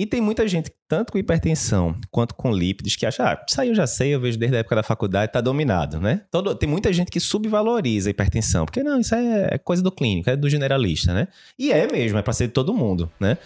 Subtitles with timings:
[0.00, 3.68] E tem muita gente, tanto com hipertensão quanto com lípidos, que acha, ah, isso aí
[3.68, 6.22] eu já sei, eu vejo desde a época da faculdade, tá dominado, né?
[6.30, 10.30] Todo, tem muita gente que subvaloriza a hipertensão, porque não, isso é coisa do clínico,
[10.30, 11.28] é do generalista, né?
[11.58, 13.36] E é mesmo, é para ser de todo mundo, né?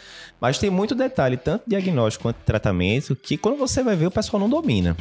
[0.41, 4.39] Mas tem muito detalhe, tanto diagnóstico quanto tratamento, que quando você vai ver, o pessoal
[4.39, 4.97] não domina.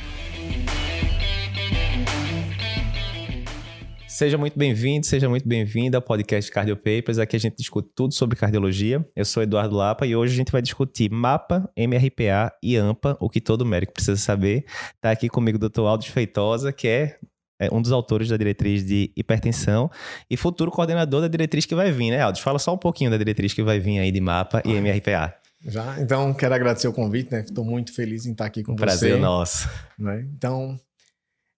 [4.14, 7.18] Seja muito bem-vindo, seja muito bem-vinda ao podcast Cardio Papers.
[7.18, 9.04] Aqui a gente discute tudo sobre cardiologia.
[9.16, 13.28] Eu sou Eduardo Lapa e hoje a gente vai discutir MAPA, MRPA e AMPA, o
[13.28, 14.66] que todo médico precisa saber.
[14.94, 15.82] Está aqui comigo o Dr.
[15.82, 17.18] Aldo Feitosa, que é,
[17.60, 19.90] é um dos autores da diretriz de hipertensão
[20.30, 22.40] e futuro coordenador da diretriz que vai vir, né, Aldo?
[22.40, 25.34] Fala só um pouquinho da diretriz que vai vir aí de MAPA e MRPA.
[25.66, 27.42] Já, então quero agradecer o convite, né?
[27.42, 28.86] Estou muito feliz em estar aqui com um você.
[28.86, 29.68] Prazer nosso.
[29.98, 30.24] Né?
[30.38, 30.80] Então,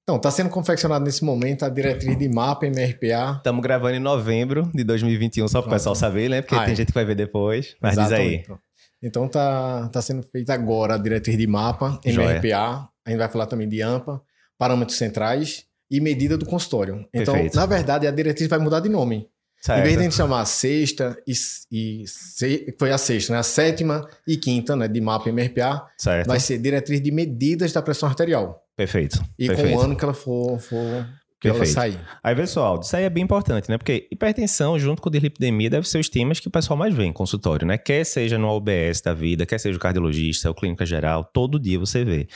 [0.06, 3.38] então, está sendo confeccionado nesse momento a diretriz de MAPA, MRPA.
[3.38, 6.44] Estamos gravando em novembro de 2021, só para o pessoal saber, né?
[6.44, 6.76] Porque ah, tem é.
[6.76, 7.76] gente que vai ver depois.
[7.82, 8.42] Mas Exatamente.
[8.42, 8.58] diz aí.
[9.02, 12.34] Então, tá, tá sendo feita agora a diretriz de MAPA, Joia.
[12.34, 12.88] MRPA.
[13.04, 14.22] A gente vai falar também de AMPA,
[14.60, 17.08] parâmetros centrais e medida do consultório.
[17.12, 17.56] Então, Perfeito.
[17.56, 19.28] na verdade, a diretriz vai mudar de nome.
[19.60, 19.80] Certo.
[19.80, 21.34] Em vez de a gente chamar a sexta e,
[21.72, 23.40] e se, foi a sexta, né?
[23.40, 24.88] A sétima e quinta, né?
[24.88, 26.28] De MAPA MRPA, certo.
[26.28, 28.65] vai ser diretriz de medidas da pressão arterial.
[28.76, 29.24] Perfeito.
[29.40, 29.72] E Perfeito.
[29.72, 31.08] com o ano que ela for, for
[31.40, 32.00] que ela sair.
[32.24, 33.78] Aí, pessoal, isso aí é bem importante, né?
[33.78, 37.14] Porque hipertensão junto com dislipidemia deve ser os temas que o pessoal mais vê em
[37.14, 37.78] consultório, né?
[37.78, 41.78] Quer seja no OBS da vida, quer seja o cardiologista, o clínica geral, todo dia
[41.78, 42.28] você vê.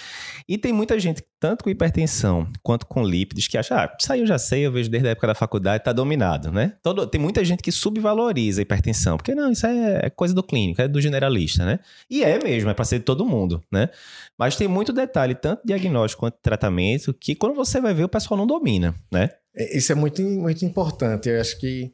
[0.48, 4.20] E tem muita gente, tanto com hipertensão quanto com lípidos, que acha, ah, isso aí
[4.20, 6.74] eu já sei, eu vejo desde a época da faculdade, tá dominado, né?
[6.84, 10.82] Todo, tem muita gente que subvaloriza a hipertensão, porque não, isso é coisa do clínico,
[10.82, 11.80] é do generalista, né?
[12.10, 13.90] E é mesmo, é para ser de todo mundo, né?
[14.38, 18.38] Mas tem muito detalhe, tanto diagnóstico quanto tratamento, que quando você vai ver, o pessoal
[18.38, 19.30] não domina né?
[19.56, 21.30] É, isso é muito, muito importante.
[21.30, 21.92] Eu acho que.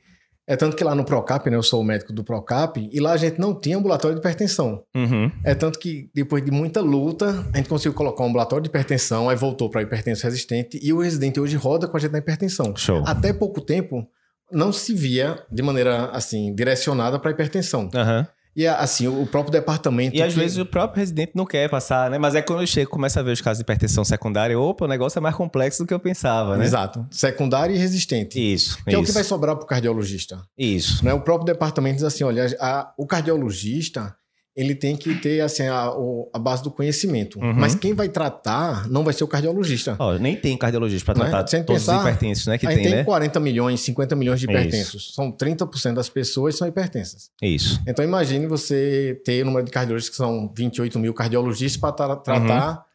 [0.47, 1.55] É tanto que lá no Procap, né?
[1.55, 4.83] Eu sou o médico do Procap, e lá a gente não tinha ambulatório de hipertensão.
[4.95, 5.31] Uhum.
[5.43, 9.27] É tanto que depois de muita luta, a gente conseguiu colocar um ambulatório de hipertensão,
[9.27, 12.75] aí voltou para hipertensão resistente, e o residente hoje roda com a gente na hipertensão.
[12.75, 13.03] Show.
[13.07, 14.07] Até pouco tempo,
[14.51, 17.89] não se via de maneira assim direcionada para hipertensão.
[17.93, 18.25] Uhum.
[18.55, 20.15] E assim, o próprio departamento.
[20.15, 20.39] E às que...
[20.39, 22.17] vezes o próprio residente não quer passar, né?
[22.17, 24.87] Mas é quando eu chego começa a ver os casos de hipertensão secundária, opa, o
[24.87, 26.63] negócio é mais complexo do que eu pensava, né?
[26.63, 27.05] Exato.
[27.11, 28.39] Secundária e resistente.
[28.39, 28.77] Isso.
[28.83, 28.97] Que isso.
[28.97, 30.41] é o que vai sobrar para o cardiologista.
[30.57, 31.03] Isso.
[31.03, 31.13] Né?
[31.13, 34.15] O próprio departamento diz assim: olha, a, o cardiologista
[34.55, 35.91] ele tem que ter assim, a,
[36.33, 37.37] a base do conhecimento.
[37.39, 37.53] Uhum.
[37.53, 39.97] Mas quem vai tratar não vai ser o cardiologista.
[39.99, 41.29] Oh, nem tem cardiologista para né?
[41.29, 42.57] tratar todos pensar, os hipertensos, né?
[42.57, 43.03] Que tem, tem né?
[43.03, 45.03] 40 milhões, 50 milhões de hipertensos.
[45.03, 45.13] Isso.
[45.13, 47.29] São 30% das pessoas são hipertensas.
[47.41, 47.81] Isso.
[47.85, 52.15] Então imagine você ter o número de cardiologistas que são 28 mil cardiologistas para tra
[52.15, 52.85] tratar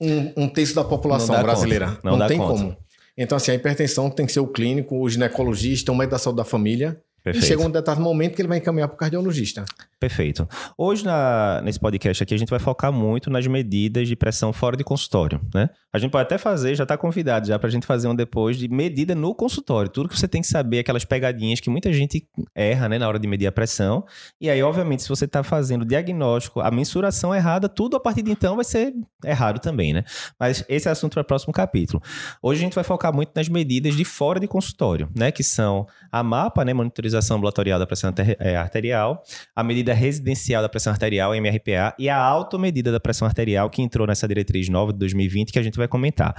[0.00, 0.32] uhum.
[0.36, 1.98] um, um, terço da população brasileira.
[2.02, 2.52] Não, não tem conta.
[2.52, 2.76] como.
[3.16, 6.36] Então, assim, a hipertensão tem que ser o clínico, o ginecologista, o médico da saúde
[6.36, 7.00] da família.
[7.26, 7.44] Perfeito.
[7.44, 9.64] E chega um determinado momento que ele vai encaminhar para o cardiologista.
[9.98, 10.48] Perfeito.
[10.78, 14.76] Hoje, na, nesse podcast aqui, a gente vai focar muito nas medidas de pressão fora
[14.76, 15.68] de consultório, né?
[15.92, 18.56] A gente pode até fazer, já está convidado já para a gente fazer um depois
[18.56, 19.90] de medida no consultório.
[19.90, 23.18] Tudo que você tem que saber, aquelas pegadinhas que muita gente erra, né, na hora
[23.18, 24.04] de medir a pressão.
[24.40, 28.22] E aí, obviamente, se você está fazendo o diagnóstico, a mensuração errada, tudo a partir
[28.22, 28.94] de então vai ser
[29.24, 30.04] errado também, né?
[30.38, 32.00] Mas esse é assunto para o próximo capítulo.
[32.40, 35.32] Hoje a gente vai focar muito nas medidas de fora de consultório, né?
[35.32, 39.22] Que são a MAPA, né, monitorização ambulatorial da pressão é, arterial,
[39.54, 44.06] a medida residencial da pressão arterial, MRPA, e a automedida da pressão arterial, que entrou
[44.06, 46.34] nessa diretriz nova de 2020, que a gente vai comentar.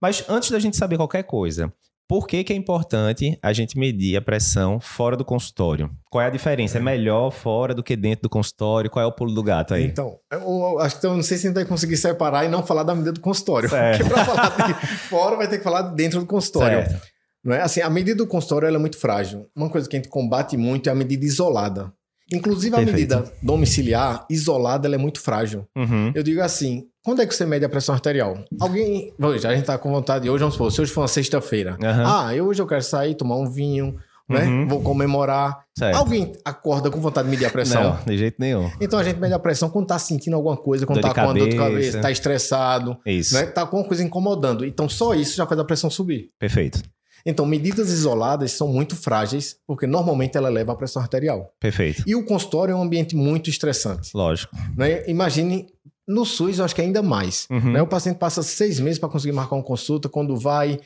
[0.00, 1.72] Mas antes da gente saber qualquer coisa,
[2.12, 5.90] por que, que, é importante a gente medir a pressão fora do consultório?
[6.10, 6.76] Qual é a diferença?
[6.76, 8.90] É, é melhor fora do que dentro do consultório?
[8.90, 9.84] Qual é o pulo do gato aí?
[9.84, 12.62] Então, eu acho que eu não sei se a gente vai conseguir separar e não
[12.62, 13.66] falar da medida do consultório.
[13.68, 14.04] Certo.
[14.04, 16.86] Porque para falar de fora vai ter que falar dentro do consultório.
[16.86, 17.11] Certo.
[17.44, 17.60] Não é?
[17.60, 19.46] assim, a medida do consultório é muito frágil.
[19.54, 21.92] Uma coisa que a gente combate muito é a medida isolada.
[22.32, 23.16] Inclusive, a Perfeito.
[23.16, 25.66] medida domiciliar, isolada, ela é muito frágil.
[25.76, 26.12] Uhum.
[26.14, 28.42] Eu digo assim: quando é que você mede a pressão arterial?
[28.60, 29.12] Alguém.
[29.20, 31.76] Hoje, a gente tá com vontade de hoje, vamos supor, se hoje for uma sexta-feira.
[31.82, 32.06] Uhum.
[32.06, 33.96] Ah, eu, hoje eu quero sair, tomar um vinho,
[34.28, 34.44] né?
[34.44, 34.68] Uhum.
[34.68, 35.64] Vou comemorar.
[35.76, 35.96] Certo.
[35.96, 37.82] Alguém acorda com vontade de medir a pressão?
[37.82, 38.70] Não, de jeito nenhum.
[38.80, 41.34] Então a gente mede a pressão quando tá sentindo alguma coisa, quando dor tá com
[41.34, 42.96] dor de cabeça, tá estressado.
[43.04, 43.34] Isso.
[43.34, 43.46] Né?
[43.46, 44.64] Tá com uma coisa incomodando.
[44.64, 46.30] Então só isso já faz a pressão subir.
[46.38, 46.82] Perfeito.
[47.24, 51.52] Então, medidas isoladas são muito frágeis, porque normalmente ela leva a pressão arterial.
[51.60, 52.02] Perfeito.
[52.06, 54.10] E o consultório é um ambiente muito estressante.
[54.14, 54.56] Lógico.
[54.76, 55.08] Né?
[55.08, 55.66] Imagine,
[56.06, 57.46] no SUS, eu acho que ainda mais.
[57.50, 57.72] Uhum.
[57.72, 57.82] Né?
[57.82, 60.80] O paciente passa seis meses para conseguir marcar uma consulta, quando vai,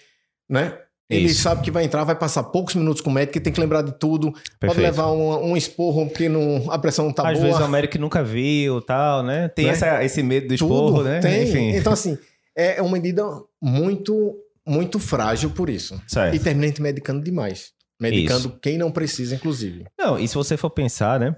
[0.49, 0.79] né?
[1.09, 1.43] Ele Isso.
[1.43, 3.93] sabe que vai entrar, vai passar poucos minutos com o médico, tem que lembrar de
[3.93, 4.33] tudo.
[4.33, 4.67] Perfeito.
[4.67, 7.49] Pode levar um, um esporro porque não, a pressão não tá Às boa.
[7.49, 9.47] Às vezes o médico nunca viu tal, né?
[9.49, 9.71] Tem né?
[9.71, 11.21] Essa, esse medo do esporro, tudo, né?
[11.21, 11.44] Tem.
[11.44, 11.77] Enfim.
[11.77, 12.19] Então, assim,
[12.56, 13.23] é uma medida
[13.62, 16.00] muito muito frágil por isso.
[16.06, 16.34] Certo.
[16.34, 17.72] E termina medicando demais.
[18.00, 18.58] Medicando isso.
[18.60, 19.86] quem não precisa, inclusive.
[19.98, 21.34] Não, e se você for pensar, né?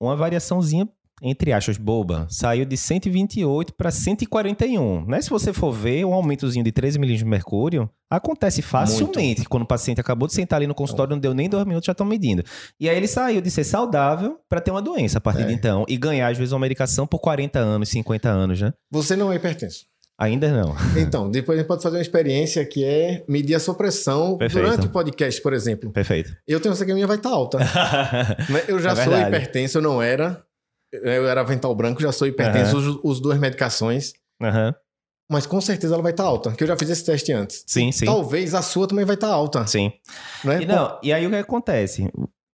[0.00, 0.88] Uma variaçãozinha
[1.22, 5.04] entre aspas, boba, saiu de 128 para 141.
[5.06, 5.20] Né?
[5.20, 9.40] Se você for ver, um aumentozinho de 13 milímetros de mercúrio acontece facilmente.
[9.40, 9.48] Muito.
[9.48, 11.92] Quando o paciente acabou de sentar ali no consultório, não deu nem dois minutos, já
[11.92, 12.42] estão medindo.
[12.78, 15.46] E aí ele saiu de ser saudável para ter uma doença a partir é.
[15.46, 18.72] de então e ganhar, às vezes, uma medicação por 40 anos, 50 anos, né?
[18.90, 19.89] Você não é hipertenso.
[20.20, 20.76] Ainda não.
[21.00, 24.64] Então, depois a gente pode fazer uma experiência que é medir a sua pressão Perfeito.
[24.64, 25.90] durante o podcast, por exemplo.
[25.90, 26.36] Perfeito.
[26.46, 27.58] Eu tenho certeza que a minha vai estar alta.
[28.68, 30.44] eu já é sou hipertenso, eu não era.
[30.92, 32.78] Eu era avental branco, já sou hipertenso, uhum.
[32.78, 34.12] uso, uso duas medicações.
[34.42, 34.74] Uhum.
[35.30, 37.64] Mas com certeza ela vai estar alta, que eu já fiz esse teste antes.
[37.66, 38.04] Sim, sim.
[38.04, 39.64] Talvez a sua também vai estar alta.
[39.66, 39.92] Sim.
[40.44, 40.62] Né?
[40.62, 42.10] E, não, e aí o que acontece?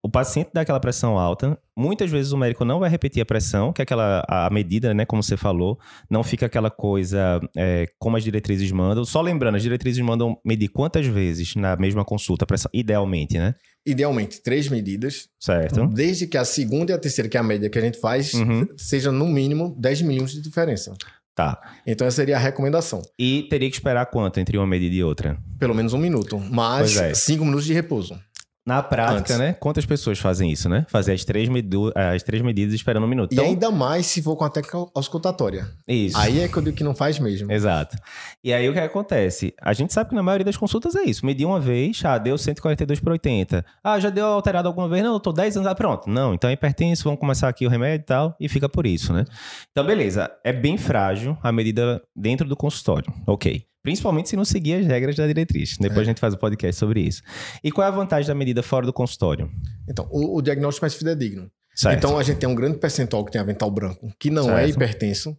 [0.06, 3.72] O paciente dá aquela pressão alta, muitas vezes o médico não vai repetir a pressão,
[3.72, 8.16] que é aquela a medida, né, como você falou, não fica aquela coisa é, como
[8.16, 9.04] as diretrizes mandam.
[9.04, 13.56] Só lembrando, as diretrizes mandam medir quantas vezes na mesma consulta a pressão, idealmente, né?
[13.84, 15.28] Idealmente, três medidas.
[15.40, 15.88] Certo.
[15.88, 18.32] Desde que a segunda e a terceira, que é a média que a gente faz,
[18.34, 18.64] uhum.
[18.76, 20.94] seja no mínimo 10 milhões de diferença.
[21.36, 21.60] Tá.
[21.86, 23.02] Então essa seria a recomendação.
[23.18, 25.36] E teria que esperar quanto entre uma medida e outra?
[25.58, 27.12] Pelo menos um minuto, mas é.
[27.12, 28.18] cinco minutos de repouso.
[28.66, 29.38] Na prática, Antes.
[29.38, 29.52] né?
[29.52, 30.84] Quantas pessoas fazem isso, né?
[30.88, 33.32] Fazer as três, medu as três medidas esperando um minuto.
[33.32, 33.44] Então...
[33.44, 35.68] E ainda mais se for com a técnica auscultatória.
[35.86, 36.18] Isso.
[36.18, 37.50] Aí é que eu digo que não faz mesmo.
[37.52, 37.96] Exato.
[38.42, 39.54] E aí o que acontece?
[39.62, 41.24] A gente sabe que na maioria das consultas é isso.
[41.24, 43.64] Medir uma vez, ah, deu 142 por 80.
[43.84, 45.04] Ah, já deu alterado alguma vez?
[45.04, 46.10] Não, eu tô 10 anos, ah, pronto.
[46.10, 49.12] Não, então é hipertenso, vamos começar aqui o remédio e tal, e fica por isso,
[49.12, 49.24] né?
[49.70, 50.28] Então, beleza.
[50.42, 53.12] É bem frágil a medida dentro do consultório.
[53.28, 53.64] Ok.
[53.86, 55.76] Principalmente se não seguir as regras da diretriz.
[55.78, 56.00] Depois é.
[56.00, 57.22] a gente faz o um podcast sobre isso.
[57.62, 59.48] E qual é a vantagem da medida fora do consultório?
[59.88, 61.48] Então, o, o diagnóstico mais fidedigno.
[61.72, 61.96] Certo.
[61.96, 64.66] Então, a gente tem um grande percentual que tem avental branco, que não é certo.
[64.66, 65.36] é hipertenso.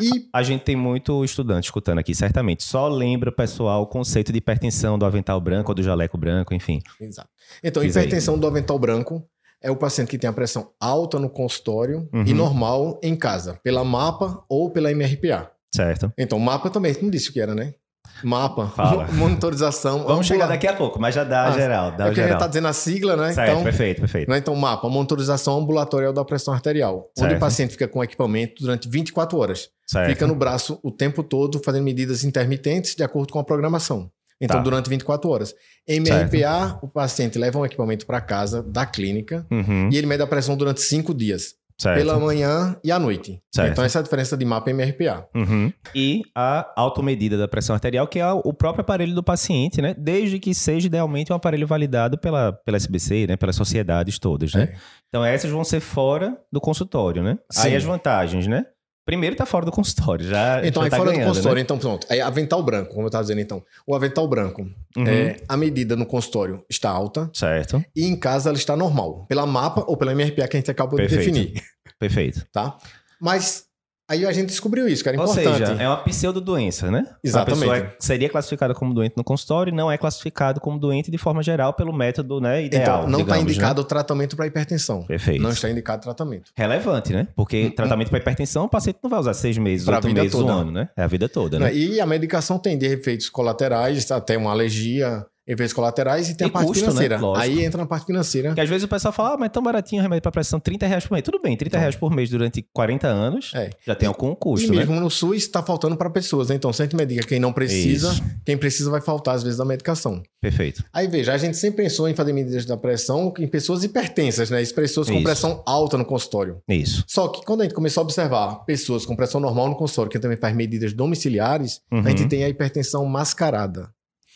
[0.00, 0.26] E...
[0.32, 2.62] A gente tem muito estudante escutando aqui, certamente.
[2.62, 6.80] Só lembra, pessoal, o conceito de hipertensão do avental branco ou do jaleco branco, enfim.
[6.98, 7.28] Exato.
[7.62, 8.40] Então, hipertensão aí.
[8.40, 9.22] do avental branco
[9.60, 12.24] é o paciente que tem a pressão alta no consultório uhum.
[12.26, 15.52] e normal em casa, pela MAPA ou pela MRPA.
[15.74, 16.10] Certo.
[16.16, 17.74] Então, MAPA também, não disse o que era, né?
[18.22, 19.06] Mapa, Fala.
[19.12, 20.04] monitorização.
[20.04, 21.92] Vamos chegar daqui a pouco, mas já dá ah, geral.
[21.92, 23.32] Dá é que a gente está dizendo a sigla, né?
[23.32, 24.30] Certo, então, perfeito, perfeito.
[24.30, 24.38] Né?
[24.38, 27.10] Então, mapa, monitorização ambulatorial da pressão arterial.
[27.16, 27.26] Certo.
[27.26, 29.68] Onde o paciente fica com equipamento durante 24 horas.
[29.86, 30.08] Certo.
[30.08, 34.10] Fica no braço o tempo todo, fazendo medidas intermitentes de acordo com a programação.
[34.40, 34.62] Então, tá.
[34.62, 35.54] durante 24 horas.
[35.86, 36.78] Em MRPA, certo.
[36.82, 39.88] o paciente leva um equipamento para casa da clínica uhum.
[39.90, 41.54] e ele mede a pressão durante 5 dias.
[41.78, 41.98] Certo.
[41.98, 43.40] Pela manhã e à noite.
[43.52, 43.72] Certo.
[43.72, 45.26] Então, essa é a diferença de mapa e MRPA.
[45.34, 45.72] Uhum.
[45.94, 49.94] E a automedida da pressão arterial, que é o próprio aparelho do paciente, né?
[49.98, 53.36] Desde que seja idealmente um aparelho validado pela, pela SBC, né?
[53.36, 54.62] Pelas sociedades todas, né?
[54.72, 54.76] É.
[55.08, 57.38] Então, essas vão ser fora do consultório, né?
[57.50, 57.68] Sim.
[57.68, 58.66] Aí as vantagens, né?
[59.04, 61.62] Primeiro tá fora do consultório, já Então, já aí tá fora ganhando, do consultório, né?
[61.62, 62.06] então pronto.
[62.08, 63.62] Aí avental branco, como eu estava dizendo então.
[63.86, 64.62] O avental branco,
[64.96, 65.06] uhum.
[65.06, 67.28] é, a medida no consultório está alta.
[67.34, 67.84] Certo.
[67.96, 69.26] E em casa ela está normal.
[69.28, 71.32] Pela mapa ou pela MRPA que a gente acabou Perfeito.
[71.32, 71.62] de definir.
[71.98, 72.46] Perfeito.
[72.52, 72.78] Tá?
[73.20, 73.66] Mas
[74.12, 75.48] Aí a gente descobriu isso, que era importante.
[75.48, 77.06] Ou seja, é uma pseudodoença, né?
[77.24, 77.64] Exatamente.
[77.64, 81.16] A pessoa seria classificada como doente no consultório e não é classificado como doente de
[81.16, 83.00] forma geral pelo método né, ideal.
[83.00, 83.84] Então, não está indicado né?
[83.84, 85.02] o tratamento para hipertensão.
[85.04, 85.42] Perfeito.
[85.42, 86.52] Não está indicado tratamento.
[86.54, 87.26] Relevante, né?
[87.34, 90.44] Porque hum, tratamento para hipertensão, o paciente não vai usar seis meses, oito meses, toda.
[90.44, 90.90] um ano, né?
[90.94, 91.74] É a vida toda, né?
[91.74, 96.50] E a medicação tem de efeitos colaterais, até uma alergia, efeitos colaterais e tem, a
[96.50, 96.90] parte custo, né?
[96.90, 97.18] financeira.
[97.18, 97.32] Né?
[97.36, 98.48] Aí entra na parte financeira.
[98.50, 100.60] Porque às vezes o pessoal fala, ah, mas é tão baratinho o remédio para pressão,
[100.60, 101.24] 30 reais por mês.
[101.24, 103.70] Tudo bem, 30 reais por mês durante 40 anos é.
[103.84, 104.78] já tem algum custo, e né?
[104.78, 106.54] mesmo no SUS está faltando para pessoas, né?
[106.54, 108.22] Então, se a gente medica quem não precisa, Isso.
[108.44, 110.22] quem precisa vai faltar às vezes da medicação.
[110.40, 110.84] Perfeito.
[110.92, 114.62] Aí veja, a gente sempre pensou em fazer medidas da pressão em pessoas hipertensas, né?
[114.74, 115.24] Pessoas com Isso.
[115.24, 116.60] pressão alta no consultório.
[116.68, 117.04] Isso.
[117.06, 120.18] Só que quando a gente começou a observar pessoas com pressão normal no consultório, que
[120.18, 122.00] também faz medidas domiciliares, uhum.
[122.00, 123.88] a gente tem a hipertensão mascarada.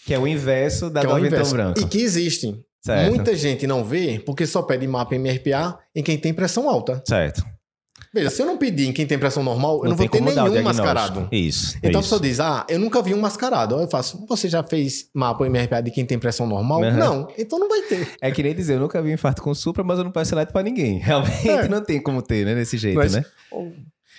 [0.07, 1.81] Que é o inverso da que do é branco.
[1.81, 2.65] E que existem.
[2.81, 3.09] Certo.
[3.09, 7.03] Muita gente não vê porque só pede mapa MRPA em quem tem pressão alta.
[7.05, 7.45] Certo.
[8.15, 10.21] Veja, se eu não pedir em quem tem pressão normal, eu não, não vou ter
[10.21, 11.29] nenhum mascarado.
[11.33, 11.77] Isso.
[11.79, 11.99] Então isso.
[11.99, 13.75] a pessoa diz: Ah, eu nunca vi um mascarado.
[13.75, 16.81] Eu faço, você já fez mapa MRPA de quem tem pressão normal?
[16.81, 16.97] Uhum.
[16.97, 18.09] Não, então não vai ter.
[18.21, 20.33] É que nem dizer, eu nunca vi um infarto com supra, mas eu não peço
[20.33, 20.99] elétrico pra ninguém.
[21.03, 21.69] Realmente é.
[21.69, 22.55] não tem como ter, né?
[22.55, 23.25] Desse jeito, mas, né?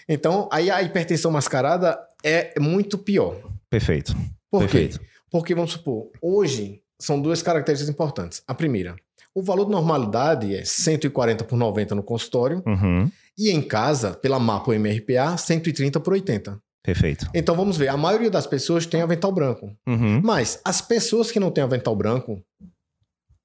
[0.07, 3.35] Então, aí a hipertensão mascarada é muito pior.
[3.69, 4.15] Perfeito.
[4.51, 4.99] Por Perfeito.
[4.99, 5.05] quê?
[5.31, 8.41] Porque, vamos supor, hoje são duas características importantes.
[8.47, 8.95] A primeira,
[9.35, 13.11] o valor de normalidade é 140 por 90 no consultório uhum.
[13.37, 16.59] e em casa, pela MAPA ou MRPA, 130 por 80.
[16.83, 17.29] Perfeito.
[17.35, 19.75] Então vamos ver, a maioria das pessoas tem avental branco.
[19.85, 20.21] Uhum.
[20.23, 22.41] Mas as pessoas que não têm avental branco,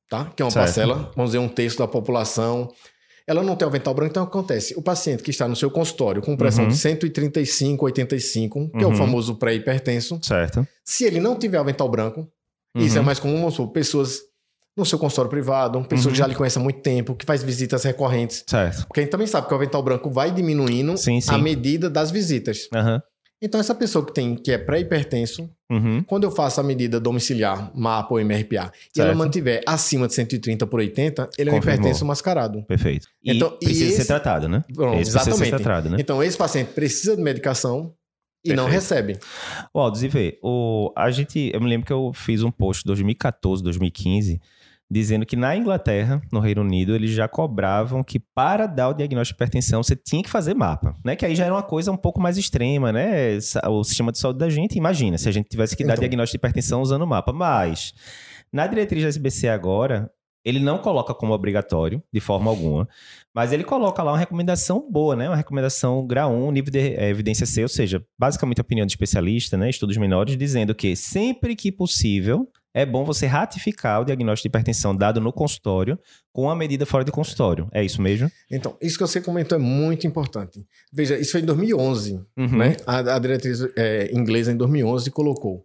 [0.09, 0.27] tá?
[0.37, 0.65] Que é uma certo.
[0.65, 2.73] parcela, vamos dizer, um terço da população,
[3.26, 4.75] ela não tem avental branco, então acontece.
[4.76, 6.71] O paciente que está no seu consultório com pressão uhum.
[6.71, 8.83] de 135, 85, que uhum.
[8.83, 8.97] é o uhum.
[8.97, 10.19] famoso pré-hipertenso.
[10.23, 10.67] Certo.
[10.85, 12.29] Se ele não tiver avental branco,
[12.76, 12.83] uhum.
[12.83, 14.21] isso é mais comum, pessoas
[14.76, 16.12] no seu consultório privado, uma pessoa uhum.
[16.12, 18.43] que já lhe conhece há muito tempo, que faz visitas recorrentes.
[18.47, 18.87] Certo.
[18.87, 21.31] Porque a gente também sabe que o avental branco vai diminuindo sim, sim.
[21.31, 22.69] à medida das visitas.
[22.75, 23.00] Uhum.
[23.43, 26.01] Então, essa pessoa que tem que é pré-hipertenso, uhum.
[26.05, 28.97] quando eu faço a medida domiciliar, MAPA ou MRPA, certo.
[28.97, 32.63] e ela mantiver acima de 130 por 80, ele é um hipertenso mascarado.
[32.63, 33.09] Perfeito.
[33.23, 33.97] E então, precisa esse...
[33.97, 34.63] ser tratado, né?
[34.69, 35.39] Esse exatamente.
[35.39, 35.97] Precisa ser tratado, né?
[35.99, 37.93] Então, esse paciente precisa de medicação,
[38.45, 38.57] e Perfeito.
[38.57, 39.19] não recebe.
[39.73, 42.89] Aldo, e vê, o, a gente, eu me lembro que eu fiz um post em
[42.89, 44.41] 2014, 2015,
[44.93, 49.39] dizendo que na Inglaterra, no Reino Unido, eles já cobravam que para dar o diagnóstico
[49.39, 51.17] de hipertensão você tinha que fazer mapa, né?
[51.17, 53.39] Que aí já era uma coisa um pouco mais extrema, né?
[53.71, 56.03] O sistema de saúde da gente, imagina, se a gente tivesse que dar então.
[56.03, 57.33] diagnóstico de hipertensão usando o mapa.
[57.33, 57.95] Mas
[58.53, 60.11] na diretriz da SBC agora,
[60.45, 62.87] ele não coloca como obrigatório, de forma alguma,
[63.35, 65.27] mas ele coloca lá uma recomendação boa, né?
[65.27, 68.93] Uma recomendação grau 1, nível de é, evidência C, ou seja, basicamente a opinião de
[68.93, 69.71] especialista, né?
[69.71, 74.97] Estudos menores, dizendo que sempre que possível, é bom você ratificar o diagnóstico de hipertensão
[74.97, 75.99] dado no consultório
[76.33, 77.69] com a medida fora de consultório.
[77.73, 78.31] É isso mesmo?
[78.50, 80.64] Então, isso que você comentou é muito importante.
[80.93, 82.57] Veja, isso foi em 2011, uhum.
[82.57, 82.76] né?
[82.87, 85.64] A, a diretriz é, inglesa em 2011 colocou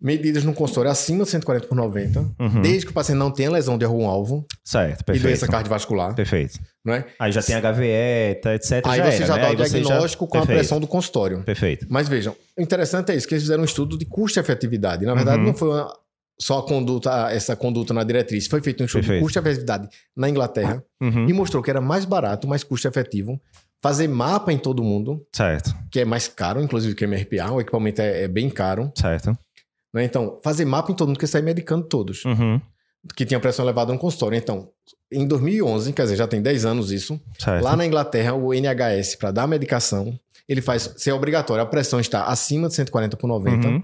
[0.00, 2.62] medidas no consultório acima de 140 por 90, uhum.
[2.62, 4.46] desde que o paciente não tenha lesão de algum alvo.
[4.62, 5.24] Certo, perfeito.
[5.24, 6.14] E doença cardiovascular.
[6.14, 6.58] Perfeito.
[6.84, 7.06] Não é?
[7.18, 8.82] Aí já tem HVE, etc.
[8.84, 9.42] Aí já você era, já né?
[9.42, 10.30] dá o diagnóstico já...
[10.30, 10.50] com perfeito.
[10.50, 11.42] a pressão do consultório.
[11.42, 11.86] Perfeito.
[11.88, 15.04] Mas vejam, o interessante é isso, que eles fizeram um estudo de custo-efetividade.
[15.06, 15.46] Na verdade, uhum.
[15.46, 15.92] não foi uma
[16.38, 18.46] só a conduta, essa conduta na diretriz.
[18.46, 19.20] Foi feito um estudo Perfeito.
[19.20, 21.28] de custo-efetividade na Inglaterra uhum.
[21.28, 23.40] e mostrou que era mais barato, mais custo-efetivo
[23.82, 25.24] fazer mapa em todo mundo.
[25.32, 25.74] Certo.
[25.90, 27.52] Que é mais caro, inclusive, que o MRPA.
[27.52, 28.90] O equipamento é, é bem caro.
[28.94, 29.36] Certo.
[29.94, 30.04] Né?
[30.04, 32.24] Então, fazer mapa em todo mundo, que sai medicando todos.
[32.24, 32.60] Uhum.
[33.14, 34.36] Que tinha pressão elevada no consultório.
[34.36, 34.68] Então,
[35.12, 37.20] em 2011, quer dizer, já tem 10 anos isso.
[37.38, 37.62] Certo.
[37.62, 41.62] Lá na Inglaterra, o NHS, para dar medicação, ele faz ser obrigatório.
[41.62, 43.68] A pressão está acima de 140 por 90.
[43.68, 43.82] Uhum.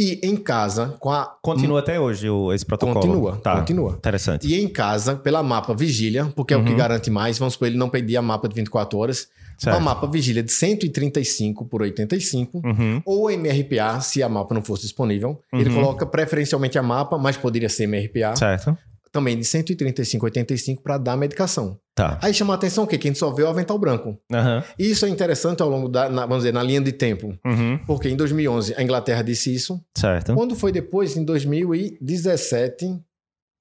[0.00, 1.26] E em casa, com a.
[1.42, 3.00] Continua até hoje o, esse protocolo.
[3.00, 3.56] Continua, tá.
[3.56, 3.94] continua.
[3.96, 4.46] Interessante.
[4.46, 6.60] E em casa, pela mapa vigília, porque uhum.
[6.60, 6.78] é o que uhum.
[6.78, 9.26] garante mais, vamos supor, ele não pedir a mapa de 24 horas.
[9.58, 9.74] Certo.
[9.74, 13.02] A mapa vigília de 135 por 85, uhum.
[13.04, 15.40] ou MRPA, se a mapa não fosse disponível.
[15.52, 15.58] Uhum.
[15.58, 18.36] Ele coloca preferencialmente a mapa, mas poderia ser MRPA.
[18.36, 18.78] Certo
[19.12, 21.78] também de 135 85 para dar medicação.
[21.94, 22.18] Tá.
[22.22, 22.96] Aí chama a atenção o quê?
[22.96, 24.10] Que a gente só vê o avental branco.
[24.30, 24.62] Uhum.
[24.78, 27.36] E isso é interessante ao longo da, na, vamos dizer, na linha de tempo.
[27.44, 27.78] Uhum.
[27.86, 29.80] Porque em 2011 a Inglaterra disse isso.
[29.96, 30.34] Certo.
[30.34, 33.00] Quando foi depois, em 2017,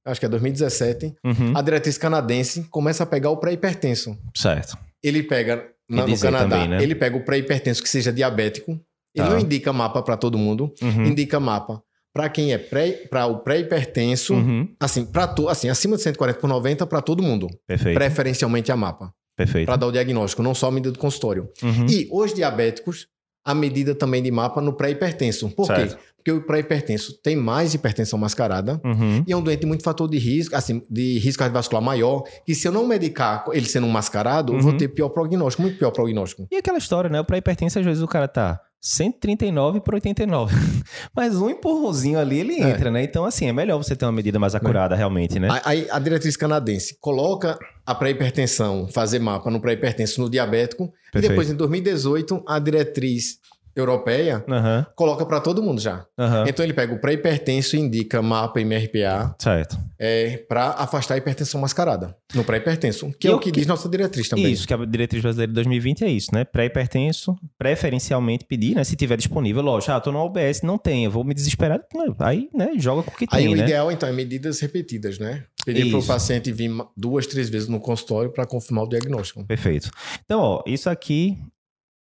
[0.05, 1.53] acho que é 2017, uhum.
[1.55, 4.15] a diretriz canadense começa a pegar o pré-hipertenso.
[4.35, 4.77] Certo.
[5.03, 6.83] Ele pega, na, no Canadá, também, né?
[6.83, 8.79] ele pega o pré-hipertenso que seja diabético.
[9.15, 9.33] Ele tá.
[9.33, 11.05] não indica mapa para todo mundo, uhum.
[11.05, 11.81] indica mapa
[12.17, 14.67] para quem é pré, para o pré-hipertenso, uhum.
[14.79, 17.47] assim, para assim, acima de 140 por 90 para todo mundo.
[17.67, 17.95] Perfeito.
[17.95, 19.13] Preferencialmente a mapa.
[19.37, 19.67] Perfeito.
[19.67, 21.47] Para dar o diagnóstico, não só a medida do consultório.
[21.61, 21.85] Uhum.
[21.87, 23.05] E os diabéticos,
[23.45, 25.47] a medida também de mapa no pré-hipertenso.
[25.51, 25.95] Por certo.
[25.95, 26.03] quê?
[26.15, 29.23] Porque o pré-hipertenso tem mais hipertensão mascarada uhum.
[29.27, 32.67] e é um doente muito fator de risco, assim, de risco cardiovascular maior, que se
[32.67, 34.77] eu não medicar ele sendo um mascarado, eu vou uhum.
[34.77, 36.47] ter pior prognóstico, muito pior prognóstico.
[36.51, 37.21] E aquela história, né?
[37.21, 40.55] O pré-hipertenso, às vezes o cara tá 139 por 89.
[41.15, 42.69] Mas um empurrãozinho ali ele é.
[42.69, 43.03] entra, né?
[43.03, 44.97] Então, assim, é melhor você ter uma medida mais acurada, é.
[44.97, 45.49] realmente, né?
[45.65, 50.91] Aí a, diretriz canadense coloca a pré-hipertensão, fazer mapa no pré-hipertenso no diabético.
[51.11, 51.25] Perfeito.
[51.25, 53.39] E depois, em 2018, a diretriz
[53.79, 54.85] europeia, uhum.
[54.95, 56.05] coloca para todo mundo já.
[56.17, 56.47] Uhum.
[56.47, 59.77] Então ele pega o pré-hipertenso e indica mapa MRPA certo.
[59.99, 63.67] é, para afastar a hipertensão mascarada no pré-hipertenso, que e é o que, que, diz
[63.67, 64.51] nossa diretriz também.
[64.51, 66.43] Isso, que a diretriz brasileira de 2020 é isso, né?
[66.43, 68.83] Pré-hipertenso, preferencialmente pedir, né?
[68.83, 71.79] Se tiver disponível, lógico, ah, tô no OBS, não tem, eu vou me desesperar,
[72.19, 73.63] aí, né, joga com o que tem, Aí o né?
[73.63, 75.43] ideal, então, é medidas repetidas, né?
[75.65, 79.45] Pedir para o paciente vir duas, três vezes no consultório para confirmar o diagnóstico.
[79.45, 79.91] Perfeito.
[80.23, 81.37] Então, ó, isso aqui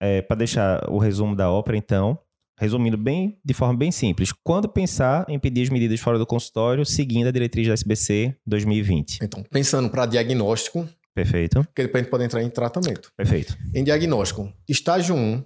[0.03, 2.19] é, para deixar o resumo da ópera, então,
[2.59, 6.85] resumindo bem, de forma bem simples, quando pensar em pedir as medidas fora do consultório,
[6.85, 9.19] seguindo a diretriz da SBC 2020?
[9.23, 10.85] Então, pensando para diagnóstico.
[11.15, 11.63] Perfeito.
[11.63, 13.13] Porque depois a gente pode entrar em tratamento.
[13.15, 13.57] Perfeito.
[13.73, 15.41] Em diagnóstico, estágio 1,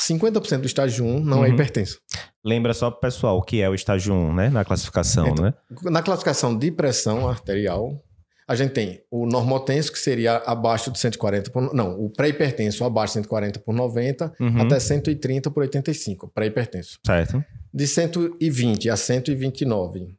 [0.00, 1.44] 50% do estágio 1 não é uhum.
[1.44, 2.00] é hipertenso.
[2.44, 4.48] Lembra só para o pessoal o que é o estágio 1, né?
[4.50, 5.54] Na classificação, então, né?
[5.84, 8.02] Na classificação de pressão arterial,
[8.48, 11.74] a gente tem o normotenso, que seria abaixo de 140 por...
[11.74, 14.62] Não, o pré-hipertenso abaixo de 140 por 90 uhum.
[14.62, 16.98] até 130 por 85, pré-hipertenso.
[17.04, 17.44] Certo.
[17.74, 20.16] De 120 a 129,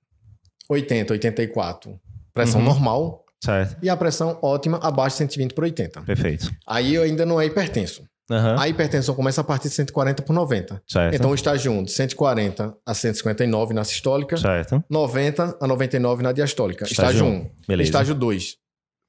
[0.70, 2.00] 80, 84,
[2.34, 2.66] pressão uhum.
[2.66, 3.26] normal.
[3.42, 3.78] Certo.
[3.82, 6.02] E a pressão ótima abaixo de 120 por 80.
[6.02, 6.52] Perfeito.
[6.68, 8.04] Aí ainda não é hipertenso.
[8.30, 8.60] Uhum.
[8.60, 10.82] A hipertensão começa a partir de 140 por 90.
[10.86, 11.16] Certo.
[11.16, 14.36] Então, o estágio 1, de 140 a 159 na sistólica.
[14.36, 14.84] Certo.
[14.90, 16.86] 90 a 99 na diastólica.
[16.86, 17.52] Estágio, estágio 1.
[17.68, 17.88] Beleza.
[17.88, 18.56] Estágio 2,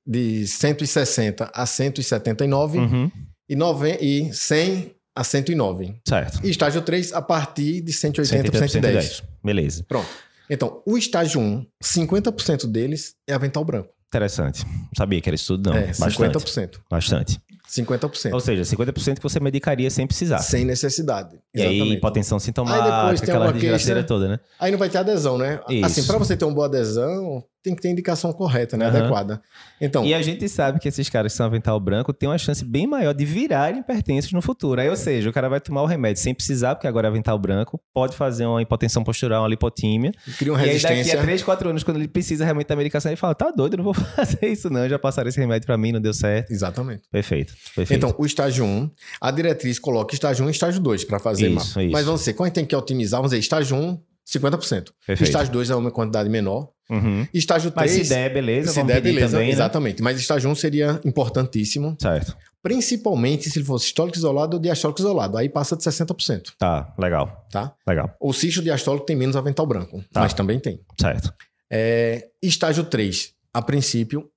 [0.07, 2.79] de 160 a 179.
[2.79, 3.11] Uhum.
[3.49, 6.01] E, 9, e 100 a 109.
[6.07, 6.47] Certo.
[6.47, 8.73] E estágio 3, a partir de 180 a 110.
[8.73, 9.23] 110.
[9.43, 9.85] Beleza.
[9.89, 10.09] Pronto.
[10.49, 13.91] Então, o estágio 1, 50% deles é avental branco.
[14.07, 14.65] Interessante.
[14.97, 15.77] Sabia que era isso tudo, não.
[15.77, 16.79] É, 50%.
[16.91, 17.39] Bastante.
[17.69, 18.29] Bastante.
[18.29, 18.33] 50%.
[18.33, 20.39] Ou seja, 50% que você medicaria sem precisar.
[20.39, 21.39] Sem necessidade.
[21.55, 24.41] E aí, hipotensão sintomática, aquela desgraceira toda, né?
[24.59, 25.61] Aí não vai ter adesão, né?
[25.69, 25.85] Isso.
[25.85, 28.89] Assim, para você ter uma boa adesão, tem que ter indicação correta, né?
[28.89, 28.97] Uhum.
[28.97, 29.43] Adequada.
[29.81, 32.65] Então, e a gente sabe que esses caras que são avental branco têm uma chance
[32.65, 34.81] bem maior de virarem hipertensos no futuro.
[34.81, 37.39] Aí, ou seja, o cara vai tomar o remédio sem precisar, porque agora é avental
[37.39, 40.13] branco, pode fazer uma hipotensão postural, uma lipotímia.
[40.39, 40.95] Cria uma resistência.
[40.95, 43.35] E aí, daqui a 3, 4 anos, quando ele precisa realmente da medicação, ele fala:
[43.35, 44.89] tá doido, não vou fazer isso, não.
[44.89, 46.51] Já passaram esse remédio para mim, não deu certo.
[46.51, 47.03] Exatamente.
[47.11, 47.55] Perfeito.
[47.75, 47.95] Perfeito.
[47.95, 51.81] Então, o estágio 1, a diretriz coloca estágio 1 e estágio 2 para fazer isso,
[51.81, 51.93] isso.
[51.93, 54.93] Mas vamos ser, quando a gente tem que otimizar, vamos dizer, estágio 1, 50%.
[55.07, 55.23] Perfeito.
[55.23, 56.69] Estágio 2 é uma quantidade menor.
[56.91, 57.27] Uhum.
[57.33, 57.91] Estágio 3.
[57.91, 58.73] Mas se der, beleza.
[58.73, 59.33] Se der, beleza.
[59.33, 59.53] Também, né?
[59.53, 60.03] exatamente.
[60.03, 61.97] Mas estágio 1 seria importantíssimo.
[62.01, 62.37] Certo.
[62.63, 65.39] Principalmente se ele fosse histólico isolado ou diastólico isolado.
[65.39, 66.53] Aí passa de 60%.
[66.59, 67.47] Tá, legal.
[67.51, 67.75] Tá?
[67.87, 68.15] Legal.
[68.21, 70.03] O cisto diastólico tem menos avental branco.
[70.13, 70.21] Tá.
[70.21, 70.81] Mas também tem.
[71.01, 71.33] Certo.
[71.71, 74.29] É, estágio 3, a princípio,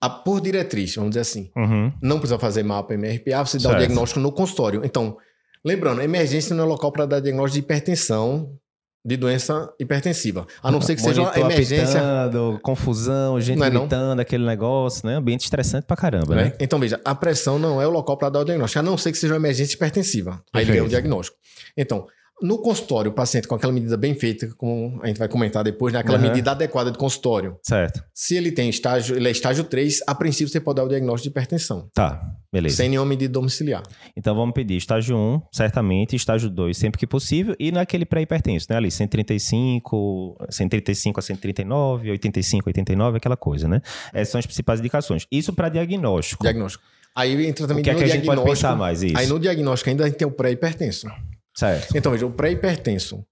[0.00, 1.50] a, por diretriz, vamos dizer assim.
[1.56, 1.92] Uhum.
[2.02, 3.74] Não precisa fazer mapa MRPA, você dá certo.
[3.74, 4.82] o diagnóstico no consultório.
[4.84, 5.16] Então,
[5.64, 8.58] lembrando, emergência não é local para dar diagnóstico de hipertensão
[9.06, 10.46] de doença hipertensiva.
[10.60, 12.00] A não ser que seja uma emergência.
[12.00, 14.20] Apitando, confusão, gente não é gritando, não?
[14.20, 15.14] aquele negócio, né?
[15.14, 16.44] Ambiente estressante pra caramba, né?
[16.44, 16.52] né?
[16.58, 19.12] Então, veja, a pressão não é o local para dar o diagnóstico, a não ser
[19.12, 20.42] que seja uma emergência hipertensiva.
[20.52, 21.38] Aí ele o diagnóstico.
[21.76, 22.08] Então,
[22.42, 25.92] no consultório, o paciente com aquela medida bem feita, como a gente vai comentar depois,
[25.92, 26.00] né?
[26.00, 26.24] aquela uhum.
[26.24, 27.56] medida adequada de consultório.
[27.62, 28.04] Certo.
[28.14, 31.22] Se ele tem estágio, ele é estágio 3, a princípio você pode dar o diagnóstico
[31.22, 31.88] de hipertensão.
[31.94, 32.20] Tá,
[32.52, 32.76] beleza.
[32.76, 33.82] Sem nenhuma medida domiciliar.
[34.14, 38.76] Então vamos pedir estágio 1, certamente, estágio 2, sempre que possível, e naquele pré-hipertenso, né?
[38.76, 43.80] Ali, 135, 135 a 139, 85, 89, aquela coisa, né?
[44.12, 45.26] Essas são as principais indicações.
[45.32, 46.42] Isso para diagnóstico.
[46.42, 46.84] Diagnóstico.
[47.14, 49.16] Aí entra também o que no é que a gente pode pensar mais isso?
[49.16, 51.06] Aí no diagnóstico ainda a gente tem o pré-hipertenso.
[51.56, 51.96] Certo.
[51.96, 53.24] Então, veja, o pré-hipertenso.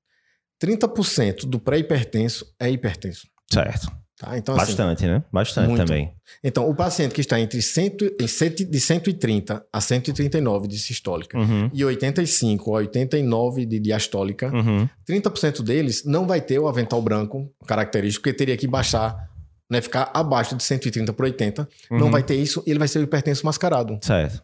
[0.62, 3.26] 30% do pré-hipertenso é hipertenso.
[3.52, 3.92] Certo.
[4.18, 4.38] Tá?
[4.38, 5.24] Então, assim, Bastante, assim, né?
[5.32, 5.84] Bastante muito.
[5.84, 6.14] também.
[6.42, 11.68] Então, o paciente que está entre cento, de 130 a 139 de sistólica uhum.
[11.72, 14.88] e 85 a 89 de diastólica, uhum.
[15.08, 19.28] 30% deles não vai ter o avental branco característico, porque teria que baixar,
[19.68, 21.68] né, ficar abaixo de 130 por 80.
[21.90, 21.98] Uhum.
[21.98, 23.98] Não vai ter isso e ele vai ser o hipertenso mascarado.
[24.00, 24.40] Certo.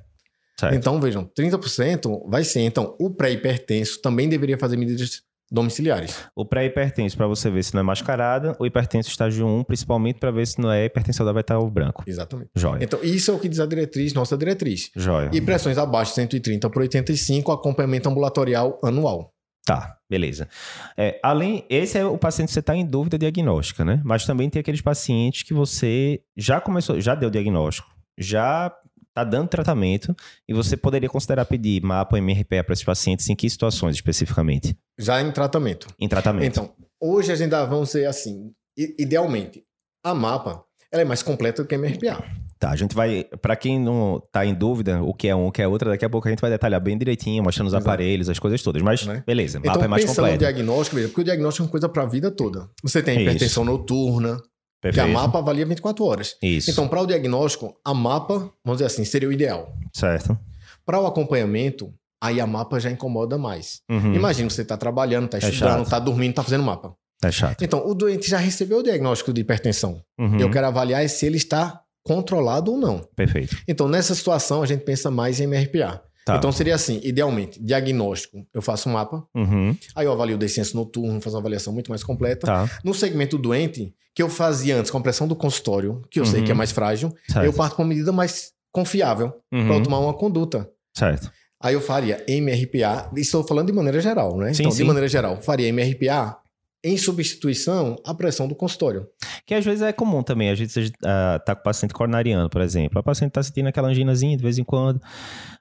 [0.60, 0.74] Certo.
[0.74, 2.60] Então, vejam, 30% vai ser.
[2.60, 6.22] Então, o pré-hipertenso também deveria fazer medidas domiciliares.
[6.36, 10.30] O pré-hipertenso para você ver se não é mascarada, o hipertenso estágio 1, principalmente para
[10.30, 12.04] ver se não é hipertensão da vetal branco.
[12.06, 12.50] Exatamente.
[12.54, 12.84] Joia.
[12.84, 14.90] Então, isso é o que diz a diretriz, nossa diretriz.
[14.94, 15.30] Joia.
[15.32, 19.32] E pressões abaixo de 130 por 85, acompanhamento ambulatorial anual.
[19.64, 20.46] Tá, beleza.
[20.94, 24.02] É, além, esse é o paciente que você está em dúvida diagnóstica, né?
[24.04, 28.70] Mas também tem aqueles pacientes que você já começou, já deu diagnóstico, já
[29.10, 30.14] está dando tratamento
[30.48, 34.76] e você poderia considerar pedir mapa MRPA para esses pacientes em que situações especificamente?
[34.98, 35.88] Já em tratamento.
[35.98, 36.46] Em tratamento.
[36.46, 39.64] Então, hoje a gente vamos ser assim, idealmente,
[40.04, 42.24] a mapa ela é mais completa do que a MRPA.
[42.58, 45.52] Tá, a gente vai, para quem não tá em dúvida o que é um, o
[45.52, 47.88] que é outra, daqui a pouco a gente vai detalhar bem direitinho, mostrando os Exato.
[47.88, 48.82] aparelhos, as coisas todas.
[48.82, 49.24] Mas né?
[49.26, 50.28] beleza, mapa então, é mais completo.
[50.28, 52.68] Então, no diagnóstico, porque o diagnóstico é uma coisa para a vida toda.
[52.82, 53.72] Você tem hipertensão Isso.
[53.72, 54.42] noturna,
[54.80, 55.04] Perfeito.
[55.04, 56.36] Que a mapa avalia 24 horas.
[56.42, 56.70] Isso.
[56.70, 59.74] Então, para o diagnóstico, a mapa, vamos dizer assim, seria o ideal.
[59.92, 60.38] Certo.
[60.86, 63.82] Para o acompanhamento, aí a mapa já incomoda mais.
[63.90, 64.14] Uhum.
[64.14, 66.94] Imagina, você está trabalhando, está é estudando, está dormindo, está fazendo mapa.
[67.22, 67.62] É chato.
[67.62, 70.02] Então, o doente já recebeu o diagnóstico de hipertensão.
[70.18, 70.38] Uhum.
[70.38, 73.06] Eu quero avaliar se ele está controlado ou não.
[73.14, 73.56] Perfeito.
[73.68, 76.02] Então, nessa situação, a gente pensa mais em MRPA.
[76.24, 76.36] Tá.
[76.36, 79.74] Então seria assim, idealmente, diagnóstico, eu faço um mapa, uhum.
[79.94, 82.46] aí eu avalio o descenso noturno, faço uma avaliação muito mais completa.
[82.46, 82.68] Tá.
[82.84, 86.30] No segmento doente, que eu fazia antes com a pressão do consultório, que eu uhum.
[86.30, 87.44] sei que é mais frágil, certo.
[87.44, 89.66] eu parto com uma medida mais confiável uhum.
[89.66, 90.68] para eu tomar uma conduta.
[90.94, 91.30] Certo.
[91.62, 94.52] Aí eu faria MRPA, estou falando de maneira geral, né?
[94.52, 94.78] Sim, então, sim.
[94.78, 96.38] de maneira geral, faria MRPA
[96.82, 99.06] em substituição à pressão do consultório.
[99.46, 100.48] Que às vezes é comum também.
[100.48, 103.00] A gente uh, tá com o paciente coronariano, por exemplo.
[103.00, 105.00] O paciente tá sentindo aquela anginazinha de vez em quando.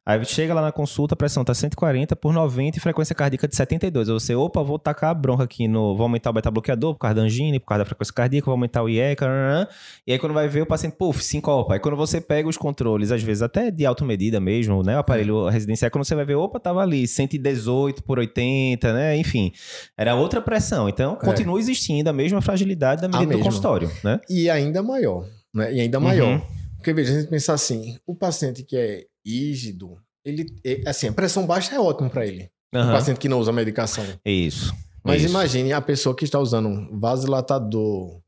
[0.10, 3.56] Aí chega lá na consulta, a pressão tá 140 por 90 e frequência cardíaca de
[3.56, 4.10] 72.
[4.10, 5.96] Aí você, opa, vou tacar a bronca aqui no.
[5.96, 8.82] Vou aumentar o beta-bloqueador por causa da angina, por causa da frequência cardíaca, vou aumentar
[8.82, 9.70] o IECA.
[10.08, 11.76] E aí quando vai ver o paciente, puf, sincopa.
[11.76, 14.96] Aí quando você pega os controles, às vezes até de alta medida mesmo, né?
[14.96, 19.16] O aparelho residencial, quando você vai ver, opa, tava ali 118 por 80, né?
[19.16, 19.52] Enfim,
[19.96, 20.90] era outra pressão.
[20.90, 21.24] Então, é.
[21.24, 24.20] continua existindo a mesma fragilidade da medida do consultório, né?
[24.28, 25.72] E ainda maior, né?
[25.72, 26.30] E ainda maior.
[26.30, 26.42] Uhum.
[26.78, 31.14] Porque, veja, a gente pensar assim, o paciente que é rígido, ele, é, assim, a
[31.14, 32.50] pressão baixa é ótimo para ele.
[32.74, 32.90] Uhum.
[32.90, 34.06] O paciente que não usa medicação.
[34.26, 34.74] Isso.
[35.04, 35.32] Mas isso.
[35.32, 38.22] imagine a pessoa que está usando um vasodilatador,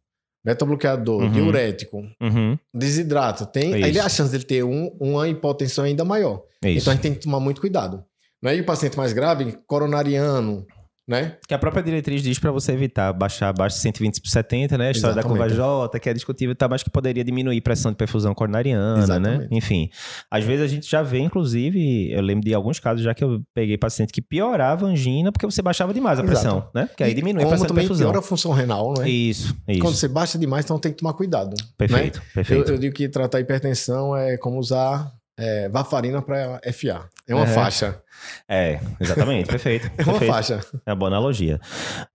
[0.43, 1.31] beta-bloqueador, uhum.
[1.31, 2.57] diurético, uhum.
[2.73, 3.45] desidrata.
[3.45, 6.43] Tem, aí a chance dele ter um, uma hipotensão ainda maior.
[6.63, 6.79] Isso.
[6.79, 8.03] Então a gente tem que tomar muito cuidado.
[8.41, 8.57] Não é?
[8.57, 10.65] E o paciente mais grave, coronariano,
[11.07, 11.37] né?
[11.47, 14.87] Que a própria diretriz diz para você evitar baixar abaixo de 120 por 70, né?
[14.87, 15.39] A história Exatamente.
[15.39, 18.97] da curva J, que é discutível, tá, mas que poderia diminuir pressão de perfusão coronariana,
[18.97, 19.03] né?
[19.03, 19.41] Exatamente.
[19.41, 19.47] né?
[19.51, 19.89] Enfim,
[20.29, 23.41] às vezes a gente já vê, inclusive, eu lembro de alguns casos já que eu
[23.53, 26.71] peguei paciente que piorava a angina porque você baixava demais a pressão, Exato.
[26.73, 26.89] né?
[26.95, 28.07] Que aí diminui a pressão também de perfusão.
[28.07, 29.09] piora a função renal, né?
[29.09, 29.79] Isso, isso.
[29.79, 31.55] Quando você baixa demais, então tem que tomar cuidado.
[31.77, 32.25] Perfeito, né?
[32.33, 32.69] perfeito.
[32.69, 37.09] Eu, eu digo que tratar hipertensão é como usar é, varfarina para FA.
[37.27, 37.47] É uma é.
[37.47, 37.99] faixa.
[38.47, 39.87] É, exatamente, perfeito.
[39.97, 40.31] é uma perfeito.
[40.33, 40.59] faixa.
[40.85, 41.59] É uma boa analogia.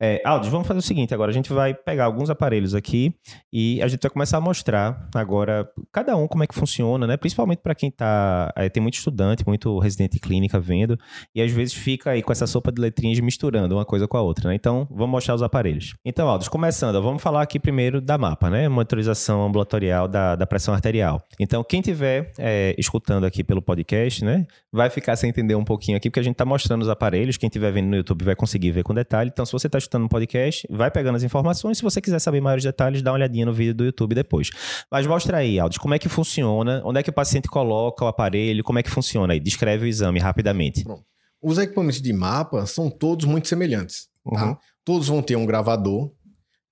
[0.01, 3.15] É, Aldo, vamos fazer o seguinte: agora a gente vai pegar alguns aparelhos aqui
[3.53, 7.17] e a gente vai começar a mostrar agora cada um como é que funciona, né?
[7.17, 8.53] Principalmente para quem tá.
[8.57, 10.99] É, tem muito estudante, muito residente clínica vendo,
[11.35, 14.23] e às vezes fica aí com essa sopa de letrinhas misturando uma coisa com a
[14.23, 14.55] outra, né?
[14.55, 15.95] Então, vamos mostrar os aparelhos.
[16.05, 18.69] Então, Aldo, começando, vamos falar aqui primeiro da mapa, né?
[18.69, 21.23] Monitorização ambulatorial da, da pressão arterial.
[21.41, 24.47] Então, quem tiver é, escutando aqui pelo podcast, né?
[24.73, 27.37] Vai ficar sem entender um pouquinho aqui, porque a gente está mostrando os aparelhos.
[27.37, 29.31] Quem estiver vendo no YouTube vai conseguir ver com detalhe.
[29.33, 31.79] Então, se você está escutando no podcast, vai pegando as informações.
[31.79, 34.51] Se você quiser saber maiores detalhes, dá uma olhadinha no vídeo do YouTube depois.
[34.91, 38.09] Mas mostra aí, Aldo, como é que funciona, onde é que o paciente coloca o
[38.09, 39.41] aparelho, como é que funciona aí.
[39.41, 40.85] Descreve o exame rapidamente.
[40.85, 41.05] Pronto.
[41.43, 44.09] Os equipamentos de mapa são todos muito semelhantes.
[44.25, 44.47] Tá?
[44.47, 44.57] Uhum.
[44.85, 46.11] Todos vão ter um gravador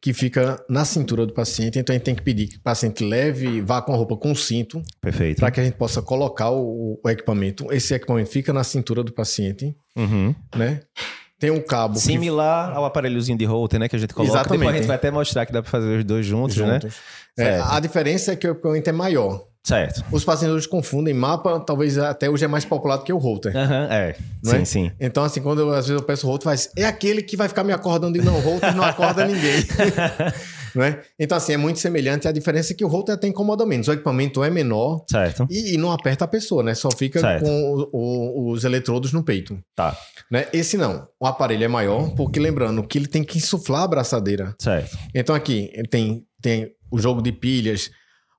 [0.05, 1.79] que fica na cintura do paciente.
[1.79, 4.35] Então a gente tem que pedir que o paciente leve, vá com a roupa com
[4.35, 4.83] cinto.
[5.01, 5.41] Perfeito.
[5.41, 7.73] Para que a gente possa colocar o, o, equipamento.
[7.73, 10.35] Esse equipamento fica na cintura do paciente, uhum.
[10.55, 10.83] né?
[11.39, 11.99] Tem um cabo.
[11.99, 12.77] Similar que...
[12.77, 13.89] ao aparelhozinho de Holter, né?
[13.89, 14.35] Que a gente coloca.
[14.35, 14.59] Exatamente.
[14.59, 16.75] Depois a gente vai até mostrar que dá para fazer os dois juntos, né?
[16.75, 16.97] juntos.
[17.39, 17.57] né?
[17.57, 19.43] É, a diferença é que o equipamento é maior.
[19.65, 20.05] Certo.
[20.13, 23.17] Os pacientes confundem mapa, talvez até hoje é mais popular do que o.
[23.17, 24.17] Aham, uhum, é.
[24.43, 24.65] Não sim, é?
[24.65, 24.93] sim.
[25.01, 27.49] Então, assim, quando eu, às vezes eu peço o Holter, faz, é aquele que vai
[27.49, 29.65] ficar me acordando e não, o Holter não acorda ninguém.
[30.75, 31.03] Né?
[31.17, 32.27] Então, assim, é muito semelhante.
[32.27, 33.87] A diferença é que o Holter até incomoda menos.
[33.87, 35.47] O equipamento é menor certo.
[35.49, 36.75] E, e não aperta a pessoa, né?
[36.75, 37.45] Só fica certo.
[37.45, 39.57] com o, o, os eletrodos no peito.
[39.77, 39.97] Tá.
[40.29, 40.49] Né?
[40.53, 41.07] Esse não.
[41.21, 44.53] O aparelho é maior, porque lembrando que ele tem que insuflar a abraçadeira.
[44.59, 44.99] Certo.
[45.15, 47.89] Então, aqui tem, tem o jogo de pilhas,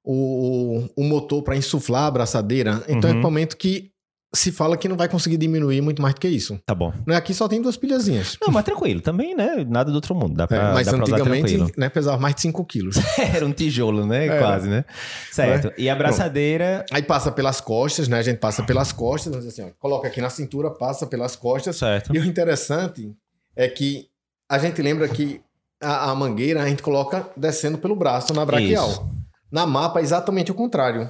[0.05, 2.83] o, o motor para insuflar a abraçadeira.
[2.87, 3.07] Então, uhum.
[3.07, 3.91] é um equipamento que
[4.35, 6.59] se fala que não vai conseguir diminuir muito mais do que isso.
[6.65, 6.93] Tá bom.
[7.07, 7.15] Né?
[7.15, 8.37] Aqui só tem duas pilhazinhas.
[8.41, 9.01] Não, mas tranquilo.
[9.01, 9.65] Também, né?
[9.67, 10.35] Nada do outro mundo.
[10.35, 12.97] Dá pra, é, mas dá antigamente né, pesava mais de 5 quilos.
[13.17, 14.27] Era um tijolo, né?
[14.27, 14.39] É.
[14.39, 14.85] Quase, né?
[15.31, 15.69] Certo.
[15.69, 15.73] É.
[15.77, 16.85] E a braçadeira...
[16.91, 18.19] Aí passa pelas costas, né?
[18.19, 19.45] A gente passa pelas costas.
[19.45, 21.77] Assim, ó, coloca aqui na cintura, passa pelas costas.
[21.77, 22.13] Certo.
[22.13, 23.11] E o interessante
[23.55, 24.09] é que
[24.49, 25.41] a gente lembra que
[25.81, 28.89] a, a mangueira a gente coloca descendo pelo braço na braquial.
[28.89, 29.14] Isso.
[29.55, 31.09] Na mapa é exatamente o contrário.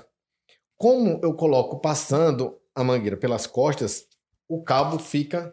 [0.77, 4.03] Como eu coloco passando a mangueira pelas costas,
[4.47, 5.51] o cabo fica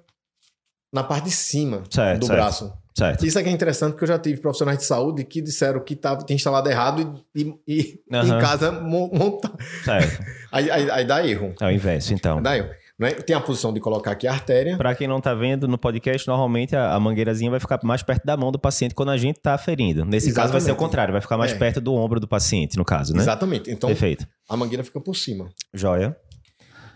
[0.93, 2.73] na parte de cima certo, do certo, braço.
[2.95, 3.25] Certo.
[3.25, 6.23] Isso aqui é interessante porque eu já tive profissionais de saúde que disseram que tava,
[6.23, 8.27] tinha instalado errado e, e uhum.
[8.27, 9.55] em casa montar.
[9.83, 10.23] Certo.
[10.53, 11.55] aí, aí, aí, dá erro.
[11.63, 12.43] É o inverso, então.
[12.43, 12.75] Dá erro.
[12.99, 13.13] Né?
[13.13, 14.77] Tem a posição de colocar aqui a artéria.
[14.77, 18.25] Para quem não está vendo no podcast, normalmente a, a, mangueirazinha vai ficar mais perto
[18.25, 20.05] da mão do paciente quando a gente está ferindo.
[20.05, 20.35] Nesse Exatamente.
[20.35, 21.55] caso vai ser o contrário, vai ficar mais é.
[21.57, 23.23] perto do ombro do paciente, no caso, né?
[23.23, 23.71] Exatamente.
[23.71, 24.27] Então, Perfeito.
[24.49, 25.49] a mangueira fica por cima.
[25.75, 26.17] Joia.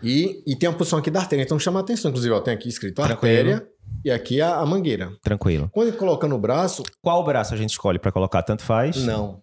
[0.01, 2.09] E, e tem a posição aqui da artéria, então chama a atenção.
[2.09, 3.15] Inclusive, ó, tem aqui escrito Tranquilo.
[3.15, 3.67] artéria
[4.05, 5.11] e aqui a, a, mangueira.
[5.21, 5.69] Tranquilo.
[5.73, 6.83] Quando coloca no braço.
[7.01, 8.43] Qual braço a gente escolhe para colocar?
[8.43, 8.97] Tanto faz?
[8.97, 9.41] Não.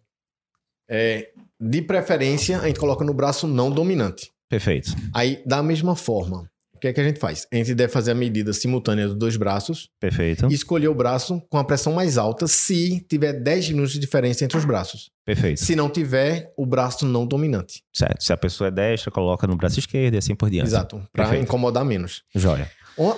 [0.89, 4.31] É, de preferência, a gente coloca no braço não dominante.
[4.55, 4.95] Perfeito.
[5.13, 6.49] Aí, da mesma forma,
[6.85, 7.47] que é que a gente faz?
[7.51, 9.89] A gente deve fazer a medida simultânea dos dois braços.
[9.99, 10.47] Perfeito.
[10.51, 14.45] E escolher o braço com a pressão mais alta se tiver 10 minutos de diferença
[14.45, 15.11] entre os braços.
[15.25, 15.61] Perfeito.
[15.61, 17.83] Se não tiver, o braço não dominante.
[17.91, 18.23] Certo.
[18.23, 20.67] Se a pessoa é destra, coloca no braço esquerdo e assim por diante.
[20.67, 21.03] Exato.
[21.11, 22.23] Para incomodar menos.
[22.35, 22.71] Joia.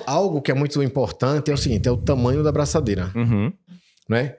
[0.07, 3.11] Algo que é muito importante é o seguinte: é o tamanho da braçadeira.
[3.17, 3.53] Uhum.
[4.09, 4.37] Né?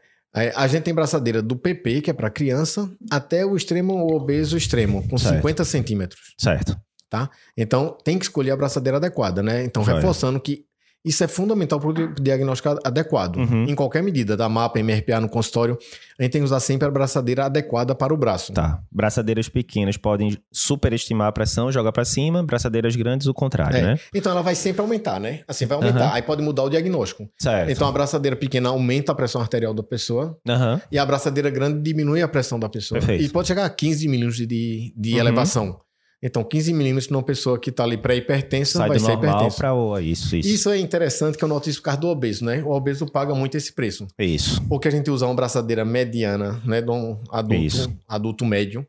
[0.56, 5.06] A gente tem braçadeira do PP, que é para criança, até o extremo obeso extremo,
[5.10, 5.38] com certo.
[5.38, 6.22] 50 centímetros.
[6.38, 6.78] Certo
[7.10, 7.30] tá?
[7.56, 9.63] Então, tem que escolher a braçadeira adequada, né?
[9.63, 10.67] Então, reforçando que
[11.08, 13.38] isso é fundamental para o diagnóstico adequado.
[13.38, 13.63] Uhum.
[13.63, 15.78] Em qualquer medida, da mapa, MRPA no consultório,
[16.20, 18.52] a gente tem que usar sempre a braçadeira adequada para o braço.
[18.52, 18.82] Tá.
[18.91, 23.82] Braçadeiras pequenas podem superestimar a pressão, jogar para cima, braçadeiras grandes o contrário, é.
[23.82, 24.00] né?
[24.13, 25.43] Então ela vai sempre aumentar, né?
[25.48, 26.08] Assim, vai aumentar.
[26.08, 26.13] Uhum.
[26.13, 27.30] Aí pode mudar o diagnóstico.
[27.39, 27.72] Certo.
[27.72, 30.82] Então a braçadeira pequena aumenta a pressão arterial da pessoa uhum.
[30.91, 33.00] e a braçadeira grande diminui a pressão da pessoa.
[33.00, 33.24] Perfeito.
[33.24, 35.80] E pode chegar a 15 milímetros de, de elevação.
[36.22, 39.58] Então, 15 milímetros numa pessoa que está ali pré-hipertensa vai ser hipertensa.
[39.58, 40.00] Para o...
[40.00, 40.50] isso, isso.
[40.50, 42.64] Isso é interessante que eu noto isso por causa do obeso, né?
[42.64, 44.08] O obeso paga muito esse preço.
[44.18, 44.60] Isso.
[44.68, 46.82] Porque a gente usa uma braçadeira mediana, né?
[46.82, 47.94] De um adulto, isso.
[48.08, 48.86] adulto médio.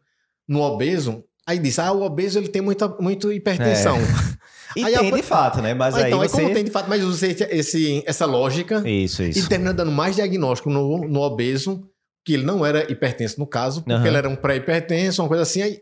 [0.49, 3.97] No obeso, aí diz, ah, o obeso ele tem muita, muita hipertensão.
[3.97, 4.39] É.
[4.77, 5.17] E aí, tem a...
[5.17, 5.73] de fato, né?
[5.73, 6.43] Mas ah, aí então, você...
[6.43, 8.87] como tem de fato, mas usa esse, essa lógica.
[8.87, 9.39] Isso, isso.
[9.39, 11.89] E termina dando mais diagnóstico no, no obeso,
[12.23, 14.07] que ele não era hipertenso no caso, porque uhum.
[14.07, 15.81] ele era um pré-hipertenso, uma coisa assim, aí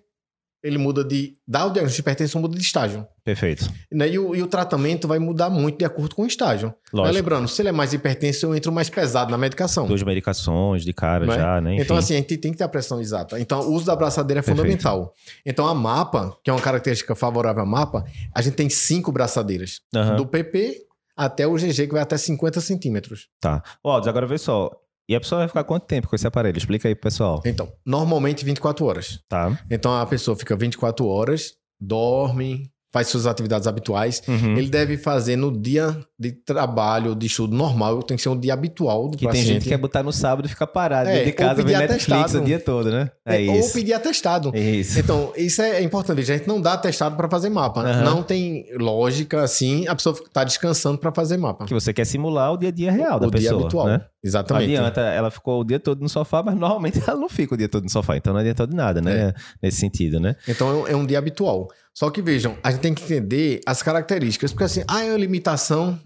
[0.67, 1.35] ele muda de.
[1.47, 3.07] Dá o diagnóstico de hipertensão, muda de estágio.
[3.25, 3.71] Perfeito.
[3.93, 4.09] Né?
[4.11, 6.75] E, o, e o tratamento vai mudar muito de acordo com o estágio.
[6.93, 9.87] Mas lembrando, se ele é mais hipertenso, eu entro mais pesado na medicação.
[9.87, 11.37] Duas medicações de cara é?
[11.37, 11.75] já, né?
[11.75, 11.83] Enfim.
[11.83, 13.39] Então, assim, a gente tem que ter a pressão exata.
[13.39, 14.59] Então, o uso da braçadeira é Perfeito.
[14.59, 15.13] fundamental.
[15.45, 19.81] Então, a mapa, que é uma característica favorável à mapa, a gente tem cinco braçadeiras.
[19.95, 20.17] Uhum.
[20.17, 23.29] Do PP até o GG, que vai até 50 centímetros.
[23.41, 23.63] Tá.
[23.83, 24.71] Ó, agora vê só.
[25.09, 26.59] E a pessoa vai ficar quanto tempo com esse aparelho?
[26.59, 27.41] Explica aí pro pessoal.
[27.45, 29.21] Então, normalmente 24 horas.
[29.29, 29.59] Tá.
[29.71, 34.57] Então a pessoa fica 24 horas, dorme, faz suas atividades habituais, uhum.
[34.57, 38.55] ele deve fazer no dia de trabalho, de estudo normal, tem que ser um dia
[38.55, 39.45] habitual do que paciente.
[39.45, 42.35] tem gente que quer botar no sábado e ficar parado é, de casa, ver Netflix
[42.35, 43.11] o dia todo, né?
[43.27, 43.67] É, é isso.
[43.67, 44.51] Ou pedir atestado.
[44.57, 44.99] Isso.
[44.99, 46.21] Então, isso é importante.
[46.21, 47.83] A gente não dá atestado para fazer mapa.
[47.83, 48.03] Uhum.
[48.03, 51.67] Não tem lógica assim, a pessoa está descansando para fazer mapa.
[51.67, 53.53] Que você quer simular o dia a dia real da o pessoa.
[53.53, 53.87] O dia habitual.
[53.89, 54.01] Né?
[54.27, 54.73] Exatamente.
[54.73, 57.57] Não adianta, ela ficou o dia todo no sofá, mas normalmente ela não fica o
[57.57, 59.29] dia todo no sofá, então não adianta de nada, né?
[59.29, 59.35] É.
[59.63, 60.35] Nesse sentido, né?
[60.49, 61.69] Então é um dia habitual.
[61.95, 65.19] Só que vejam, a gente tem que entender as características, porque assim, ah, é uma
[65.19, 65.99] limitação.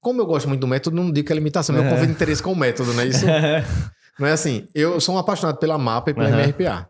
[0.00, 1.90] Como eu gosto muito do método, não digo que é limitação, meu é.
[1.90, 3.26] conflito de interesse com o método, não é isso?
[4.18, 4.66] não é assim.
[4.74, 6.38] Eu sou um apaixonado pela mapa e pela uhum.
[6.38, 6.88] MRPA.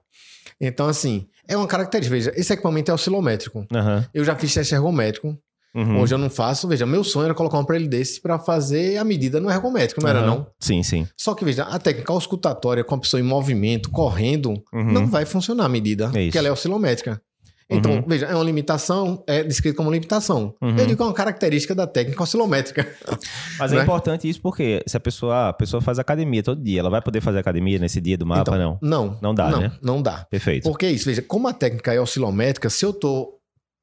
[0.60, 2.14] Então, assim, é uma característica.
[2.14, 3.60] Veja, esse equipamento é oscilométrico.
[3.60, 4.04] Uhum.
[4.12, 5.36] Eu já fiz teste ergométrico.
[5.78, 6.00] Uhum.
[6.00, 6.66] Hoje eu não faço.
[6.66, 10.10] Veja, meu sonho era colocar um aparelho desse para fazer a medida no ergométrico, não
[10.10, 10.16] uhum.
[10.16, 10.46] era não?
[10.58, 11.06] Sim, sim.
[11.16, 14.92] Só que veja, a técnica auscultatória com a pessoa em movimento, correndo, uhum.
[14.92, 17.22] não vai funcionar a medida, é porque ela é oscilométrica.
[17.70, 18.04] Então, uhum.
[18.06, 20.54] veja, é uma limitação, é descrito como limitação.
[20.62, 20.70] Uhum.
[20.70, 22.88] Eu digo que é uma característica da técnica oscilométrica.
[23.58, 23.82] Mas é né?
[23.82, 27.20] importante isso porque se a pessoa, a pessoa faz academia todo dia, ela vai poder
[27.20, 28.78] fazer academia nesse dia do mapa, então, não?
[28.80, 29.18] Não.
[29.20, 29.72] Não dá, não, né?
[29.82, 30.26] Não dá.
[30.30, 30.66] Perfeito.
[30.66, 33.37] Porque é isso, veja, como a técnica é oscilométrica, se eu tô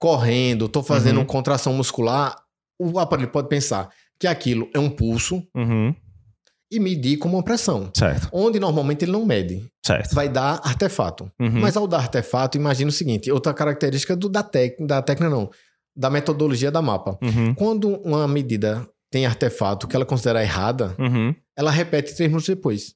[0.05, 1.25] correndo, tô fazendo uhum.
[1.25, 2.35] contração muscular,
[2.79, 3.89] o aparelho pode pensar
[4.19, 5.95] que aquilo é um pulso, uhum
[6.71, 7.91] e medir como uma pressão.
[7.95, 8.27] Certo.
[8.33, 9.63] Onde normalmente ele não mede.
[9.85, 10.13] Certo.
[10.15, 11.31] Vai dar artefato.
[11.39, 11.61] Uhum.
[11.61, 15.49] Mas ao dar artefato, imagina o seguinte: outra característica do, da, tec, da técnica, não,
[15.95, 17.17] da metodologia da mapa.
[17.21, 17.53] Uhum.
[17.53, 21.33] Quando uma medida tem artefato que ela considera errada, uhum.
[21.55, 22.95] ela repete três minutos depois.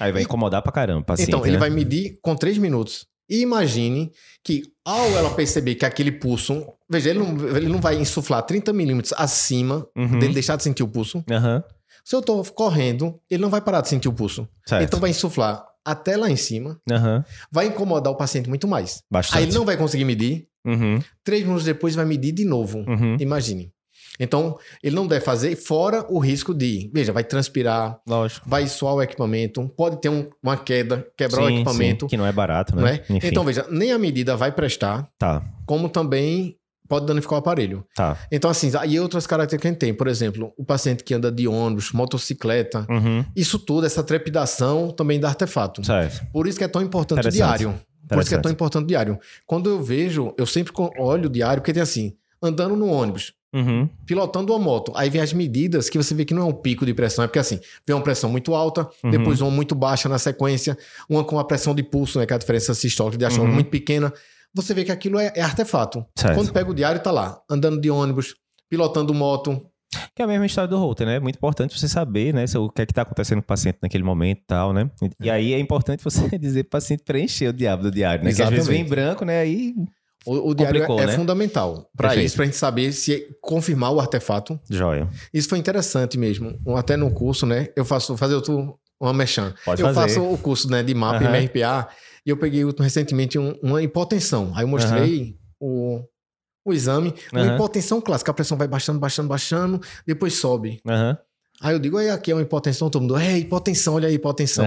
[0.00, 1.04] Aí vai incomodar pra caramba.
[1.04, 1.58] Paciente, então, ele né?
[1.58, 3.06] vai medir com três minutos.
[3.28, 6.66] E imagine que ao ela perceber que aquele pulso.
[6.88, 10.18] Veja, ele não, ele não vai insuflar 30 milímetros acima uhum.
[10.18, 11.18] dele deixar de sentir o pulso.
[11.18, 11.62] Uhum.
[12.04, 14.46] Se eu tô correndo, ele não vai parar de sentir o pulso.
[14.66, 14.82] Certo.
[14.84, 16.80] Então vai insuflar até lá em cima.
[16.90, 17.22] Uhum.
[17.50, 19.02] Vai incomodar o paciente muito mais.
[19.10, 19.38] Bastante.
[19.38, 20.48] Aí ele não vai conseguir medir.
[20.66, 20.98] Uhum.
[21.22, 22.78] Três minutos depois vai medir de novo.
[22.78, 23.16] Uhum.
[23.20, 23.73] Imagine.
[24.18, 28.48] Então, ele não deve fazer, fora o risco de, veja, vai transpirar, Lógico.
[28.48, 32.04] vai suar o equipamento, pode ter um, uma queda, quebrar sim, o equipamento.
[32.04, 32.82] Sim, que não é barato, né?
[33.08, 33.20] Não é?
[33.24, 35.42] Então, veja, nem a medida vai prestar, tá.
[35.66, 36.56] como também
[36.88, 37.84] pode danificar o aparelho.
[37.94, 38.16] Tá.
[38.30, 41.32] Então, assim, e outras características que a gente tem, por exemplo, o paciente que anda
[41.32, 43.24] de ônibus, motocicleta, uhum.
[43.34, 45.84] isso tudo, essa trepidação também dá artefato.
[45.84, 46.24] Certo.
[46.32, 47.74] Por isso que é tão importante o diário.
[48.08, 49.18] Por isso que é tão importante o diário.
[49.46, 53.88] Quando eu vejo, eu sempre olho o diário, porque tem assim, andando no ônibus, uhum.
[54.04, 56.84] pilotando uma moto, aí vem as medidas que você vê que não é um pico
[56.84, 59.10] de pressão, é porque assim, vem uma pressão muito alta, uhum.
[59.10, 60.76] depois uma muito baixa na sequência,
[61.08, 63.52] uma com a pressão de pulso, né, que é a diferença sistólica de ação uhum.
[63.52, 64.12] muito pequena,
[64.52, 66.04] você vê que aquilo é, é artefato.
[66.16, 66.34] Certo.
[66.36, 68.36] Quando pega o diário, tá lá, andando de ônibus,
[68.70, 69.60] pilotando moto.
[70.14, 71.16] Que é a mesma história do Holter, né?
[71.16, 72.44] É muito importante você saber, né?
[72.56, 74.90] O que é que tá acontecendo com o paciente naquele momento e tal, né?
[75.20, 78.30] E aí é importante você dizer pro paciente preencher o diabo do diário, né?
[78.30, 78.54] Exatamente.
[78.54, 79.40] Que às vezes vem branco, né?
[79.40, 79.74] Aí
[80.26, 81.16] o, o diário é, é né?
[81.16, 84.58] fundamental para isso, para a gente saber se confirmar o artefato.
[84.68, 85.08] Joia.
[85.32, 86.58] Isso foi interessante mesmo.
[86.76, 87.68] Até no curso, né?
[87.76, 89.54] Eu faço fazer outro uma mechan.
[89.64, 90.14] Pode eu fazer.
[90.14, 91.34] faço o curso né, de mapa uhum.
[91.34, 91.88] e MRPA
[92.24, 94.52] e eu peguei recentemente um, uma hipotensão.
[94.54, 96.04] Aí eu mostrei uhum.
[96.64, 97.54] o, o exame, uma uhum.
[97.54, 98.30] hipotensão clássica.
[98.30, 100.80] A pressão vai baixando, baixando, baixando, depois sobe.
[100.86, 101.16] Uhum.
[101.60, 104.66] Aí eu digo, aí aqui é uma hipotensão, todo mundo, é hipotensão, olha aí, hipotensão.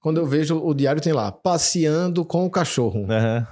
[0.00, 3.00] Quando eu vejo o diário, tem lá, passeando com o cachorro.
[3.00, 3.46] Uhum.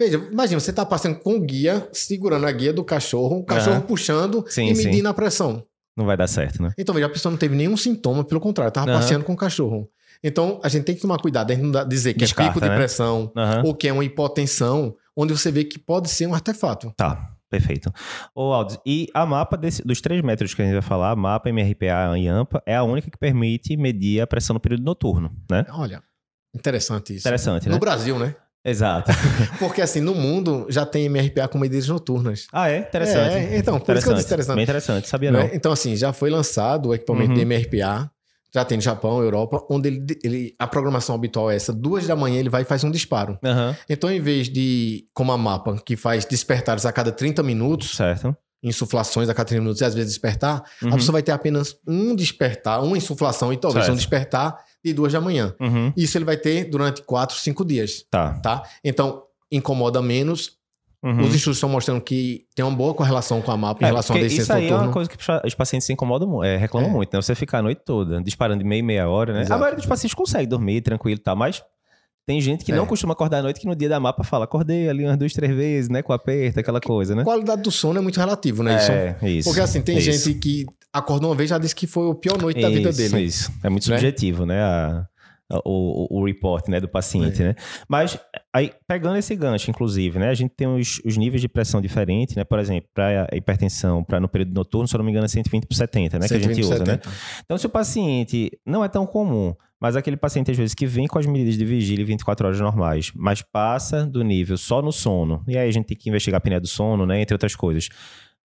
[0.00, 3.82] Veja, imagina, você tá passando com o guia, segurando a guia do cachorro, o cachorro
[3.82, 5.06] puxando sim, e medindo sim.
[5.06, 5.64] a pressão.
[5.96, 6.70] Não vai dar certo, né?
[6.78, 9.90] Então, veja, a pessoa não teve nenhum sintoma, pelo contrário, tava passeando com o cachorro.
[10.22, 12.60] Então, a gente tem que tomar cuidado, a gente não dizer que Descarta, é pico
[12.64, 12.76] de né?
[12.76, 13.32] pressão
[13.64, 16.92] ou que é uma hipotensão, onde você vê que pode ser um artefato.
[16.96, 17.92] Tá, perfeito.
[18.32, 21.48] Ô, Aldo, e a mapa desse- dos três métodos que a gente vai falar, mapa,
[21.48, 25.66] MRPA e AMPA, é a única que permite medir a pressão no período noturno, né?
[25.70, 26.00] Olha,
[26.54, 27.26] interessante isso.
[27.26, 27.74] Interessante, né?
[27.74, 28.36] No Brasil, né?
[28.64, 29.10] Exato.
[29.58, 32.46] Porque assim, no mundo já tem MRPA com medidas noturnas.
[32.52, 32.80] ah, é?
[32.80, 33.36] Interessante.
[33.36, 34.56] É, então, por isso que eu disse interessante.
[34.56, 35.38] Bem interessante, sabia Né?
[35.44, 35.50] não.
[35.54, 37.36] Então, assim, já foi lançado o equipamento Uhum.
[37.36, 38.10] de MRPA,
[38.52, 42.16] já tem no Japão, Europa, onde ele, ele- a programação habitual é essa, duas da
[42.16, 43.38] manhã ele vai e faz um disparo.
[43.44, 47.94] Aham, Então, em vez de, como a mapa, que faz despertares a cada 30 minutos,
[47.96, 48.34] certo.
[48.62, 50.88] Insuflações a cada 30 minutos e às vezes despertar, Uhum.
[50.90, 53.94] a pessoa vai ter apenas um despertar, uma insuflação e talvez Certo.
[53.94, 55.54] um despertar de duas da manhã.
[55.60, 55.92] Uhum.
[55.96, 58.34] Isso ele vai ter durante quatro, cinco dias, Tá.
[58.40, 58.62] tá?
[58.84, 60.56] Então, incomoda menos.
[61.00, 61.20] Uhum.
[61.20, 64.16] Os estudos estão mostrando que tem uma boa correlação com a MAPA em é, relação
[64.16, 64.82] à descendência Isso aí noturno.
[64.82, 65.16] é uma coisa que
[65.46, 66.92] os pacientes se incomodam, é, reclamam é.
[66.92, 67.22] muito, né?
[67.22, 69.40] Você ficar a noite toda disparando de meia meia hora, né?
[69.42, 69.54] Exato.
[69.54, 71.62] A maioria dos pacientes consegue dormir tranquilo e tal, mas
[72.28, 72.76] tem gente que é.
[72.76, 75.32] não costuma acordar à noite que no dia da mapa fala, acordei ali umas duas,
[75.32, 76.02] três vezes, né?
[76.02, 77.22] Com aperto, aquela coisa, né?
[77.22, 78.74] A qualidade do sono é muito relativo, né?
[78.74, 79.26] É, isso.
[79.26, 82.14] isso Porque assim, tem gente que acordou uma vez e já disse que foi a
[82.14, 83.22] pior noite da vida dele.
[83.22, 83.96] Isso, É muito né?
[83.96, 84.60] subjetivo, né?
[84.60, 85.06] A,
[85.64, 87.46] o, o, report né, do paciente, é.
[87.46, 87.54] né?
[87.88, 88.18] Mas
[88.52, 90.28] aí, pegando esse gancho, inclusive, né?
[90.28, 92.44] A gente tem os, os níveis de pressão diferentes, né?
[92.44, 95.66] Por exemplo, para hipertensão, para no período noturno, se eu não me engano, é 120
[95.66, 96.28] por 70, né?
[96.28, 97.08] que a gente usa, 70.
[97.08, 97.14] né?
[97.42, 101.06] Então, se o paciente não é tão comum, mas aquele paciente, às vezes, que vem
[101.06, 105.42] com as medidas de vigília 24 horas normais, mas passa do nível só no sono,
[105.46, 107.20] e aí a gente tem que investigar a apneia do sono, né?
[107.20, 107.88] Entre outras coisas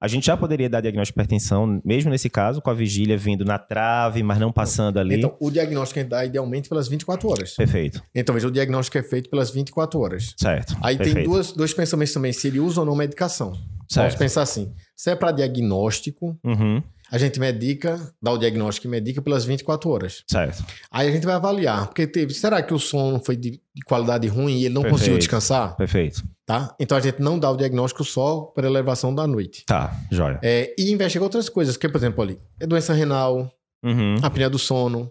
[0.04, 3.46] a gente já poderia dar diagnóstico de hipertensão, mesmo nesse caso, com a vigília vindo
[3.46, 5.16] na trave, mas não passando ali.
[5.16, 7.56] Então, o diagnóstico é dá idealmente pelas 24 horas.
[7.56, 8.04] Perfeito.
[8.13, 10.36] Então, veja, o diagnóstico é feito pelas 24 horas.
[10.36, 10.76] Certo.
[10.84, 11.16] Aí Perfeito.
[11.16, 13.54] tem duas, dois pensamentos também, se ele usa ou não medicação.
[13.88, 14.08] Certo.
[14.08, 18.89] Vamos pensar assim, se é para diagnóstico, uhum a gente medica, dá o diagnóstico e
[18.89, 20.24] medica pelas 24 horas.
[20.28, 20.66] Certo.
[20.89, 24.28] Aí a gente vai avaliar, porque teve, será que o sono foi de, de qualidade
[24.28, 25.00] ruim e ele não Perfeito.
[25.00, 25.76] conseguiu descansar?
[25.76, 26.24] Perfeito.
[26.45, 26.75] Tá?
[26.77, 29.63] Então a gente não dá o diagnóstico só para elevação da noite.
[29.65, 30.39] Tá, joia.
[30.43, 33.49] É, e investiga outras coisas, que por exemplo ali, é doença renal,
[33.84, 34.17] uhum.
[34.21, 35.10] apneia do sono,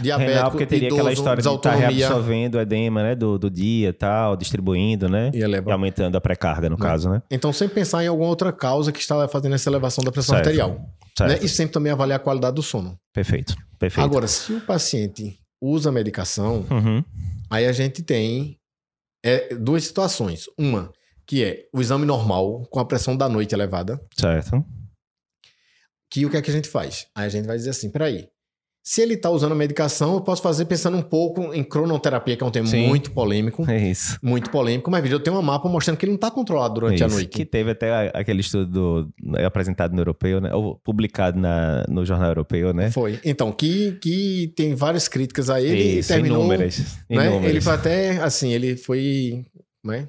[0.00, 3.38] diabético, Renal, porque teria idoso, aquela história de estar tá reabsorvendo o edema, né, do,
[3.38, 5.70] do dia tal, distribuindo, né, e, eleva...
[5.70, 7.22] e aumentando a pré-carga, no caso, né.
[7.30, 10.46] Então, sempre pensar em alguma outra causa que está fazendo essa elevação da pressão certo.
[10.46, 10.80] arterial.
[11.16, 11.30] Certo.
[11.30, 11.38] Né?
[11.42, 12.96] E sempre também avaliar a qualidade do sono.
[13.12, 14.04] Perfeito, perfeito.
[14.04, 17.04] Agora, se o paciente usa medicação, uhum.
[17.50, 18.58] aí a gente tem
[19.22, 20.46] é, duas situações.
[20.58, 20.92] Uma,
[21.26, 24.00] que é o exame normal, com a pressão da noite elevada.
[24.18, 24.64] Certo.
[26.10, 27.06] Que o que é que a gente faz?
[27.14, 28.28] Aí a gente vai dizer assim, peraí,
[28.84, 32.42] se ele está usando a medicação, eu posso fazer pensando um pouco em cronoterapia, que
[32.42, 33.64] é um tema Sim, muito polêmico.
[33.70, 34.18] É isso.
[34.20, 37.00] Muito polêmico, mas veja, eu tenho uma mapa mostrando que ele não está controlado durante
[37.00, 37.28] é a noite.
[37.28, 38.66] Que teve até aquele estudo
[39.14, 40.52] do, apresentado no europeu, né?
[40.52, 42.90] Ou publicado na, no jornal europeu, né?
[42.90, 43.20] Foi.
[43.24, 46.40] Então, que, que tem várias críticas a ele isso, e terminou.
[46.40, 47.26] Inúmeras, né?
[47.28, 47.50] inúmeras.
[47.50, 49.44] Ele foi até, assim, ele foi.
[49.84, 50.08] Né?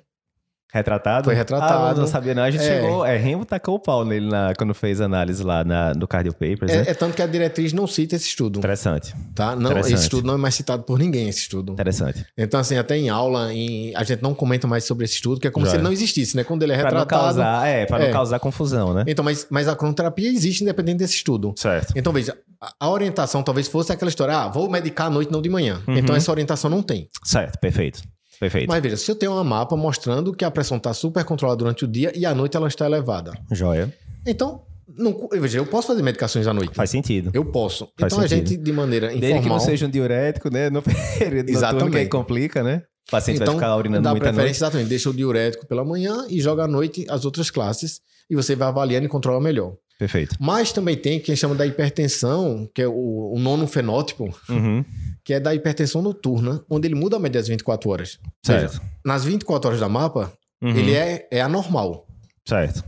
[0.73, 1.25] Retratado?
[1.25, 1.86] Foi retratado.
[1.86, 2.41] Ah, não sabia não.
[2.41, 2.81] A gente é.
[2.81, 3.05] chegou...
[3.05, 6.71] É, Remo tacou o pau nele na, quando fez análise lá na, no Cardio Papers,
[6.71, 6.83] é, né?
[6.88, 8.57] é, tanto que a diretriz não cita esse estudo.
[8.57, 9.13] Interessante.
[9.36, 9.55] Tá?
[9.55, 9.93] Não, Interessante.
[9.93, 11.73] Esse estudo não é mais citado por ninguém, esse estudo.
[11.73, 12.25] Interessante.
[12.36, 15.47] Então, assim, até em aula, em, a gente não comenta mais sobre esse estudo, que
[15.47, 16.43] é como se ele não existisse, né?
[16.43, 17.05] Quando ele é retratado...
[17.05, 18.12] Pra não causar, é, pra não é.
[18.12, 19.03] causar confusão, né?
[19.05, 21.53] Então, mas, mas a cronoterapia existe independente desse estudo.
[21.55, 21.93] Certo.
[21.95, 22.36] Então, veja,
[22.79, 25.81] a orientação talvez fosse aquela história, ah, vou medicar à noite, não de manhã.
[25.88, 25.97] Uhum.
[25.97, 27.09] Então, essa orientação não tem.
[27.23, 28.01] Certo, perfeito.
[28.43, 28.67] Perfeito.
[28.67, 31.86] Mas veja, se eu tenho uma mapa mostrando que a pressão está super controlada durante
[31.86, 33.32] o dia e à noite ela está elevada.
[33.49, 33.93] Joia.
[34.27, 34.63] Então,
[34.97, 36.75] não, veja, eu posso fazer medicações à noite.
[36.75, 37.32] Faz sentido.
[37.34, 37.88] Eu posso.
[37.97, 38.34] Faz então sentido.
[38.34, 39.21] a gente, de maneira informal...
[39.21, 40.69] Desde que não seja um diurético, né?
[40.69, 40.82] No
[41.17, 41.91] período Exatamente.
[41.91, 42.82] que aí complica, né?
[43.08, 44.58] O paciente então, vai ficar urinando dá muita preferência, noite.
[44.58, 44.89] Exatamente.
[44.89, 48.01] Deixa o diurético pela manhã e joga à noite as outras classes.
[48.29, 49.73] E você vai avaliando e controla melhor.
[49.97, 50.36] Perfeito.
[50.38, 54.84] Mas também tem quem chama da hipertensão, que é o, o nono fenótipo, Uhum.
[55.25, 58.19] Que é da hipertensão noturna, onde ele muda a média das 24 horas.
[58.25, 58.71] Ou Certo.
[58.73, 60.31] seja, nas 24 horas da mapa,
[60.62, 60.69] Uhum.
[60.77, 62.05] ele é, é anormal.
[62.47, 62.83] Certo.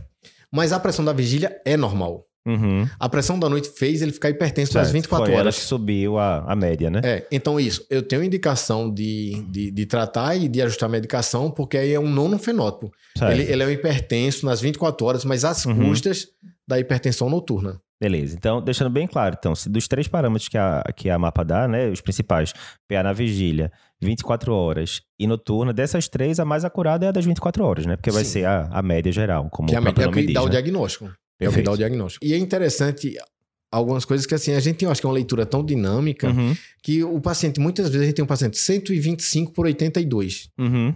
[0.52, 2.24] Mas a pressão da vigília é normal.
[2.46, 2.88] Uhum.
[3.00, 4.92] A pressão da noite fez ele ficar hipertenso Certo.
[4.92, 5.56] 24 Foi ela horas.
[5.56, 7.00] que subiu a, a média, né?
[7.04, 11.50] É, então isso, eu tenho indicação de, de, de tratar e de ajustar a medicação,
[11.50, 12.90] porque aí é um nono fenótipo.
[13.20, 15.88] Ele, ele é um hipertenso nas 24 horas, mas às Uhum.
[15.88, 16.28] custas
[16.68, 17.80] da hipertensão noturna.
[18.00, 18.36] Beleza.
[18.36, 21.66] Então, deixando bem claro, então, se dos três parâmetros que a, que a mapa dá,
[21.66, 22.52] né, os principais,
[22.86, 27.24] PA na vigília, 24 horas e noturna, dessas três, a mais acurada é a das
[27.24, 27.96] 24 horas, né?
[27.96, 28.30] Porque vai Sim.
[28.30, 30.26] ser a, a média geral, como que é, o a, próprio é o nome que
[30.26, 30.50] diz, dá o né?
[30.50, 31.10] diagnóstico.
[31.40, 32.24] É o que dá o diagnóstico.
[32.24, 33.14] E é interessante
[33.70, 37.02] algumas coisas que assim, a gente acho que é uma leitura tão dinâmica Uhum, que
[37.02, 40.48] o paciente, muitas vezes a gente tem um paciente 125 por 82.
[40.58, 40.94] uhum,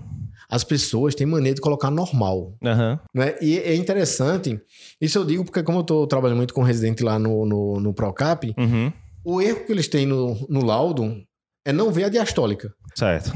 [0.51, 2.57] As pessoas têm maneira de colocar normal.
[2.65, 3.37] aham, né?
[3.41, 4.61] E é interessante,
[5.01, 7.95] isso eu digo porque como eu estou trabalhando muito com residente lá no, no, no
[7.95, 8.93] Procap, uhum.
[9.25, 11.17] o erro que eles têm no, no laudo
[11.65, 12.73] é não ver a diastólica.
[12.95, 13.33] Certo.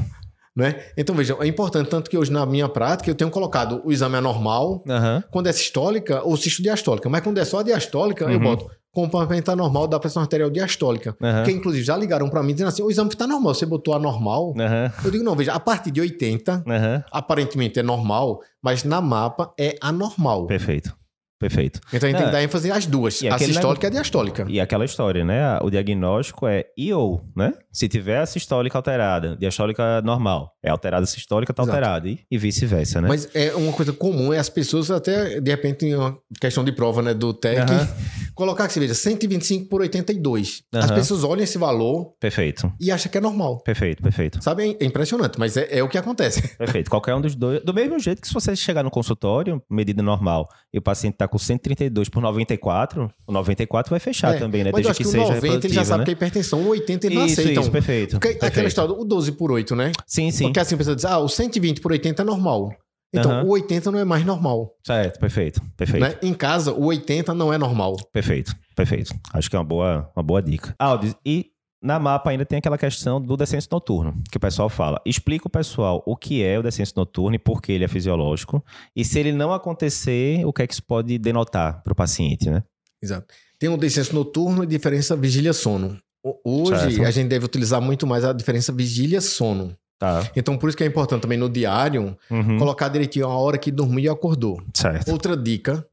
[0.55, 0.75] Né?
[0.95, 4.15] Então, vejam, é importante, tanto que hoje na minha prática eu tenho colocado o exame
[4.15, 5.21] anormal, Aham.
[5.29, 7.09] quando é sistólica ou cisto-diastólica.
[7.09, 8.43] Mas quando é só a diastólica, eu Uhum.
[8.43, 11.13] boto complemento anormal da pressão arterial diastólica.
[11.21, 11.43] Aham.
[11.43, 14.53] Que inclusive já ligaram para mim dizendo assim: o exame está normal, você botou anormal.
[14.57, 14.91] Aham.
[15.03, 17.03] Eu digo, não, veja, a partir de 80, Aham.
[17.11, 20.47] aparentemente é normal, mas na mapa é anormal.
[20.47, 20.95] Perfeito.
[21.39, 21.79] Perfeito.
[21.93, 24.45] Então a gente tem que dar ênfase às duas, a sistólica e a diastólica.
[24.47, 25.59] E aquela história, né?
[25.61, 27.53] O diagnóstico é e ou, né?
[27.71, 31.77] Se tiver a sistólica alterada, diastólica normal, é alterada a sistólica, tá Exato.
[31.77, 32.07] alterada.
[32.07, 33.07] E, e vice-versa, né?
[33.07, 36.71] Mas é uma coisa comum, é as pessoas até, de repente, em uma questão de
[36.71, 37.87] prova né, do TEC, Aham.
[38.35, 40.61] Colocar que você veja 125 por 82.
[40.73, 40.79] Uhum.
[40.81, 42.13] As pessoas olham esse valor.
[42.19, 42.71] Perfeito.
[42.81, 43.61] E acham que é normal.
[43.63, 44.43] Perfeito, perfeito.
[44.43, 44.75] Sabe?
[44.77, 46.45] É impressionante, mas é, é o que acontece.
[46.57, 46.89] Perfeito.
[46.89, 47.63] Qualquer um dos dois.
[47.63, 51.27] Do mesmo jeito que se você chegar no consultório, medida normal, e o paciente está
[51.27, 54.71] com 132 por 94, o 94 vai fechar é, também, né?
[54.71, 56.05] Desde que, que seja 90 ele já sabe né?
[56.05, 57.61] que é hipertensão, o 80 ele não isso, aceita.
[57.61, 58.11] Isso, perfeito.
[58.11, 58.45] Porque perfeito.
[58.45, 59.91] aquela história, o 12 por 8, né?
[60.05, 60.45] Sim, sim.
[60.45, 62.73] Porque assim a pessoa diz, ah, o 120 por 80 é normal.
[63.13, 63.47] Então, uhum.
[63.47, 64.75] o 80 não é mais normal.
[64.85, 66.03] Certo, perfeito, perfeito.
[66.03, 66.15] Né?
[66.21, 67.95] Em casa, o 80 não é normal.
[68.11, 69.15] Perfeito, perfeito.
[69.33, 70.75] Acho que é uma boa, uma boa dica.
[70.77, 71.45] Aldi, e
[71.85, 74.99] na mapa ainda tem aquela questão do descenso noturno, que o pessoal fala.
[75.05, 78.63] Explica o pessoal o que é o descenso noturno e por que ele é fisiológico.
[78.95, 82.49] E se ele não acontecer, o que é que isso pode denotar para o paciente,
[82.49, 82.63] né?
[83.01, 83.27] Exato.
[83.59, 85.97] Tem o descenso noturno e diferença vigília-sono.
[86.43, 87.05] Hoje, certo.
[87.05, 89.77] a gente deve utilizar muito mais a diferença vigília-sono.
[89.99, 90.27] Tá.
[90.35, 92.57] Então, por isso que é importante também no diário uhum.
[92.57, 94.59] colocar direitinho a hora que dormiu e acordou.
[94.73, 95.11] Certo.
[95.11, 95.85] Outra dica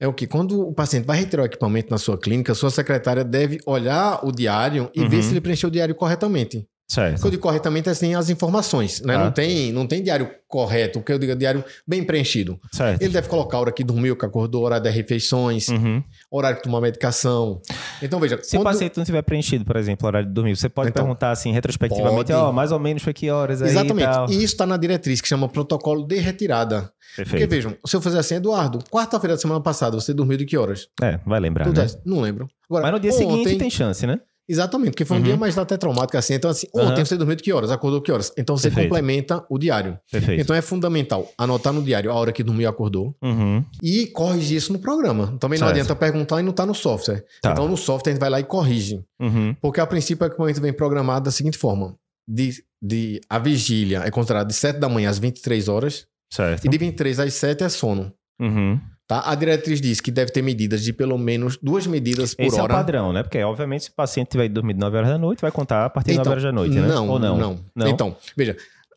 [0.00, 3.24] é o que quando o paciente vai retirar o equipamento na sua clínica, sua secretária
[3.24, 5.08] deve olhar o diário e uhum.
[5.08, 6.66] ver se ele preencheu o diário corretamente.
[6.90, 7.16] Certo.
[7.16, 9.14] Quando eu digo corretamente, é assim, as informações, né?
[9.14, 9.24] Ah.
[9.24, 12.58] Não, tem, não tem diário correto, o que eu digo é diário bem preenchido.
[12.72, 13.02] Certo.
[13.02, 16.02] Ele deve colocar a hora que dormiu, que acordou, hora das refeições, uhum.
[16.30, 17.60] horário que tomou medicação.
[18.00, 18.42] Então, veja...
[18.42, 18.62] Se quando...
[18.62, 21.30] o paciente não tiver preenchido, por exemplo, o horário de dormir, você pode então, perguntar
[21.30, 24.32] assim, retrospectivamente, ó, oh, mais ou menos foi que horas aí Exatamente.
[24.32, 26.90] E, e isso está na diretriz, que chama protocolo de retirada.
[27.14, 27.30] Perfeito.
[27.30, 30.56] Porque vejam, se eu fizer assim, Eduardo, quarta-feira da semana passada, você dormiu de que
[30.56, 30.88] horas?
[31.02, 31.86] É, vai lembrar, né?
[32.04, 32.48] Não lembro.
[32.68, 33.26] Agora, Mas no dia ontem...
[33.26, 34.20] seguinte tem chance, né?
[34.48, 35.26] Exatamente, porque foi um uhum.
[35.26, 36.34] dia mais até traumático assim.
[36.34, 37.04] Então, assim, ontem uhum.
[37.04, 37.70] você dormiu de que horas?
[37.70, 38.32] Acordou que horas?
[38.36, 38.88] Então você Perfeito.
[38.88, 39.98] complementa o diário.
[40.10, 40.40] Perfeito.
[40.40, 43.62] Então é fundamental anotar no diário a hora que dormiu e acordou uhum.
[43.82, 45.36] e corrigir isso no programa.
[45.38, 45.68] Também certo.
[45.68, 47.24] não adianta perguntar e não tá no software.
[47.42, 47.52] Tá.
[47.52, 49.04] Então no software a gente vai lá e corrige.
[49.20, 49.54] Uhum.
[49.60, 51.94] Porque a princípio o equipamento vem programado da seguinte forma:
[52.26, 56.06] de, de, a vigília é considerada de 7 da manhã às 23 horas.
[56.30, 56.64] Certo.
[56.64, 58.12] E de 23 às 7 é sono.
[58.40, 58.80] Uhum.
[59.08, 59.22] Tá?
[59.24, 62.64] A diretriz diz que deve ter medidas de pelo menos duas medidas por Esse hora.
[62.64, 63.22] Esse é o padrão, né?
[63.22, 66.12] Porque, obviamente, se o paciente tiver dormido 9 horas da noite, vai contar a partir
[66.12, 66.86] então, de 9 horas da noite, né?
[66.86, 67.38] Não, Ou não?
[67.38, 67.60] não?
[67.74, 67.88] Não.
[67.88, 68.54] Então, veja,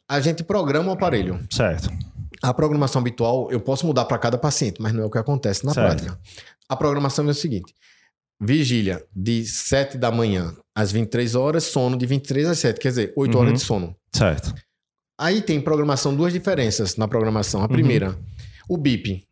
[0.09, 1.39] a gente programa o aparelho.
[1.49, 1.89] Certo.
[2.43, 5.65] A programação habitual eu posso mudar para cada paciente, mas não é o que acontece
[5.65, 6.03] na certo.
[6.03, 6.19] prática.
[6.67, 7.73] A programação é o seguinte:
[8.37, 13.13] vigília de 7 da manhã às 23 horas, sono de 23 às 7, quer dizer,
[13.15, 13.41] 8 uhum.
[13.41, 13.95] horas de sono.
[14.11, 14.53] Certo.
[15.17, 17.63] Aí tem programação, duas diferenças na programação.
[17.63, 18.15] A primeira, uhum.
[18.67, 19.25] o BIP.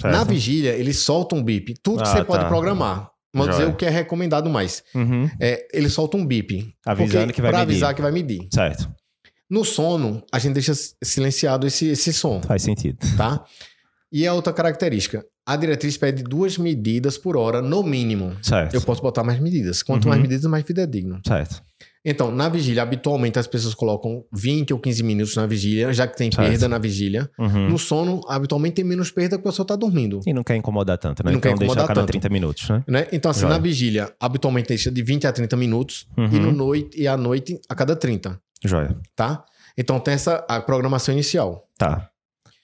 [0.00, 0.12] Certo.
[0.12, 1.74] Na vigília, ele solta um bip.
[1.82, 2.24] Tudo ah, que você tá.
[2.24, 3.10] pode programar.
[3.32, 4.82] Vamos dizer o que é recomendado mais.
[4.94, 5.30] Uhum.
[5.40, 6.74] É, ele solta um bip.
[6.84, 7.72] Avisando que vai pra medir.
[7.72, 8.48] avisar que vai medir.
[8.52, 8.90] Certo.
[9.48, 10.72] No sono, a gente deixa
[11.02, 12.40] silenciado esse, esse som.
[12.42, 12.98] Faz sentido.
[13.16, 13.44] Tá?
[14.12, 15.24] E a outra característica.
[15.46, 18.36] A diretriz pede duas medidas por hora, no mínimo.
[18.42, 18.74] Certo.
[18.74, 19.82] Eu posso botar mais medidas.
[19.82, 20.10] Quanto uhum.
[20.10, 21.20] mais medidas, mais fidedigno.
[21.26, 21.62] Certo.
[22.04, 26.16] Então, na vigília, habitualmente as pessoas colocam 20 ou 15 minutos na vigília, já que
[26.16, 26.48] tem certo.
[26.48, 27.30] perda na vigília.
[27.38, 27.68] Uhum.
[27.68, 30.20] No sono, habitualmente tem menos perda porque a pessoa está dormindo.
[30.26, 31.30] E não quer incomodar tanto, né?
[31.30, 32.12] Não então quer incomodar deixa a cada tanto.
[32.12, 32.84] 30 minutos, né?
[32.88, 33.06] né?
[33.12, 33.52] Então, assim, Joia.
[33.52, 36.26] na vigília, habitualmente deixa de 20 a 30 minutos uhum.
[36.32, 38.40] e, no noite, e à noite a cada 30.
[38.64, 38.96] Joia.
[39.14, 39.44] Tá?
[39.76, 41.66] Então tem essa a programação inicial.
[41.78, 42.09] Tá.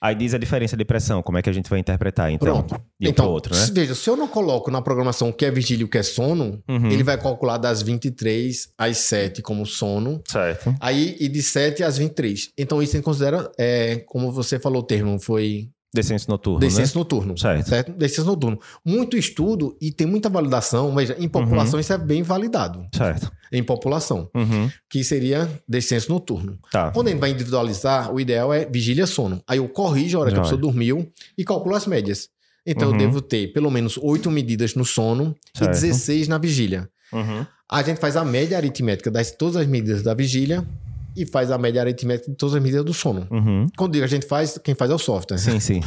[0.03, 2.63] Aí diz a diferença de pressão, como é que a gente vai interpretar, então?
[2.63, 2.83] Pronto.
[3.01, 3.67] De um então, outro, né?
[3.73, 6.03] Veja, se eu não coloco na programação o que é vigília e o que é
[6.03, 6.91] sono, uhum.
[6.91, 10.23] ele vai calcular das 23 às 7 como sono.
[10.27, 10.75] Certo.
[10.81, 12.51] Aí, e de 7 às 23.
[12.59, 16.61] Então, isso a gente considera, é, como você falou o termo, foi Descenso noturno.
[16.61, 17.01] Descenso né?
[17.01, 17.39] noturno.
[17.39, 17.69] Certo.
[17.69, 17.93] certo.
[17.93, 18.61] Descenso noturno.
[18.85, 21.81] Muito estudo e tem muita validação, mas em população uhum.
[21.81, 22.87] isso é bem validado.
[22.95, 23.31] Certo.
[23.51, 24.29] Em população.
[24.35, 24.71] Uhum.
[24.89, 26.59] Que seria descenso noturno.
[26.71, 26.91] Tá.
[26.91, 29.43] Quando a gente vai individualizar, o ideal é vigília sono.
[29.49, 32.29] Aí eu corrijo a hora Já que a pessoa dormiu e calculo as médias.
[32.67, 32.95] Então uhum.
[32.95, 35.71] eu devo ter pelo menos 8 medidas no sono certo.
[35.77, 36.89] e 16 na vigília.
[37.13, 37.47] Uhum.
[37.71, 40.67] A gente faz a média aritmética das todas as medidas da vigília
[41.17, 43.27] e faz a média aritmética de todas as medidas do sono.
[43.31, 43.67] Uhum.
[43.77, 45.39] Quando digo a gente faz, quem faz é o software.
[45.39, 45.81] Sim, sim.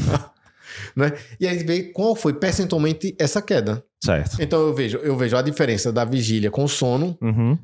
[0.96, 1.14] né?
[1.40, 3.84] E a gente vê qual foi percentualmente essa queda.
[4.04, 4.42] Certo.
[4.42, 7.58] Então eu vejo, eu vejo a diferença da vigília com sono, uhum.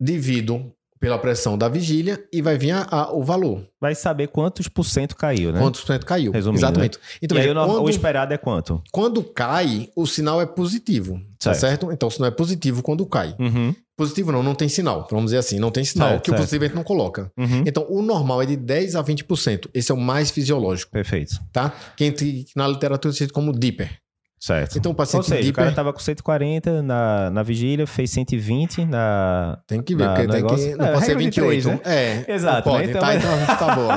[0.00, 0.72] divido
[1.02, 3.66] pela pressão da vigília e vai vir a, a, o valor.
[3.80, 5.58] Vai saber quantos por cento caiu, né?
[5.58, 6.30] Quantos por cento caiu.
[6.30, 6.96] Resumindo, Exatamente.
[6.96, 7.04] Né?
[7.20, 8.80] Então, e aí o, quando, o, esperado é quanto?
[8.92, 11.14] Quando cai, o sinal é positivo.
[11.40, 11.54] Tá certo?
[11.54, 11.92] Tá certo?
[11.92, 13.34] Então, o sinal é positivo quando cai.
[13.36, 13.74] Uhum.
[13.96, 15.08] Positivo não, não tem sinal.
[15.10, 16.38] Vamos dizer assim, não tem sinal, certo, que certo.
[16.38, 17.32] o positivo a gente não coloca.
[17.36, 17.64] Uhum.
[17.66, 19.70] Então, o normal é de 10 a 20%.
[19.74, 20.92] Esse é o mais fisiológico.
[20.92, 21.40] Perfeito.
[21.52, 21.74] Tá?
[21.96, 23.98] Que na literatura é como Dipper.
[24.42, 24.76] Certo.
[24.76, 25.62] Então o paciente Ou seja, Deeper...
[25.62, 29.56] o cara tava com 140 na, na vigília, fez 120 na.
[29.68, 30.74] Tem que ver, na, porque tem que.
[30.74, 31.62] Não é, pode ser 28.
[31.62, 31.80] 3, né?
[31.84, 32.24] É.
[32.34, 32.68] Exato.
[32.68, 32.90] Pode, né?
[32.90, 33.16] então, tá, vai...
[33.18, 33.88] então tá bom.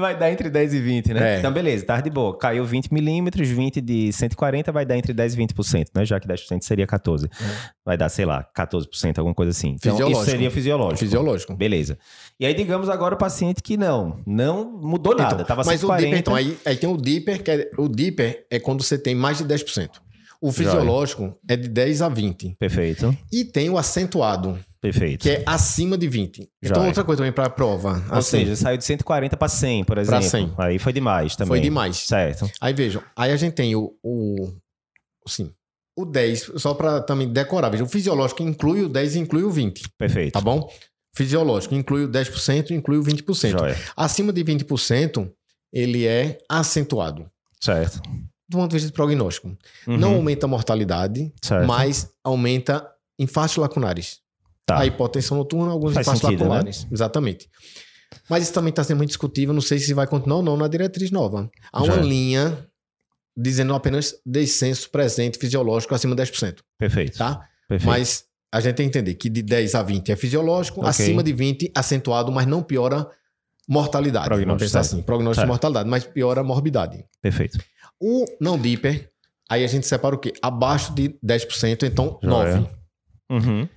[0.00, 1.34] vai dar entre 10 e 20, né?
[1.34, 1.38] É.
[1.40, 2.38] Então, beleza, tá de boa.
[2.38, 6.04] Caiu 20 milímetros, 20 de 140 vai dar entre 10 e 20%, né?
[6.04, 7.26] Já que 10% seria 14.
[7.26, 7.30] É.
[7.88, 9.68] Vai dar, sei lá, 14%, alguma coisa assim.
[9.68, 10.20] Então, fisiológico.
[10.20, 10.98] isso seria fisiológico.
[10.98, 11.56] Fisiológico.
[11.56, 11.98] Beleza.
[12.38, 15.36] E aí, digamos agora o paciente que não, não mudou nada.
[15.36, 15.96] Então, tava mas 140.
[15.96, 18.98] o Deeper, então, aí, aí tem o Deeper, que é, o Deeper é quando você
[18.98, 19.88] tem mais de 10%.
[20.38, 21.36] O fisiológico Joia.
[21.48, 22.56] é de 10 a 20.
[22.58, 23.16] Perfeito.
[23.32, 24.58] E tem o acentuado.
[24.82, 25.22] Perfeito.
[25.22, 26.46] Que é acima de 20.
[26.62, 28.04] Então, outra coisa também para a prova.
[28.10, 30.20] Ou assim, seja, saiu de 140 para 100, por exemplo.
[30.20, 30.54] Para 100.
[30.58, 31.48] Aí foi demais também.
[31.48, 31.96] Foi demais.
[31.96, 32.50] Certo.
[32.60, 33.94] Aí vejam, aí a gente tem o.
[34.02, 34.52] o
[35.26, 35.50] assim,
[35.98, 37.70] o 10, só para também decorar.
[37.70, 39.88] Veja, o fisiológico inclui o 10 e inclui o 20.
[39.98, 40.32] Perfeito.
[40.32, 40.70] Tá bom?
[41.12, 43.58] Fisiológico inclui o 10% e inclui o 20%.
[43.58, 43.76] Joia.
[43.96, 45.28] Acima de 20%,
[45.72, 47.28] ele é acentuado.
[47.60, 48.00] Certo.
[48.48, 49.48] Do ponto de vista de prognóstico.
[49.88, 49.96] Uhum.
[49.96, 51.66] Não aumenta a mortalidade, certo.
[51.66, 52.88] mas aumenta
[53.18, 54.20] infartos lacunares.
[54.64, 54.78] Tá.
[54.78, 56.48] A hipotensão noturna, alguns Faz infartos sentido, né?
[56.48, 56.84] lacunares.
[56.84, 56.90] Né?
[56.92, 57.50] Exatamente.
[58.30, 59.52] Mas isso também está sendo muito discutível.
[59.52, 61.50] Não sei se vai continuar ou não na diretriz nova.
[61.72, 62.67] Há uma linha
[63.38, 66.56] dizendo apenas descenso presente fisiológico acima de 10%.
[66.76, 67.18] Perfeito.
[67.18, 67.48] Tá?
[67.68, 67.88] Perfeito.
[67.88, 70.90] Mas a gente tem que entender que de 10 a 20 é fisiológico, okay.
[70.90, 73.08] acima de 20 acentuado, mas não piora
[73.68, 74.26] mortalidade.
[74.26, 74.48] Prognóstico.
[74.48, 77.04] Vamos pensar assim, prognóstico de mortalidade, mas piora morbidade.
[77.22, 77.58] Perfeito.
[78.00, 79.08] O não deeper,
[79.48, 80.32] aí a gente separa o quê?
[80.42, 82.50] Abaixo de 10%, então Já 9.
[82.50, 83.34] É.
[83.34, 83.68] Uhum.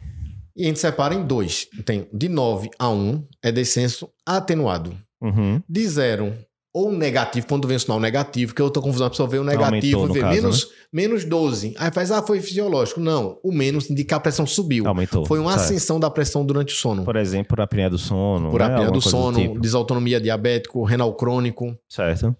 [0.55, 1.67] E a gente separa em dois.
[1.85, 4.97] Tem de 9 a 1 é descenso atenuado.
[5.21, 5.61] Uhum.
[5.69, 6.35] De 0
[6.73, 9.43] ou negativo, quando vem o sinal negativo, que eu tô confusão, a pessoa vê o
[9.43, 10.75] negativo e vê caso, menos, né?
[10.93, 11.75] menos 12.
[11.77, 12.99] Aí faz, ah, foi fisiológico.
[13.01, 14.87] Não, o menos indica que a pressão subiu.
[14.87, 15.25] Aumentou.
[15.25, 17.03] Foi uma ascensão da pressão durante o sono.
[17.03, 18.49] Por exemplo, por apneia do sono.
[18.49, 18.67] Por né?
[18.67, 19.59] apneia do sono, do tipo.
[19.59, 21.77] desautonomia diabético, renal crônico.
[21.89, 22.35] Certo.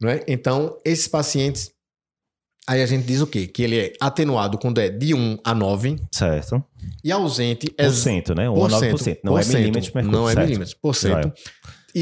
[0.00, 0.24] Não é?
[0.26, 1.70] Então, esses pacientes,
[2.68, 3.46] aí a gente diz o quê?
[3.46, 5.96] Que ele é atenuado quando é de 1 a 9.
[6.12, 6.64] Certo.
[7.04, 7.84] E ausente é...
[7.84, 8.50] Por cento, né?
[8.50, 9.18] 1 a 9%.
[9.22, 11.32] Não é milímetros Não é milímetros por cento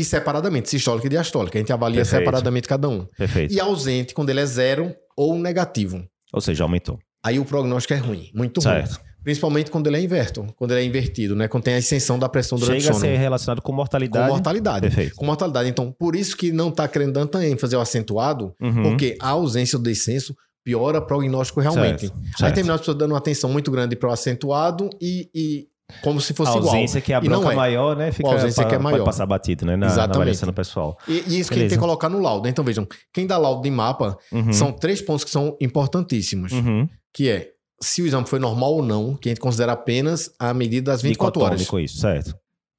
[0.01, 1.59] e separadamente, sistólica e diastólica.
[1.59, 2.21] A gente avalia Perfeito.
[2.21, 3.07] separadamente cada um.
[3.17, 3.55] Perfeito.
[3.55, 6.05] E ausente quando ele é zero ou negativo.
[6.33, 6.99] Ou seja, aumentou.
[7.25, 8.95] Aí o prognóstico é ruim, muito certo.
[8.95, 9.07] ruim.
[9.25, 11.49] Principalmente quando ele é inverto, quando ele é invertido, né?
[11.49, 13.05] Quando tem a extensão da pressão durante Chega o sono.
[13.07, 14.27] Chega a ser relacionado com mortalidade.
[14.27, 14.81] Com mortalidade.
[14.83, 15.17] Perfeito.
[15.17, 15.69] Com mortalidade.
[15.69, 18.85] Então, por isso que não está querendo tanta ênfase ao acentuado, uhum.
[18.85, 22.07] porque a ausência do descenso piora o prognóstico realmente.
[22.07, 22.15] Certo.
[22.17, 22.55] Aí certo.
[22.55, 25.67] termina as pessoas dando uma atenção muito grande para o acentuado e, e
[26.03, 26.65] como se fosse igual.
[26.65, 27.07] A ausência igual.
[27.07, 27.57] que é a bronca é.
[27.57, 28.13] maior, né?
[28.13, 28.99] Fica, a ausência pra, que é maior.
[28.99, 29.77] Pode passar batido, né?
[29.77, 30.45] Na, Exatamente.
[30.45, 30.99] na pessoal.
[31.07, 31.49] E, e isso Beleza.
[31.49, 32.49] que a gente tem que colocar no laudo.
[32.49, 34.53] Então, vejam, quem dá laudo de mapa, uhum.
[34.53, 36.53] são três pontos que são importantíssimos.
[36.53, 36.89] Uhum.
[37.13, 40.53] Que é, se o exame foi normal ou não, que a gente considera apenas a
[40.53, 41.61] medida das 24 horas.
[41.61, 42.35] isso, certo.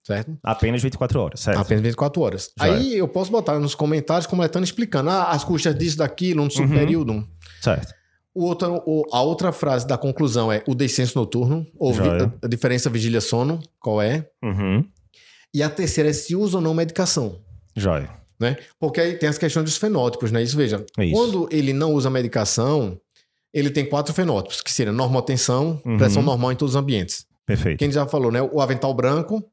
[0.05, 0.37] Certo?
[0.41, 1.59] Apenas 24 horas, certo.
[1.59, 2.49] Apenas 24 horas.
[2.57, 3.01] Já Aí é.
[3.01, 5.09] eu posso botar nos comentários completando, explicando.
[5.09, 7.11] Ah, as custas disso, daquilo, no subperíodo.
[7.11, 7.27] Uhum.
[7.61, 7.93] Certo.
[8.37, 12.01] O outro, a outra frase da conclusão é o descenso noturno, ou vi,
[12.43, 14.29] a, diferença vigília-sono, qual é?
[14.43, 14.85] Uhum.
[15.51, 17.39] E a terceira é se usa ou não medicação.
[17.75, 18.11] Joia.
[18.39, 18.55] Né?
[18.79, 20.43] Porque aí tem as questões dos fenótipos, né?
[20.43, 21.15] Isso, veja, é isso.
[21.15, 23.01] quando ele não usa medicação,
[23.51, 25.97] ele tem quatro fenótipos, que seriam normotensão, uhum.
[25.97, 27.25] pressão normal em todos os ambientes.
[27.43, 27.79] Perfeito.
[27.79, 28.39] Quem já falou, né?
[28.39, 29.43] O avental branco,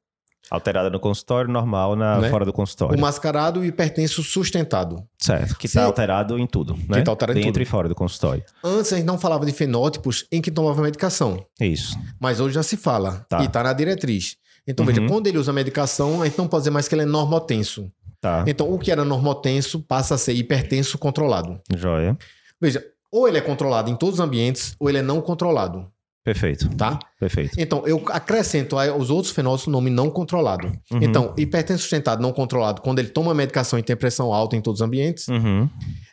[0.50, 2.30] Alterada no consultório, normal na, né?
[2.30, 2.96] fora do consultório.
[2.96, 5.02] O mascarado e hipertenso sustentado.
[5.18, 6.94] Certo, que está alterado em tudo, né?
[6.94, 7.62] Que está alterado Dentro em tudo.
[7.62, 8.44] e fora do consultório.
[8.62, 11.44] Antes a gente não falava de fenótipos em que tomava medicação.
[11.58, 11.98] Isso.
[12.20, 13.24] Mas hoje já se fala.
[13.28, 13.40] Tá.
[13.40, 14.36] E está na diretriz.
[14.66, 14.92] Então, uhum.
[14.92, 17.90] veja, quando ele usa medicação, a gente não pode dizer mais que ele é normotenso.
[18.20, 18.44] Tá.
[18.46, 21.60] Então, o que era normotenso passa a ser hipertenso controlado.
[21.74, 22.16] Joia.
[22.60, 25.86] Veja, ou ele é controlado em todos os ambientes, ou ele é não controlado.
[26.24, 26.70] Perfeito.
[26.74, 26.98] Tá?
[27.20, 27.54] Perfeito.
[27.58, 30.68] Então, eu acrescento os outros fenótipos o nome não controlado.
[30.90, 31.00] Uhum.
[31.02, 34.80] Então, hipertensão sustentado não controlado, quando ele toma medicação e tem pressão alta em todos
[34.80, 35.28] os ambientes.
[35.28, 35.68] Uhum.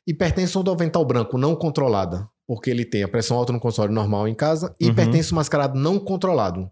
[0.05, 4.27] Hipertensão do avental branco não controlada, porque ele tem a pressão alta no consultório normal
[4.27, 4.75] em casa.
[4.81, 4.91] E uhum.
[4.91, 6.69] hipertensão mascarado não controlado,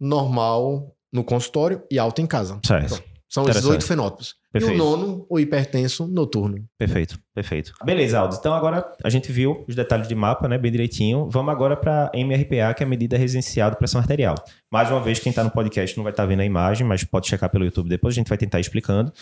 [0.00, 2.58] normal no consultório e alta em casa.
[2.66, 2.94] Certo.
[2.94, 4.34] Então, são esses oito fenótipos.
[4.54, 4.78] Perfeito.
[4.78, 6.64] E o nono, o hipertenso noturno.
[6.78, 7.72] Perfeito, perfeito.
[7.84, 8.36] Beleza, Aldo.
[8.38, 11.28] Então agora a gente viu os detalhes de mapa, né, bem direitinho.
[11.28, 14.36] Vamos agora para MRPA, que é a medida residencial de pressão arterial.
[14.70, 17.02] Mais uma vez, quem está no podcast não vai estar tá vendo a imagem, mas
[17.02, 19.12] pode checar pelo YouTube depois, a gente vai tentar explicando.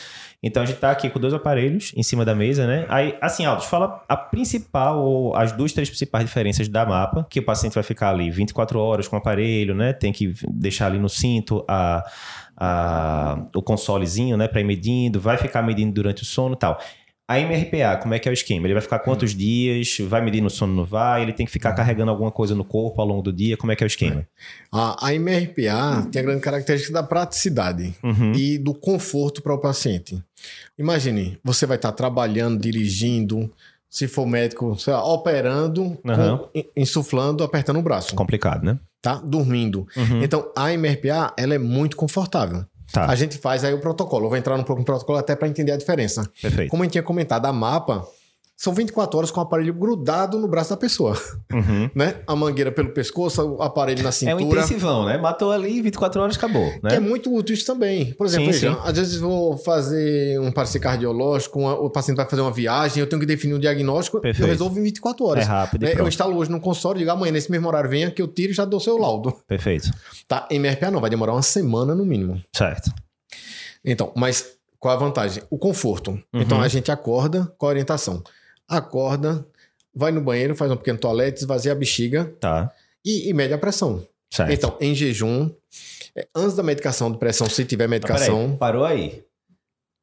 [0.43, 2.85] Então a gente está aqui com dois aparelhos em cima da mesa, né?
[2.91, 7.41] Aí, assim, Aldo, fala a principal ou as duas, três principais diferenças da mapa, que
[7.41, 9.95] o paciente vai ficar ali 24 horas com o aparelho, né?
[9.95, 12.05] Tem que deixar ali no cinto a
[12.57, 16.79] a, o consolezinho, né, para ir medindo, vai ficar medindo durante o sono e tal.
[17.27, 18.66] A MRPA, como é que é o esquema?
[18.66, 19.97] Ele vai ficar quantos dias?
[20.01, 21.23] Vai medir no sono, não vai?
[21.23, 23.57] Ele tem que ficar carregando alguma coisa no corpo ao longo do dia?
[23.57, 24.27] Como é que é o esquema?
[24.70, 28.33] A, a MRPA tem a grande característica da praticidade uhum.
[28.33, 30.23] e do conforto para o paciente.
[30.77, 33.51] Imagine, você vai estar trabalhando, dirigindo,
[33.89, 36.39] se for médico, lá, operando, uhum.
[36.39, 38.14] com, insuflando, apertando o braço.
[38.14, 38.79] Complicado, né?
[39.03, 39.16] tá?
[39.16, 39.87] Dormindo.
[39.97, 40.23] Uhum.
[40.23, 42.64] Então, a MRPA, ela é muito confortável.
[42.93, 43.07] Tá.
[43.07, 44.26] A gente faz aí o protocolo.
[44.26, 46.28] Eu vou entrar um pouco no protocolo até para entender a diferença.
[46.40, 46.70] Perfeito.
[46.70, 48.07] Como a gente tinha comentado, a mapa,
[48.57, 51.18] são 24 horas com o aparelho grudado no braço da pessoa.
[51.53, 51.90] Uhum.
[51.94, 52.16] Né?
[52.26, 54.40] A mangueira pelo pescoço, o aparelho na cintura.
[54.40, 55.18] É um intensivão, né?
[55.18, 56.72] Matou ali, 24 horas acabou.
[56.82, 56.94] Né?
[56.94, 58.12] É muito útil isso também.
[58.14, 58.80] Por exemplo, sim, veja, sim.
[58.84, 63.09] às vezes vou fazer um parecer cardiológico, uma, o paciente vai fazer uma viagem, eu
[63.09, 64.44] tenho que definir um diagnóstico, Perfeito.
[64.44, 65.44] eu resolvo em 24 horas.
[65.44, 65.82] É rápido.
[65.82, 65.94] Né?
[65.96, 68.55] Eu instalo hoje no consultório, digo amanhã, nesse mesmo horário, venha que eu tiro e
[68.55, 69.32] já dou seu laudo.
[69.48, 69.90] Perfeito.
[70.28, 70.46] Tá?
[70.50, 72.40] MRPA não, vai demorar uma semana no mínimo.
[72.55, 72.92] Certo.
[73.84, 75.42] Então, mas qual a vantagem?
[75.50, 76.12] O conforto.
[76.12, 76.40] Uhum.
[76.40, 78.22] Então a gente acorda com a orientação
[78.79, 79.47] acorda,
[79.95, 82.70] vai no banheiro, faz um pequeno toalete, esvazia a bexiga tá.
[83.05, 84.07] e, e mede a pressão.
[84.31, 84.53] Certo.
[84.53, 85.51] Então, em jejum,
[86.16, 88.47] é, antes da medicação de pressão, se tiver medicação.
[88.53, 89.23] Aí, parou aí.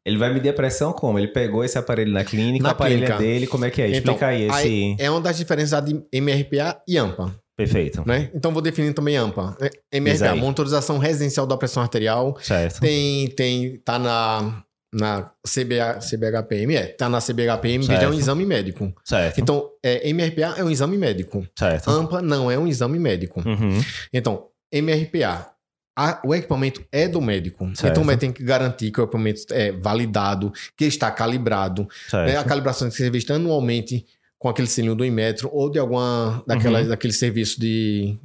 [0.05, 1.20] Ele vai medir a pressão como?
[1.20, 3.24] Ele pegou esse aparelho na clínica, na o aparelho clínica.
[3.24, 3.89] é dele, como é que é?
[3.89, 4.95] Explica então, aí esse.
[4.99, 7.36] É uma das diferenças de MRPA e AMPA.
[7.55, 8.03] Perfeito.
[8.07, 8.30] Né?
[8.34, 9.57] Então vou definir também AMPA.
[9.91, 12.38] MRPA, monitorização residencial da pressão arterial.
[12.41, 12.80] Certo.
[12.80, 14.63] Tem, tem, tá na
[14.93, 16.87] na CBA, CBHPM, é.
[16.87, 18.03] Tá na CBHPM, certo.
[18.03, 18.93] é um exame médico.
[19.03, 19.39] Certo.
[19.39, 21.45] Então, é, MRPA é um exame médico.
[21.57, 21.89] Certo.
[21.89, 23.41] AMPA não é um exame médico.
[23.47, 23.81] Uhum.
[24.11, 25.51] Então, MRPA,
[25.97, 27.65] a, o equipamento é do médico.
[27.75, 27.91] Certo.
[27.91, 31.87] Então, o médico tem que garantir que o equipamento é validado, que está calibrado.
[32.11, 32.37] Né?
[32.37, 34.05] A calibração tem que ser vista anualmente
[34.39, 36.87] com aquele selinho do Inmetro ou de alguma daquela, uhum.
[36.87, 38.17] daquele serviço de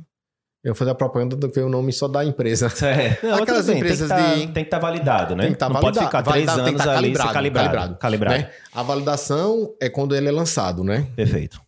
[0.65, 2.73] eu fazer a propaganda do que o nome só da empresa.
[2.85, 3.19] É.
[3.23, 4.41] Não, Aquelas bem, empresas tem tá, de.
[4.41, 5.45] Tem que estar tá validado, né?
[5.45, 5.95] Tem que estar tá validado.
[5.95, 7.69] Pode ficar três validado, anos tá ali calibrado, calibrado.
[7.69, 8.39] calibrado, calibrado.
[8.39, 8.51] Né?
[8.73, 11.07] A validação é quando ele é lançado, né?
[11.17, 11.64] Perfeito.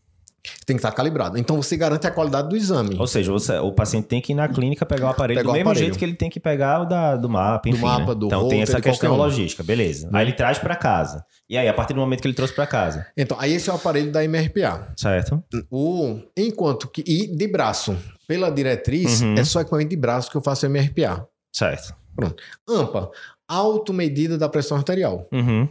[0.67, 1.39] Tem que estar calibrado.
[1.39, 2.97] Então você garante a qualidade do exame.
[2.99, 5.53] Ou seja, você, o paciente tem que ir na clínica pegar o aparelho Pega do
[5.53, 5.85] mesmo aparelho.
[5.87, 7.79] jeito que ele tem que pegar o da, do mapa, enfim.
[7.79, 8.14] Do mapa, né?
[8.17, 10.11] do Então tem essa questão logística, beleza.
[10.12, 11.25] Aí ele traz para casa.
[11.49, 13.07] E aí, a partir do momento que ele trouxe para casa?
[13.17, 14.93] Então, aí esse é o aparelho da MRPA.
[14.97, 15.41] Certo.
[15.71, 17.05] O, enquanto que.
[17.07, 17.97] E de braço.
[18.27, 19.37] Pela diretriz, uhum.
[19.37, 21.29] é só equipamento de braço que eu faço MRPA.
[21.53, 21.95] Certo.
[22.17, 22.43] Pronto.
[22.69, 23.11] AMPA,
[23.47, 25.29] automedida da pressão arterial.
[25.31, 25.69] Uhum.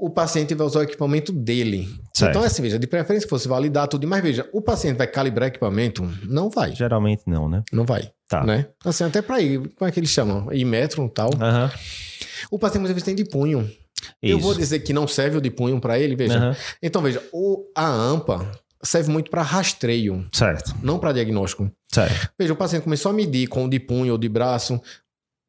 [0.00, 1.88] O paciente vai usar o equipamento dele.
[2.14, 2.30] Certo.
[2.30, 5.48] Então, assim, veja, de preferência que fosse validar tudo, mas veja, o paciente vai calibrar
[5.48, 6.08] equipamento?
[6.24, 6.74] Não vai.
[6.74, 7.62] Geralmente não, né?
[7.72, 8.10] Não vai.
[8.28, 8.44] Tá.
[8.44, 8.66] Né?
[8.84, 10.52] Assim, até para ir, como é que eles chamam?
[10.52, 11.30] Imetro e tal.
[11.34, 11.70] Uhum.
[12.50, 13.68] O paciente muitas vezes tem de punho.
[14.22, 14.32] Isso.
[14.32, 16.38] Eu vou dizer que não serve o de punho para ele, veja.
[16.38, 16.54] Uhum.
[16.82, 18.50] Então, veja, o, a AMPA,
[18.82, 20.26] serve muito para rastreio.
[20.32, 20.74] Certo.
[20.82, 21.70] Não para diagnóstico.
[21.92, 22.30] Certo.
[22.38, 24.80] Veja, o paciente começou a medir com o de punho ou de braço,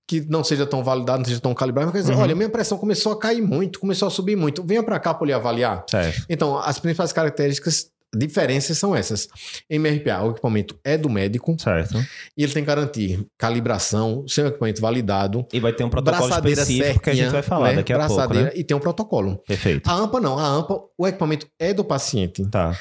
[0.10, 2.24] que não seja tão validado, não seja tão calibrado, mas quer dizer, uhum.
[2.24, 4.64] olha, minha pressão começou a cair muito, começou a subir muito.
[4.64, 5.86] Venha para cá para lhe avaliar.
[5.88, 6.26] Certo.
[6.28, 9.28] Então, as principais características diferenças são essas.
[9.70, 11.56] MRPA, o equipamento é do médico.
[11.60, 12.04] Certo.
[12.36, 15.46] E ele tem que garantir calibração, seu equipamento validado.
[15.54, 17.76] E vai ter um protocolo específico certinha, que a gente vai falar né?
[17.76, 18.52] daqui a pouco, né?
[18.56, 19.38] E tem um protocolo.
[19.48, 19.88] Perfeito.
[19.88, 20.40] A AMPA não.
[20.40, 22.44] A AMPA, o equipamento é do paciente.
[22.50, 22.76] Tá.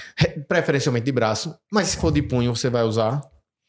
[0.49, 1.55] Preferencialmente de braço.
[1.70, 3.20] Mas se for de punho, você vai usar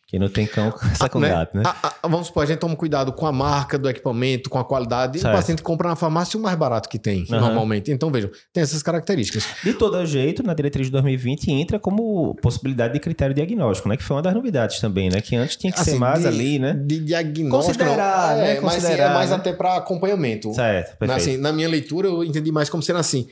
[0.09, 1.29] quem não tem cão, sai com né?
[1.29, 1.61] gato, né?
[1.63, 4.65] A, a, vamos supor, a gente toma cuidado com a marca do equipamento, com a
[4.65, 5.19] qualidade.
[5.19, 5.31] Certo.
[5.31, 7.39] E o paciente compra na farmácia o mais barato que tem, uhum.
[7.39, 7.91] normalmente.
[7.91, 9.45] Então, vejam, tem essas características.
[9.63, 13.95] De todo jeito, na diretriz de 2020 entra como possibilidade de critério diagnóstico, né?
[13.97, 15.21] Que foi uma das novidades também, né?
[15.21, 16.73] Que antes tinha que assim, ser mais de, ali, né?
[16.73, 17.77] De diagnóstico.
[17.77, 18.55] Considerar, não, né?
[18.55, 19.35] É, mas é mais né?
[19.35, 20.51] até para acompanhamento.
[20.55, 21.17] Certo, perfeito.
[21.17, 23.27] Assim, na minha leitura, eu entendi mais como sendo assim.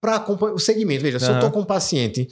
[0.00, 1.24] Para acompanhar o segmento, veja, uhum.
[1.24, 2.28] se eu estou com um paciente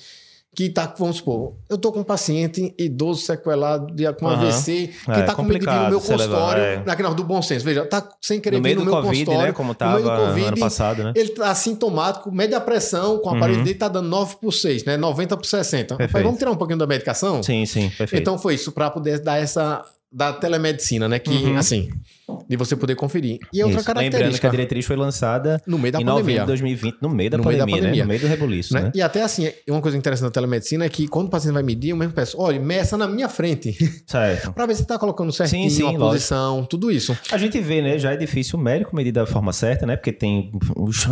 [0.55, 4.33] que tá, vamos supor, eu tô com um paciente idoso sequelado de, com uhum.
[4.33, 7.03] AVC, que é, tá comigo no meu consultório, levar, é.
[7.03, 9.25] na do bom senso, veja, tá sem querer no meio vir no do meu COVID,
[9.25, 9.49] consultório.
[9.49, 11.13] Né, como tava no, COVID, ano passado, né?
[11.17, 13.65] Ele tá assintomático, média pressão, com o aparelho uhum.
[13.65, 14.97] dele tá dando 9 por 6, né?
[14.97, 15.97] 90 por 60.
[15.99, 17.43] Mas vamos tirar um pouquinho da medicação?
[17.43, 18.21] Sim, sim, perfeito.
[18.21, 19.85] Então foi isso, para poder dar essa
[20.15, 21.19] da telemedicina, né?
[21.19, 21.57] Que, uhum.
[21.57, 21.91] assim,
[22.49, 23.39] de você poder conferir.
[23.53, 23.87] E outra Isso.
[23.87, 24.25] característica.
[24.25, 26.23] Lembrando que a diretriz foi lançada no meio da em pandemia.
[26.23, 28.03] novembro de 2020, no meio da, no pandemia, meio da pandemia, né?
[28.03, 28.83] No meio do rebuliço, né?
[28.83, 28.93] né?
[28.95, 31.91] E até assim, uma coisa interessante da telemedicina é que quando o paciente vai medir,
[31.91, 33.75] eu mesmo peço, olha, meça na minha frente.
[34.07, 34.53] Certo.
[34.53, 36.05] pra ver se tá colocando certinho sim, sim, a lógico.
[36.05, 37.17] posição, tudo isso.
[37.33, 37.99] A gente vê, né?
[37.99, 39.97] Já é difícil o médico medir da forma certa, né?
[39.97, 40.53] Porque tem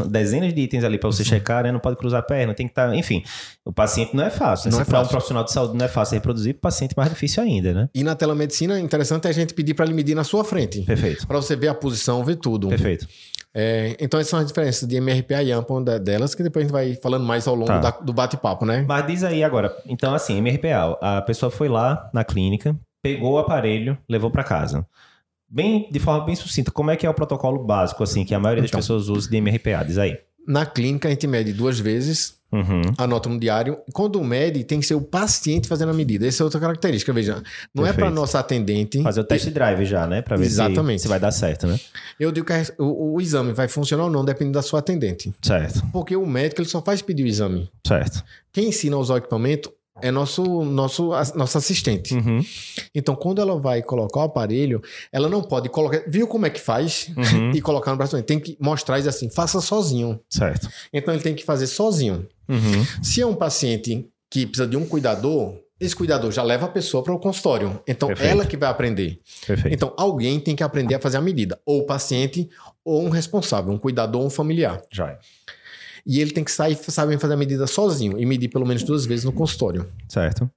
[0.08, 1.72] dezenas de itens ali para você checar, né?
[1.72, 2.88] Não pode cruzar a perna, tem que estar...
[2.88, 2.96] Tá...
[2.96, 3.22] Enfim,
[3.64, 4.70] o paciente não é fácil.
[4.70, 4.76] Né?
[4.76, 5.06] Não é fácil.
[5.06, 7.88] um profissional de saúde não é fácil reproduzir, o paciente é mais difícil ainda, né?
[7.94, 10.82] E na telemedicina, interessante é a gente pedir para ele medir na sua frente.
[10.82, 11.01] Perfeito.
[11.26, 12.68] Para você ver a posição, ver tudo.
[12.68, 13.06] Perfeito.
[13.54, 16.72] É, então, essas são as diferenças de MRPA e AMPA delas, que depois a gente
[16.72, 17.78] vai falando mais ao longo tá.
[17.78, 18.84] da, do bate-papo, né?
[18.88, 19.76] Mas diz aí agora.
[19.86, 24.86] Então, assim, MRPA, a pessoa foi lá na clínica, pegou o aparelho, levou para casa.
[25.48, 28.40] Bem, de forma bem sucinta, como é que é o protocolo básico, assim, que a
[28.40, 29.84] maioria das então, pessoas usa de MRPA?
[29.84, 30.18] Diz aí.
[30.48, 32.82] Na clínica, a gente mede duas vezes, uhum.
[32.98, 33.78] anota no diário.
[33.92, 36.26] Quando mede, tem que ser o paciente fazendo a medida.
[36.26, 37.42] Essa é outra característica, veja.
[37.74, 37.88] Não Perfeito.
[37.88, 39.02] é para nossa atendente.
[39.02, 40.22] Fazer o test drive já, né?
[40.22, 41.00] Para ver Exatamente.
[41.00, 41.78] Se, se vai dar certo, né?
[42.20, 45.32] Eu digo que o, o, exame vai funcionar ou não, depende da sua atendente.
[45.40, 45.82] Certo.
[45.92, 47.70] Porque o médico ele só faz pedir o exame.
[47.86, 48.22] Certo.
[48.52, 52.14] Quem ensina a usar o equipamento é nosso, nosso, nosso assistente.
[52.14, 52.40] Uhum.
[52.94, 54.82] Então, quando ela vai colocar o aparelho,
[55.12, 56.02] ela não pode colocar.
[56.08, 57.10] Viu como é que faz?
[57.16, 57.50] Uhum.
[57.54, 58.20] e colocar no braço.
[58.22, 60.18] Tem que mostrar isso assim, faça sozinho.
[60.28, 60.68] Certo.
[60.92, 62.26] Então, ele tem que fazer sozinho.
[62.52, 63.02] Uhum.
[63.02, 67.02] Se é um paciente que precisa de um cuidador, esse cuidador já leva a pessoa
[67.02, 67.82] para o consultório.
[67.88, 68.30] Então, Perfeito.
[68.30, 69.20] ela que vai aprender.
[69.46, 69.74] Perfeito.
[69.74, 71.60] Então, alguém tem que aprender a fazer a medida.
[71.66, 72.48] Ou o paciente,
[72.84, 74.80] ou um responsável, um cuidador ou um familiar.
[74.92, 75.18] Já é.
[76.06, 79.04] E ele tem que sair, saber fazer a medida sozinho e medir pelo menos duas
[79.04, 79.90] vezes no consultório.
[80.08, 80.50] Certo.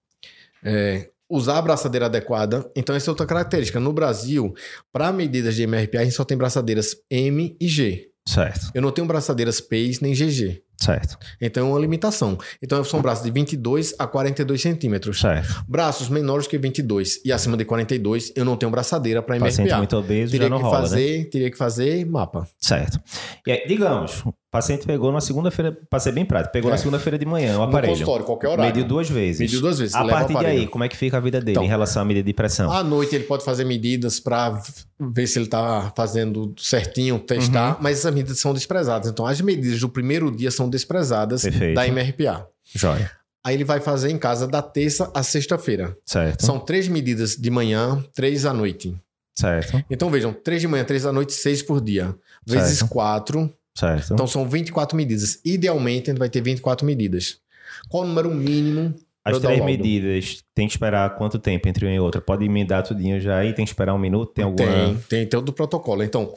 [0.64, 2.70] É, usar a braçadeira adequada.
[2.76, 3.80] Então, essa é outra característica.
[3.80, 4.54] No Brasil,
[4.92, 8.12] para medidas de MRPA, a gente só tem braçadeiras M e G.
[8.28, 8.72] Certo.
[8.74, 10.64] Eu não tenho braçadeiras PACE nem GG.
[10.78, 11.18] Certo.
[11.40, 12.38] Então é uma limitação.
[12.62, 15.20] Então são braços de 22 a 42 centímetros.
[15.20, 15.64] Certo.
[15.68, 19.52] Braços menores que 22 e acima de 42, eu não tenho braçadeira para MRPA.
[19.52, 21.26] Paciente muito obeso teria já não que rola, fazer, né?
[21.26, 22.48] Teria que fazer mapa.
[22.60, 23.00] Certo.
[23.48, 24.24] E aí, digamos,
[24.56, 26.72] paciente pegou na segunda-feira, para ser bem prático, pegou é.
[26.72, 27.92] na segunda-feira de manhã o aparelho.
[27.92, 28.74] No consultório, qualquer horário.
[28.74, 29.42] Mediu duas vezes.
[29.42, 29.94] Mediu duas vezes.
[29.94, 32.06] A partir de aí, como é que fica a vida dele então, em relação à
[32.06, 32.72] medida de pressão?
[32.72, 34.62] À noite ele pode fazer medidas para
[34.98, 37.78] ver se ele está fazendo certinho, testar, uhum.
[37.82, 39.10] mas essas medidas são desprezadas.
[39.12, 41.76] Então, as medidas do primeiro dia são desprezadas Perfeito.
[41.76, 42.48] da MRPA.
[42.74, 43.12] Jóia.
[43.44, 45.98] Aí ele vai fazer em casa da terça a sexta-feira.
[46.06, 46.46] Certo.
[46.46, 48.96] São três medidas de manhã, três à noite.
[49.38, 49.84] Certo.
[49.90, 52.16] Então vejam, três de manhã, três da noite, seis por dia.
[52.48, 52.92] Vezes certo.
[52.92, 53.54] quatro.
[53.76, 54.14] Certo.
[54.14, 55.40] Então são 24 medidas.
[55.44, 57.38] Idealmente a gente vai ter 24 medidas.
[57.90, 58.96] Qual o número mínimo
[59.26, 62.22] as três medidas, tem que esperar quanto tempo entre uma e outra?
[62.22, 64.32] Pode emendar tudinho já e tem que esperar um minuto?
[64.32, 64.72] Tem alguma...
[64.72, 66.04] Tem, tem, tem o do protocolo.
[66.04, 66.32] Então,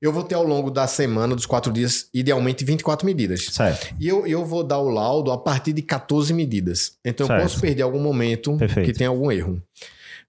[0.00, 3.46] eu vou ter ao longo da semana, dos quatro dias, idealmente 24 medidas.
[3.46, 3.94] Certo.
[3.98, 6.98] E eu, eu vou dar o laudo a partir de 14 medidas.
[7.02, 7.40] Então, certo.
[7.40, 8.86] eu posso perder algum momento Perfeito.
[8.86, 9.62] que tem algum erro.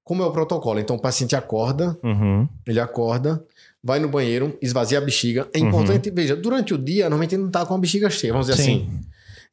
[0.02, 0.80] Como é o protocolo?
[0.80, 2.48] Então, o paciente acorda, uhum.
[2.66, 3.44] ele acorda,
[3.86, 5.48] vai no banheiro, esvazia a bexiga.
[5.54, 6.16] É importante, uhum.
[6.16, 8.88] veja, durante o dia, normalmente ele não está com a bexiga cheia, vamos dizer Sim.
[8.88, 9.00] assim.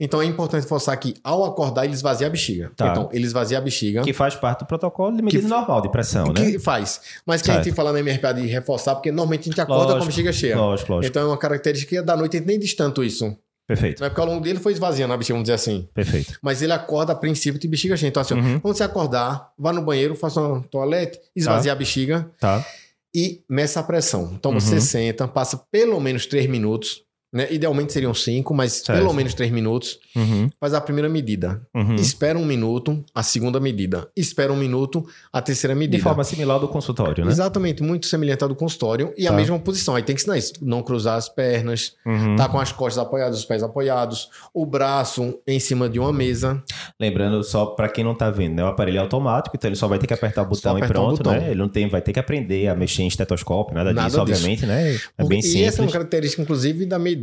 [0.01, 2.73] Então é importante forçar que ao acordar ele esvazia a bexiga.
[2.75, 2.89] Tá.
[2.89, 4.01] Então ele esvazia a bexiga.
[4.01, 6.33] Que faz parte do protocolo de medida normal de pressão, né?
[6.33, 7.03] Que faz.
[7.27, 7.61] Mas que certo.
[7.61, 10.07] a gente fala na MRPA de reforçar, porque normalmente a gente acorda lógico, com a
[10.07, 10.57] bexiga cheia.
[10.57, 11.11] Lógico, lógico.
[11.11, 13.37] Então é uma característica da noite, a gente nem diz tanto isso.
[13.67, 14.01] Perfeito.
[14.01, 15.87] Não é porque ao longo dele foi esvaziando a bexiga, vamos dizer assim.
[15.95, 16.39] Perfeito.
[16.43, 18.09] Mas ele acorda a princípio de bexiga cheia.
[18.09, 18.61] Então, assim, uhum.
[18.61, 21.77] quando você acordar, vá no banheiro, faça uma toalete, esvazia tá.
[21.77, 22.31] a bexiga.
[22.41, 22.67] Tá.
[23.15, 24.33] E meça a pressão.
[24.35, 24.61] Então, uhum.
[24.61, 27.49] você senta, passa pelo menos 3 minutos né?
[27.51, 28.99] Idealmente seriam cinco, mas certo.
[28.99, 29.99] pelo menos três minutos.
[30.15, 30.51] Uhum.
[30.61, 31.63] Faz a primeira medida.
[31.75, 31.95] Uhum.
[31.95, 34.07] Espera um minuto, a segunda medida.
[34.15, 35.97] Espera um minuto, a terceira medida.
[35.97, 37.31] De forma similar ao do consultório, né?
[37.31, 39.15] Exatamente, muito semelhante ao do consultório.
[39.17, 39.31] E tá.
[39.31, 39.97] a mesma posição.
[39.97, 40.53] Aí tem que ensinar isso.
[40.61, 42.37] Não cruzar as pernas, uhum.
[42.37, 46.63] tá com as costas apoiadas, os pés apoiados, o braço em cima de uma mesa.
[47.01, 48.65] Lembrando, só para quem não tá vendo, né?
[48.65, 51.27] O aparelho é automático, então ele só vai ter que apertar o botão e pronto,
[51.31, 51.51] né?
[51.51, 54.37] Ele não tem, vai ter que aprender a mexer em estetoscópio, nada, nada disso, disso,
[54.37, 54.99] obviamente, né?
[55.17, 55.63] É bem simples.
[55.63, 57.22] E essa é uma característica, inclusive, da medida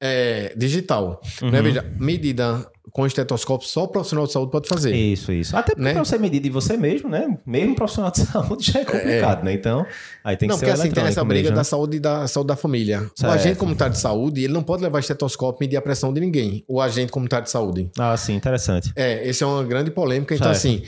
[0.00, 1.20] é, digital.
[1.42, 1.46] Né?
[1.46, 1.50] Uhum.
[1.50, 1.62] Né?
[1.62, 4.94] Veja, medida com estetoscópio só o profissional de saúde pode fazer.
[4.94, 5.56] Isso, isso.
[5.56, 5.92] Até porque né?
[5.92, 7.38] pra você medir de você mesmo, né?
[7.46, 9.44] Mesmo profissional de saúde já é complicado, é.
[9.44, 9.52] né?
[9.52, 9.86] Então,
[10.24, 12.26] aí tem que não, ser porque assim, tem essa briga mesmo, da saúde e da
[12.26, 13.00] saúde da família.
[13.14, 13.24] Certo.
[13.24, 16.20] O agente comunitário de saúde, ele não pode levar estetoscópio e medir a pressão de
[16.20, 16.64] ninguém.
[16.66, 17.90] O agente comunitário de saúde.
[17.98, 18.92] Ah, sim, interessante.
[18.96, 20.34] É, esse é uma grande polêmica.
[20.34, 20.56] Então, certo.
[20.56, 20.82] assim,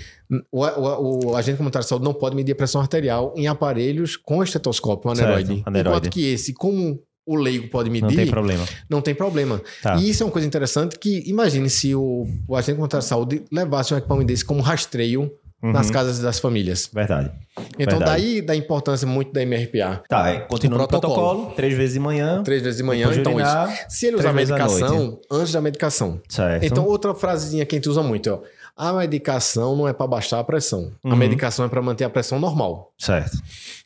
[0.51, 4.16] o, o, o, agente comunitário de saúde não pode medir a pressão arterial em aparelhos
[4.16, 5.62] com estetoscópio, aneroide.
[5.66, 8.07] Enquanto que esse, como o leigo pode medir.
[8.07, 8.64] Não tem problema.
[8.89, 9.62] Não tem problema.
[9.83, 9.97] Tá.
[9.97, 13.45] E isso é uma coisa interessante que, imagine se o, o agente comunitário de saúde
[13.53, 15.31] levasse um equipamento desse como rastreio
[15.62, 15.73] uhum.
[15.73, 16.91] nas casas das famílias.
[16.93, 17.31] Verdade.
[17.79, 18.05] Então, Verdade.
[18.05, 20.03] daí da importância muito da MRPA.
[20.09, 22.43] Tá, é, continuando o protocolo, protocolo, três vezes de manhã.
[22.43, 23.11] Três vezes de manhã.
[23.12, 23.85] Então, urinar, isso.
[23.89, 26.21] Se ele usar medicação, antes da medicação.
[26.29, 26.64] Certo.
[26.64, 28.41] Então, outra frasezinha que a gente usa muito, ó.
[28.77, 30.93] A medicação não é para baixar a pressão.
[31.05, 31.12] Uhum.
[31.12, 32.93] A medicação é para manter a pressão normal.
[32.99, 33.37] Certo.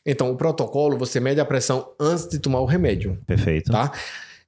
[0.05, 3.19] Então, o protocolo, você mede a pressão antes de tomar o remédio.
[3.25, 3.71] Perfeito.
[3.71, 3.91] Tá?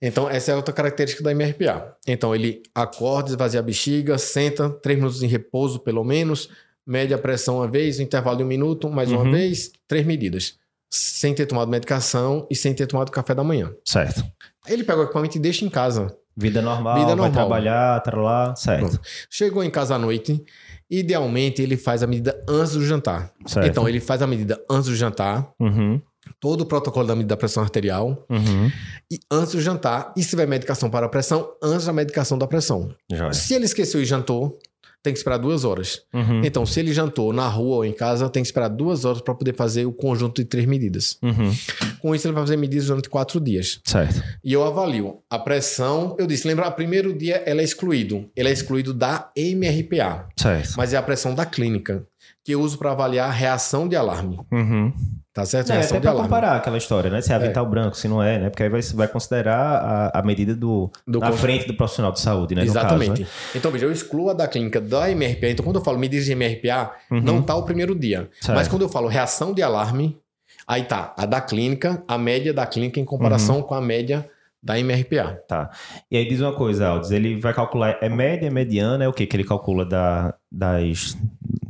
[0.02, 1.96] Então, essa é outra característica da MRPA.
[2.08, 6.50] Então, ele acorda, esvazia a bexiga, senta, três minutos em repouso, pelo menos,
[6.86, 9.22] mede a pressão uma vez, intervalo de um minuto, mais uhum.
[9.22, 10.56] uma vez, três medidas.
[10.90, 13.74] Sem ter tomado medicação e sem ter tomado café da manhã.
[13.84, 14.24] Certo.
[14.68, 16.16] Ele pega o equipamento e deixa em casa.
[16.38, 17.26] Vida normal, Vida normal.
[17.26, 18.90] vai trabalhar, tá lá, certo.
[18.90, 19.02] Pronto.
[19.28, 20.44] Chegou em casa à noite,
[20.88, 23.34] idealmente ele faz a medida antes do jantar.
[23.48, 23.68] Certo.
[23.68, 26.00] Então ele faz a medida antes do jantar, uhum.
[26.40, 28.72] todo o protocolo da medida da pressão arterial, uhum.
[29.12, 32.46] e antes do jantar, e se tiver medicação para a pressão, antes da medicação da
[32.46, 32.94] pressão.
[33.12, 34.60] Já se ele esqueceu e jantou,
[35.08, 36.02] tem que esperar duas horas.
[36.14, 36.42] Uhum.
[36.44, 39.34] Então, se ele jantou na rua ou em casa, tem que esperar duas horas para
[39.34, 41.18] poder fazer o conjunto de três medidas.
[41.24, 41.54] Uhum.
[42.00, 43.80] Com isso, ele vai fazer medidas durante quatro dias.
[43.84, 44.22] Certo.
[44.44, 46.16] E eu avalio a pressão.
[46.20, 48.30] Eu disse, lembra, primeiro dia ela é excluído.
[48.36, 50.28] Ele é excluído da MRPA.
[50.36, 50.74] Certo.
[50.76, 52.06] Mas é a pressão da clínica,
[52.48, 54.40] que eu uso para avaliar a reação de alarme.
[54.50, 54.94] Uhum.
[55.34, 55.70] Tá certo?
[55.70, 57.20] É, até para comparar aquela história, né?
[57.20, 57.70] Se é avental é.
[57.70, 58.50] branco, se não é, né?
[58.50, 62.22] Porque aí vai, vai considerar a, a medida do, do da frente do profissional de
[62.22, 62.64] saúde, né?
[62.64, 63.10] Exatamente.
[63.10, 63.28] Caso, né?
[63.54, 65.50] Então, veja, eu excluo a da clínica da MRPA.
[65.50, 67.20] Então, quando eu falo medidas de MRPA, uhum.
[67.20, 68.30] não tá o primeiro dia.
[68.40, 68.56] Certo.
[68.56, 70.18] Mas quando eu falo reação de alarme,
[70.66, 73.64] aí tá a da clínica, a média da clínica em comparação uhum.
[73.64, 74.26] com a média
[74.64, 75.44] da MRPA.
[75.48, 75.70] Tá.
[76.10, 79.26] E aí diz uma coisa, Aldes, ele vai calcular, é média, mediana, é o que
[79.26, 81.18] que ele calcula da, das,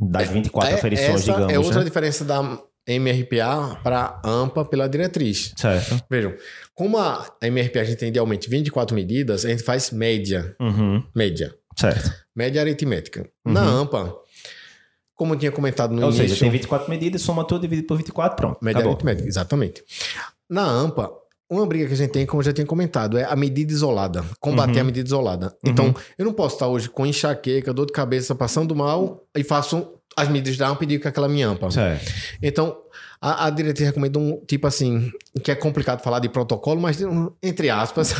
[0.00, 1.84] das 24 é, aferições, essa digamos, é outra né?
[1.84, 2.42] diferença da
[2.88, 5.52] MRPA para AMPA pela diretriz.
[5.56, 6.02] Certo.
[6.10, 6.34] Vejam,
[6.74, 10.56] como a MRPA a gente tem idealmente 24 medidas, a gente faz média.
[10.58, 11.02] Uhum.
[11.14, 11.54] Média.
[11.76, 12.12] Certo.
[12.34, 13.28] Média aritmética.
[13.44, 13.52] Uhum.
[13.52, 14.14] Na AMPA,
[15.14, 16.28] como eu tinha comentado no Ou início...
[16.28, 18.58] seja, tem 24 medidas, soma tudo, divide por 24, pronto.
[18.62, 18.94] Média acabou.
[18.94, 19.84] aritmética, exatamente.
[20.48, 21.10] Na AMPA,
[21.50, 24.24] uma briga que a gente tem, como eu já tinha comentado, é a medida isolada.
[24.40, 24.80] Combater Uhum.
[24.80, 25.56] a medida isolada.
[25.64, 29.94] Então, eu não posso estar hoje com enxaqueca, dor de cabeça, passando mal e faço
[30.16, 31.70] as medidas da AMPA e digo que aquela é minha AMPA.
[31.70, 32.12] Certo.
[32.42, 32.76] Então,
[33.20, 35.10] a, a diretriz recomenda um tipo assim,
[35.44, 38.12] que é complicado falar de protocolo, mas um, entre aspas,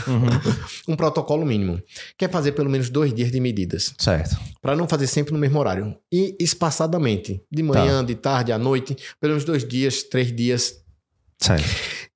[0.87, 1.81] um protocolo mínimo.
[2.17, 3.95] Que é fazer pelo menos dois dias de medidas.
[3.99, 4.37] Certo.
[4.63, 5.97] Para não fazer sempre no mesmo horário.
[6.13, 7.43] E espaçadamente.
[7.51, 8.97] De manhã, de tarde, à noite.
[9.21, 10.77] Pelo menos dois dias, três dias.
[11.41, 11.65] Certo.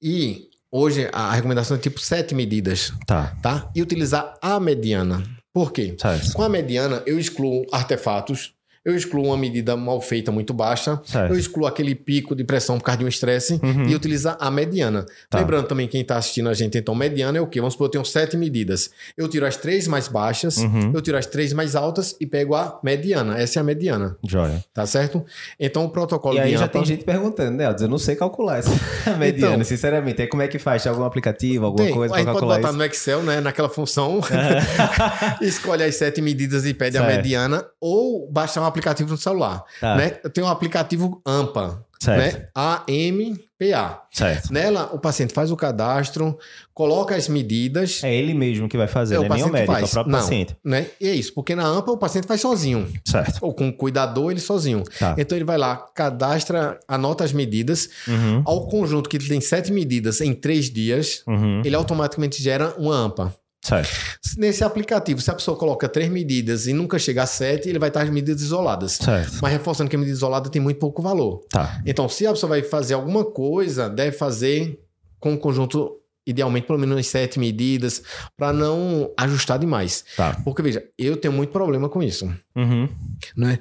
[0.00, 3.36] E hoje a recomendação é tipo sete medidas, Tá.
[3.42, 3.70] tá?
[3.74, 5.22] E utilizar a mediana.
[5.52, 5.94] Por quê?
[6.00, 6.32] Certo.
[6.32, 8.54] Com a mediana, eu excluo artefatos,
[8.85, 11.33] eu excluo uma medida mal feita muito baixa, Certo.
[11.33, 13.85] eu excluo aquele pico de pressão por causa de um estresse Uhum.
[13.89, 15.07] e utilizar a mediana.
[15.30, 15.39] Tá.
[15.39, 17.61] Lembrando também, quem está assistindo a gente, então, mediana é o quê?
[17.61, 18.91] Vamos supor, eu tenho sete medidas.
[19.16, 20.93] Eu tiro as três mais baixas, Uhum.
[20.95, 23.39] eu tiro as três mais altas e pego a mediana.
[23.39, 24.64] Essa é a mediana, Joia.
[24.74, 25.24] tá certo?
[25.61, 26.72] Então, o protocolo E aí de já AMPA...
[26.72, 27.74] tem gente perguntando, né?
[27.80, 28.70] Eu não sei calcular essa
[29.18, 29.64] mediana, Então.
[29.64, 30.20] sinceramente.
[30.22, 30.83] Aí como é que faz?
[30.83, 31.95] Tem algum aplicativo, alguma Tem.
[31.95, 32.78] coisa a pra gente pode calcular botar isso?
[32.78, 33.41] no Excel, né?
[33.41, 34.20] Naquela função,
[35.41, 37.16] escolhe as sete medidas e pede a Certo.
[37.16, 39.62] mediana, ou baixar um aplicativo no celular.
[39.80, 39.96] Tá.
[39.96, 40.18] Né?
[40.24, 42.38] Eu tenho um aplicativo AMPA, Certo.
[42.38, 42.48] né?
[42.54, 44.02] AMPA.
[44.10, 44.52] Certo.
[44.52, 46.36] Nela, o paciente faz o cadastro,
[46.74, 48.02] coloca as medidas.
[48.02, 49.28] É ele mesmo que vai fazer, É, o né?
[49.36, 49.90] Nem o médico, é o faz.
[49.92, 50.18] próprio Não.
[50.20, 50.56] paciente.
[50.64, 50.86] Né?
[51.00, 53.38] E é isso, porque na AMPA o paciente faz sozinho, Certo.
[53.40, 54.82] ou com o cuidador ele sozinho.
[54.98, 55.14] Tá.
[55.16, 58.42] Então ele vai lá, cadastra, anota as medidas, Uhum.
[58.44, 61.62] ao conjunto que tem sete medidas em três dias, Uhum.
[61.64, 63.32] ele automaticamente gera uma AMPA.
[63.62, 63.90] Certo.
[64.36, 67.90] Nesse aplicativo, se a pessoa coloca três medidas e nunca chega a sete, ele vai
[67.90, 68.92] estar as medidas isoladas.
[68.92, 69.38] Certo.
[69.40, 71.44] Mas reforçando que a medida isolada tem muito pouco valor.
[71.48, 71.80] Tá.
[71.86, 74.80] Então, se a pessoa vai fazer alguma coisa, deve fazer
[75.20, 78.02] com um conjunto, idealmente, pelo menos umas sete medidas,
[78.36, 80.04] para não ajustar demais.
[80.16, 80.36] Tá.
[80.44, 82.88] Porque, veja, eu tenho muito problema com isso, Uhum.
[83.36, 83.58] né?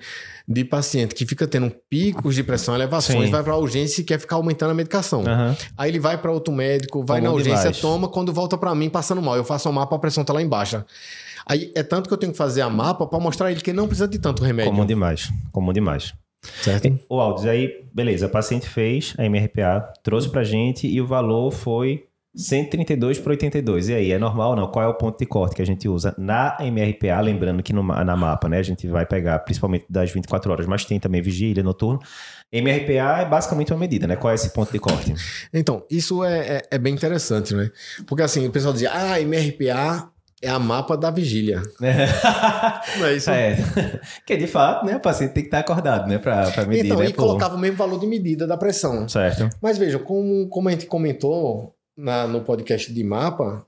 [0.48, 3.32] De paciente que fica tendo picos de pressão, elevações, Sim.
[3.32, 5.22] vai para urgência e quer ficar aumentando a medicação.
[5.26, 5.56] Aham.
[5.78, 8.90] Aí ele vai para outro médico, vai Comum na urgência, toma, quando volta para mim
[8.90, 9.36] passando mal.
[9.36, 10.84] Eu faço um mapa, a pressão tá lá embaixo.
[11.46, 13.74] Aí é tanto que eu tenho que fazer a mapa para mostrar a ele que
[13.74, 14.72] não precisa de tanto remédio.
[14.72, 15.30] Comum demais.
[15.52, 16.14] Comum demais.
[16.62, 17.00] Certo?
[17.08, 22.06] O Aldes, aí, beleza, paciente fez a MRPA, trouxe pra gente e o valor foi
[22.36, 23.90] 132 por 82.
[23.90, 24.68] E aí, é normal ou não?
[24.68, 27.20] Qual é o ponto de corte que a gente usa na MRPA?
[27.20, 30.86] Lembrando que no, na mapa, né, a gente vai pegar principalmente das 24 horas, mas
[30.86, 32.00] tem também vigília, noturno.
[32.52, 34.16] MRPA é basicamente uma medida, né?
[34.16, 35.14] Qual é esse ponto de corte?
[35.54, 37.70] Então, isso é, é, é bem interessante, né?
[38.06, 40.10] Porque assim, o pessoal dizia, ah, MRPA
[40.42, 41.62] é a mapa da vigília.
[42.98, 43.30] Não é isso?
[43.30, 43.58] é.
[44.26, 47.00] Que de fato, né, o paciente tem que estar acordado, né, pra, pra medir, então,
[47.00, 47.08] né?
[47.08, 49.08] e colocava o mesmo valor de medida da pressão.
[49.08, 49.50] Certo.
[49.62, 53.66] Mas vejam, como, como a gente comentou na- no podcast de mapa,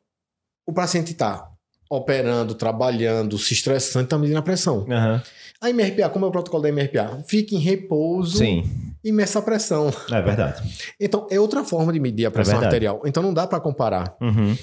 [0.67, 1.49] o paciente está
[1.89, 4.85] operando, trabalhando, se estressando, está medindo a pressão.
[4.89, 5.21] Aham.
[5.61, 7.23] A MRPA, como é o protocolo da MRPA?
[7.27, 8.63] Fica em repouso Sim,
[9.03, 9.93] e meça a pressão.
[10.11, 10.61] é verdade.
[10.99, 12.67] Então, é outra forma de medir a pressão verdade.
[12.75, 13.01] arterial.
[13.05, 14.15] Então, não dá para comparar.
[14.19, 14.57] Uhum.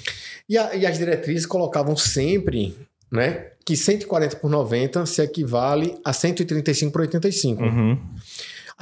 [0.49, 2.77] E, a- e as diretrizes colocavam sempre
[3.11, 7.61] né, que 140 por 90 se equivale a 135 por 85.
[7.63, 7.97] Uhum.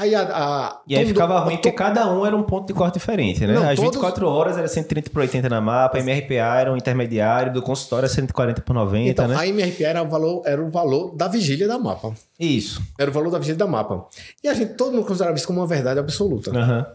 [0.02, 2.74] Aí a, a- E aí ficava mundo- ruim porque cada um era um ponto de
[2.74, 3.54] corte diferente, né?
[3.54, 6.78] Não, As todos- 24 horas era 130 por 80 na mapa, a MRPA era um
[6.78, 9.36] intermediário, do consultório era 140 por 90, Então, né?
[9.38, 12.14] a MRPA era o, valor, era o valor da vigília da mapa.
[12.40, 12.82] Isso.
[12.98, 14.06] Era o valor da vigília da mapa.
[14.42, 16.50] E a gente, todo mundo considerava isso como uma verdade absoluta.
[16.58, 16.86] Aham.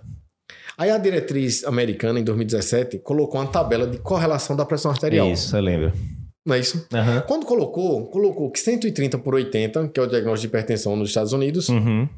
[0.78, 5.28] Aí a diretriz americana, em 2017, colocou uma tabela de correlação da pressão arterial.
[5.30, 5.92] Isso, eu lembro.
[6.44, 6.86] Não é isso?
[6.92, 7.22] Aham.
[7.26, 11.32] Quando colocou, colocou que 130 por 80, que é o diagnóstico de hipertensão nos Estados
[11.32, 12.08] Unidos, Uhum.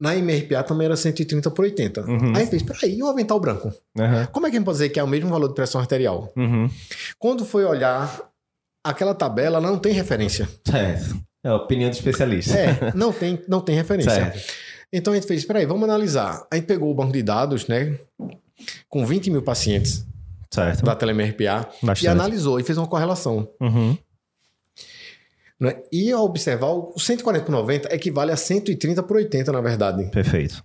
[0.00, 2.02] Na MRPA também era 130 por 80.
[2.02, 2.36] Uhum.
[2.36, 3.72] Aí fez, peraí, e o avental branco?
[3.98, 4.26] Aham.
[4.32, 6.32] Como é que a gente pode dizer que é o mesmo valor de pressão arterial?
[6.36, 6.70] Uhum.
[7.18, 8.20] Quando foi olhar
[8.84, 10.48] aquela tabela, não tem referência.
[10.66, 11.16] Certo.
[11.44, 12.56] É a opinião do especialista.
[12.58, 14.10] É, não tem, não tem referência.
[14.10, 14.52] Certo.
[14.92, 16.46] Então a gente fez, peraí, vamos analisar.
[16.50, 17.96] A gente pegou o banco de dados, né,
[18.88, 20.06] com 20 mil pacientes
[20.52, 20.84] Certo.
[20.84, 22.08] da TeleMRPA e Bastante.
[22.08, 23.48] analisou e fez uma correlação.
[23.60, 23.96] Uhum.
[25.58, 25.82] Né?
[25.90, 30.10] E ao observar, o 140 por 90 equivale a 130 por 80, na verdade.
[30.10, 30.62] Perfeito.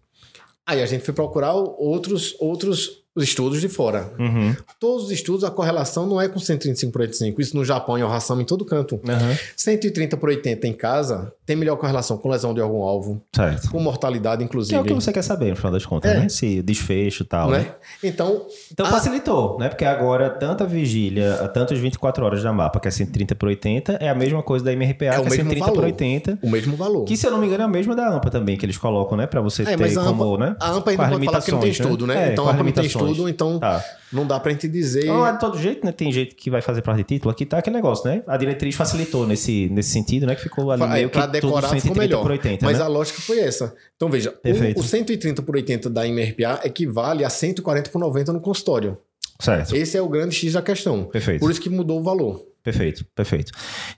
[0.65, 4.09] Aí a gente foi procurar outros, outros os estudos de fora.
[4.18, 4.55] Uhum.
[4.80, 7.41] Todos os estudos, a correlação não é com 135 por 85.
[7.41, 8.95] Isso no Japão é o ração em todo canto.
[8.95, 9.38] Uhum.
[9.55, 13.22] 130 por 80 em casa tem melhor correlação com lesão de algum alvo.
[13.36, 13.70] Certo.
[13.70, 14.74] Com mortalidade, inclusive.
[14.74, 16.20] Que é o que você quer saber, no final das contas, É.
[16.20, 16.30] né?
[16.30, 17.59] Se desfecho e tal, né?
[17.59, 17.72] né?
[18.03, 18.89] Então, Então Ah.
[18.89, 19.68] facilitou, né?
[19.68, 23.49] Porque agora, tanto a vigília, tanto os 24 horas da mapa, que é 130 por
[23.49, 25.84] 80, é a mesma coisa da MRPA, É que é mesmo 130 por valor.
[25.86, 26.39] 80.
[26.41, 27.03] o mesmo valor.
[27.03, 29.18] Que, se eu não me engano, é a mesma da AMPA também, que eles colocam,
[29.18, 29.28] né?
[29.28, 30.55] Pra você É, ter a como, AMPA, né?
[30.59, 32.30] a AMPA ainda pode falar que não tem limitações, estudo, né?
[32.30, 33.00] É, então a AMPA não tem limitações.
[33.09, 33.83] Estudo, então Tá.
[34.11, 35.05] não dá pra gente dizer.
[35.05, 35.91] Não, é de todo jeito, né?
[35.91, 37.31] Tem jeito que vai fazer parte de título.
[37.31, 38.23] Aqui tá aquele negócio, né?
[38.27, 40.35] A diretriz facilitou nesse, nesse sentido, né?
[40.35, 42.21] Que ficou ali meio é, pra que tudo decorar ficou 130 melhor.
[42.21, 42.83] por 80, mas né?
[42.83, 43.73] a lógica foi essa.
[43.95, 44.33] Então veja,
[44.75, 48.97] o, o 130 por 80 da MRPA equivale a 140 por 90 no consultório.
[49.39, 49.75] Certo.
[49.75, 51.05] Esse é o grande X da questão.
[51.05, 51.39] Perfeito.
[51.39, 52.45] Por isso que mudou o valor.
[52.64, 53.51] Perfeito, perfeito.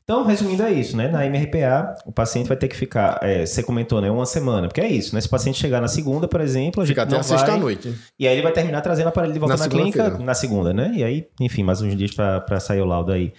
[0.03, 1.09] Então, resumindo, é isso, né?
[1.09, 4.09] Na MRPA, o paciente vai ter que ficar, é, você comentou, né?
[4.09, 5.19] Uma semana, porque é isso, né?
[5.19, 7.59] Se o paciente chegar na segunda, por exemplo, a gente Fica até a sexta vai...
[7.59, 7.93] noite.
[8.17, 10.73] E aí ele vai terminar trazendo o aparelho de volta Na na, clínica na segunda,
[10.73, 10.93] né?
[10.95, 13.33] E aí, enfim, mais uns dias pra pra sair o laudo aí.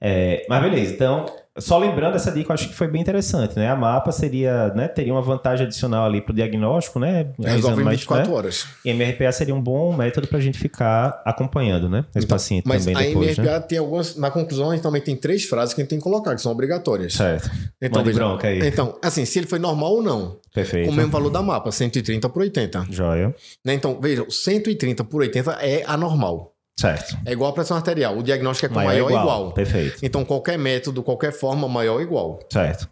[0.00, 1.26] É, mas beleza, então,
[1.60, 3.68] só lembrando essa dica, eu acho que foi bem interessante, né?
[3.68, 4.88] A mapa seria, né?
[4.88, 7.30] Teria uma vantagem adicional ali pro diagnóstico, né?
[7.38, 8.36] Resolve em mais, 24 né?
[8.36, 8.66] horas.
[8.84, 12.04] E a MRPA seria um bom método pra gente ficar acompanhando, né?
[12.14, 13.60] Esse paciente Então, Mas também a depois, MRPA né?
[13.60, 14.16] tem algumas.
[14.16, 16.40] Na conclusão, a gente também tem três frases que a gente tem que colocar, que
[16.40, 17.14] são obrigatórias.
[17.14, 17.50] Certo.
[17.80, 18.66] Então, veja, bronca aí.
[18.66, 20.86] então, assim, se ele foi normal ou não, Perfeito.
[20.86, 22.86] com o mesmo valor da mapa, 130 por 80.
[22.90, 23.34] Joia.
[23.64, 23.74] Né?
[23.74, 26.54] Então, veja, o 130 por 80 é anormal.
[26.78, 27.18] Certo.
[27.26, 28.16] É igual a pressão arterial.
[28.16, 29.24] O diagnóstico é com Maior, maior, igual.
[29.24, 29.52] igual.
[29.52, 29.98] Perfeito.
[30.00, 32.38] Então, qualquer método, qualquer forma, maior ou igual.
[32.52, 32.88] Certo.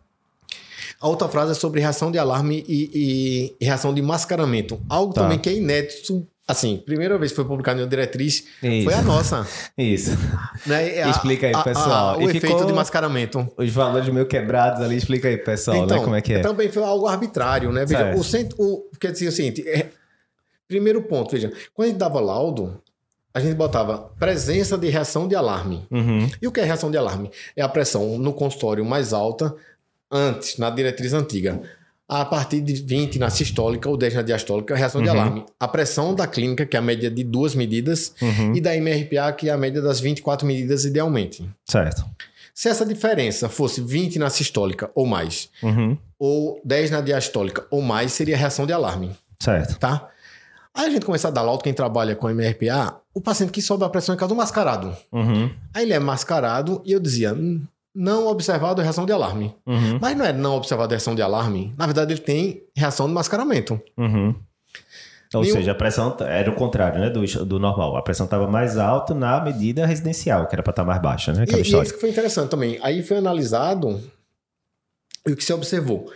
[1.01, 4.81] A outra frase é sobre reação de alarme e, e- reação de mascaramento.
[4.89, 5.23] Algo Tá.
[5.23, 6.27] também que é inédito.
[6.49, 8.85] Assim, primeira vez que foi publicado em uma diretriz Isso.
[8.85, 9.47] foi a nossa.
[9.77, 10.11] Isso.
[10.65, 11.03] Né?
[11.03, 12.19] A- Explica aí, a- a- pessoal.
[12.19, 13.53] o E efeito ficou- de mascaramento.
[13.59, 15.99] Os valores meio quebrados ali, explica aí, pessoal, né?
[15.99, 16.41] Como é que é?
[16.41, 17.85] Também foi algo arbitrário, né?
[17.85, 18.19] Veja, Certo.
[18.21, 18.57] o centro.
[18.61, 19.91] O, quer dizer o seguinte: é-
[20.69, 22.81] primeiro ponto, veja, quando a gente dava laudo,
[23.37, 25.87] a gente botava presença de reação de alarme.
[25.91, 26.27] Uhum.
[26.41, 27.31] E o que é reação de alarme?
[27.55, 29.55] É a pressão no consultório mais alta
[30.11, 31.61] antes, na diretriz antiga.
[32.09, 35.15] A partir de 20 na sistólica ou 10 na diastólica, reação de Uhum.
[35.15, 35.45] alarme.
[35.61, 38.55] A pressão da clínica, que é a média de duas medidas, Uhum.
[38.55, 41.47] e da MRPA, que é a média das 24 medidas idealmente.
[41.67, 42.05] Certo.
[42.55, 45.99] Se essa diferença fosse 20 na sistólica ou mais, Uhum.
[46.19, 49.79] ou 10 na diastólica ou mais, seria reação de alarme, Certo.
[49.79, 50.09] tá?
[50.73, 53.83] Aí a gente começa a dar laudo, quem trabalha com MRPA, o paciente que sobe
[53.83, 54.95] a pressão em casa do mascarado.
[55.11, 55.51] Uhum.
[55.73, 57.63] Aí ele é mascarado e eu dizia, "Hum,
[57.95, 59.55] não observado reação de alarme.
[59.67, 59.99] Uhum.
[59.99, 61.73] Mas não é não observado reação de alarme.
[61.79, 63.81] Na verdade, ele tem reação de mascaramento.
[63.97, 64.35] Uhum.
[65.35, 67.09] Ou Nenhum- seja, a pressão era o contrário, né?
[67.09, 67.97] Do, do normal.
[67.97, 71.41] A pressão estava mais alta na medida residencial, que era para estar mais baixa, né?
[71.41, 71.85] E, Aquela e história.
[71.87, 72.79] isso que foi interessante também.
[72.83, 73.99] Aí foi analisado
[75.27, 76.11] e o que se observou.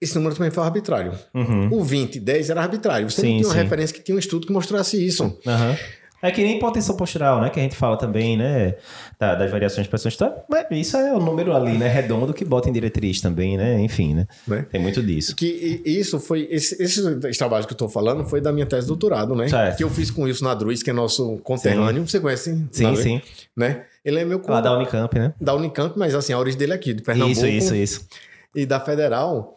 [0.00, 1.12] Esse número também foi arbitrário.
[1.34, 1.68] Uhum.
[1.72, 3.10] O 20, 10 era arbitrário.
[3.10, 3.60] Você Sim, não tinha uma sim.
[3.62, 5.36] referência que tinha um estudo que mostrasse isso.
[5.46, 5.76] Aham.
[6.20, 7.48] É que nem hipotensão postural, né?
[7.50, 8.74] Que a gente fala também, né?
[9.20, 10.34] da- das variações de pressão está.
[10.48, 11.88] Mas isso é o número ali, né?
[11.88, 13.80] Redondo que bota em diretriz também, né?
[13.80, 14.26] Enfim, né?
[14.46, 14.66] Né?
[14.70, 15.34] Tem muito disso.
[15.36, 16.48] Que isso foi.
[16.50, 19.48] Esse, esses trabalhos que eu estou falando foi da minha tese de doutorado, né?
[19.48, 19.76] Certo.
[19.76, 22.06] Que eu fiz com isso na Druis, que é nosso conterrâneo.
[22.06, 22.66] Você conhece?
[22.72, 23.22] Sim, sim.
[23.56, 23.84] Né?
[24.04, 25.34] Ele é meu Lá da Unicamp, né?
[25.40, 27.32] da Unicamp, mas assim, a origem dele é aqui, de Pernambuco.
[27.32, 28.06] Isso, isso, isso.
[28.54, 29.56] E da Federal,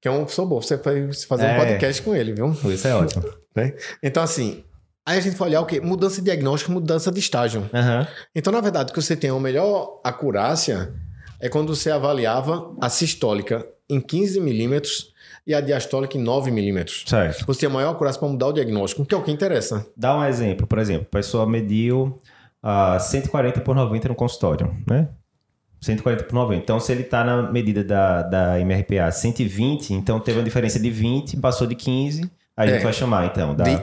[0.00, 0.60] que é um sou bom.
[0.60, 1.54] Você vai fazer É.
[1.54, 2.50] um podcast com ele, viu?
[2.72, 3.24] Isso é ótimo.
[3.54, 3.74] Né?
[4.02, 4.64] Então, assim,
[5.06, 5.80] aí a gente vai olhar o quê?
[5.80, 7.68] Mudança de diagnóstico, mudança de estágio.
[7.72, 8.06] Aham.
[8.34, 10.92] Então, na verdade, o que você tem uma melhor acurácia
[11.40, 15.12] é quando você avaliava a sistólica em 15 milímetros
[15.46, 17.04] e a diastólica em 9 milímetros.
[17.06, 17.44] Certo.
[17.46, 19.84] Você tem a maior acurácia para mudar o diagnóstico, que é o que interessa.
[19.96, 22.20] Dá um exemplo, por exemplo, a pessoa mediu
[22.62, 25.08] ah, 140 por 90 no consultório, né?
[25.80, 26.62] 140 por 90.
[26.62, 30.88] Então, se ele está na medida da, da MRPA 120, então teve uma diferença de
[30.90, 32.22] 20, passou de 15,
[32.56, 32.74] aí a É.
[32.74, 33.64] gente vai chamar, então, da...
[33.64, 33.82] De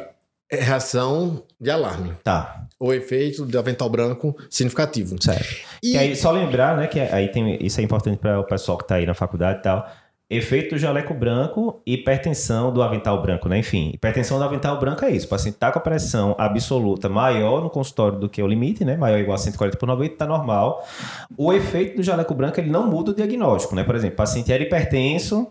[0.52, 2.14] reação de alarme.
[2.24, 5.22] Tá, Ou efeito de avental branco significativo.
[5.22, 5.56] certo.
[5.84, 8.78] E E aí, só lembrar, né, que aí tem, isso é importante para o pessoal
[8.78, 9.88] que está aí na faculdade e tal.
[10.32, 13.58] Efeito do jaleco branco e hipertensão do avental branco, né?
[13.58, 15.26] Enfim, hipertensão do avental branco é isso.
[15.26, 18.95] O paciente está com a pressão absoluta maior no consultório do que o limite, né?
[18.95, 20.88] Maior ou igual a 140 por 90, tá normal.
[21.36, 23.84] O efeito do jaleco branco, ele não muda o diagnóstico, né?
[23.84, 25.47] Por exemplo, o paciente era hipertenso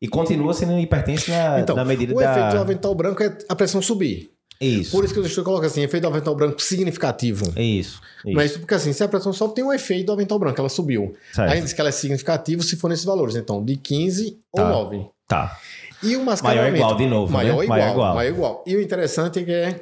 [0.00, 2.30] e continua sendo hipertenso na, então, na medida o da...
[2.30, 4.30] efeito do avental branco é a pressão subir.
[4.60, 7.50] Isso, Por isso que eu estou colocando assim, efeito do avental branco significativo.
[7.56, 8.00] é isso.
[8.26, 8.34] isso.
[8.36, 11.14] Mas porque assim, se a pressão sobe, tem um efeito do avental branco, ela subiu.
[11.32, 11.50] Certo.
[11.50, 13.36] Aí diz que ela é significativa se for nesses valores.
[13.36, 14.62] Então, de 15 Tá.
[14.62, 15.06] ou 9.
[15.26, 15.58] Tá.
[16.02, 16.72] E o mascaramento...
[16.72, 17.64] Maior igual, de novo, Maior né?
[17.64, 18.14] igual, Maior igual.
[18.14, 18.64] maior igual.
[18.66, 19.80] E o interessante é que é...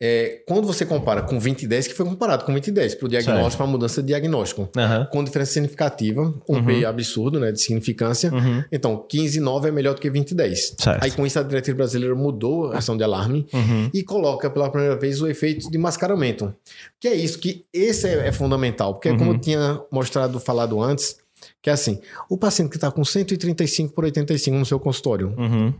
[0.00, 2.94] é, quando você compara com 20 e 10, que foi comparado com 20 e 10
[2.94, 5.06] para o diagnóstico, para a mudança de diagnóstico, uhum.
[5.10, 6.64] com diferença significativa, um uhum.
[6.64, 8.32] P absurdo, né, de significância.
[8.32, 8.62] Uhum.
[8.70, 10.76] Então, 15 e 9 é melhor do que 20 e 10.
[10.78, 11.02] Certo.
[11.02, 13.90] Aí, com isso, a diretriz brasileira mudou a ação de alarme uhum.
[13.92, 16.54] e coloca pela primeira vez o efeito de mascaramento.
[17.00, 19.38] Que é isso, que esse é, é fundamental, porque, como eu Uhum.
[19.40, 21.16] tinha mostrado, falado antes,
[21.60, 25.74] que é assim, o paciente que está com 135 por 85 no seu consultório, Uhum.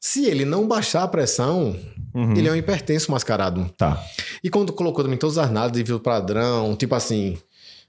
[0.00, 1.76] Se ele não baixar a pressão,
[2.14, 2.32] Uhum.
[2.36, 3.68] ele é um hipertenso mascarado.
[3.76, 4.02] Tá.
[4.42, 7.36] E quando colocou também todas as análises, viu o padrão, tipo assim,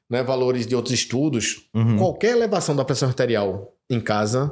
[0.09, 1.97] né, valores de outros estudos, Uhum.
[1.97, 4.51] qualquer elevação da pressão arterial em casa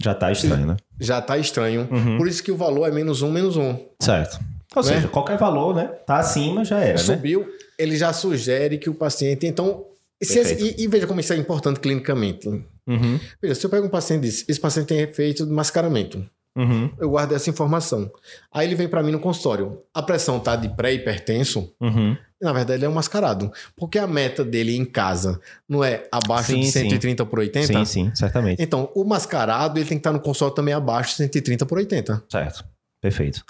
[0.00, 0.76] Já tá estranho, né?
[1.00, 1.88] já tá estranho.
[1.90, 2.18] Uhum.
[2.18, 3.76] Por isso que o valor é menos um, menos um.
[4.00, 4.38] Certo.
[4.74, 4.88] Ou Né?
[4.94, 5.86] seja, qualquer valor, né?
[6.06, 6.98] Tá acima, já era, né?
[6.98, 7.46] Subiu,
[7.78, 9.46] ele já sugere que o paciente.
[9.46, 9.84] Então.
[10.20, 12.48] esse- e, e veja como isso é importante clinicamente.
[12.86, 13.20] Uhum.
[13.40, 16.24] Veja, se eu pego um paciente e diz, esse paciente tem efeito de mascaramento,
[16.56, 16.90] Uhum.
[16.98, 18.10] eu guardo essa informação.
[18.52, 19.78] Aí ele vem para mim no consultório.
[19.94, 22.16] A pressão tá de pré-hipertenso, Uhum.
[22.38, 23.50] Na verdade, ele é um mascarado.
[23.74, 26.80] Porque a meta dele em casa não é abaixo Sim, de sim.
[26.90, 27.66] 130 por 80?
[27.66, 28.62] Sim, sim, certamente.
[28.62, 32.22] Então, o mascarado ele tem que estar no console também abaixo de 130 por 80.
[32.28, 32.62] Certo.
[33.00, 33.42] Perfeito.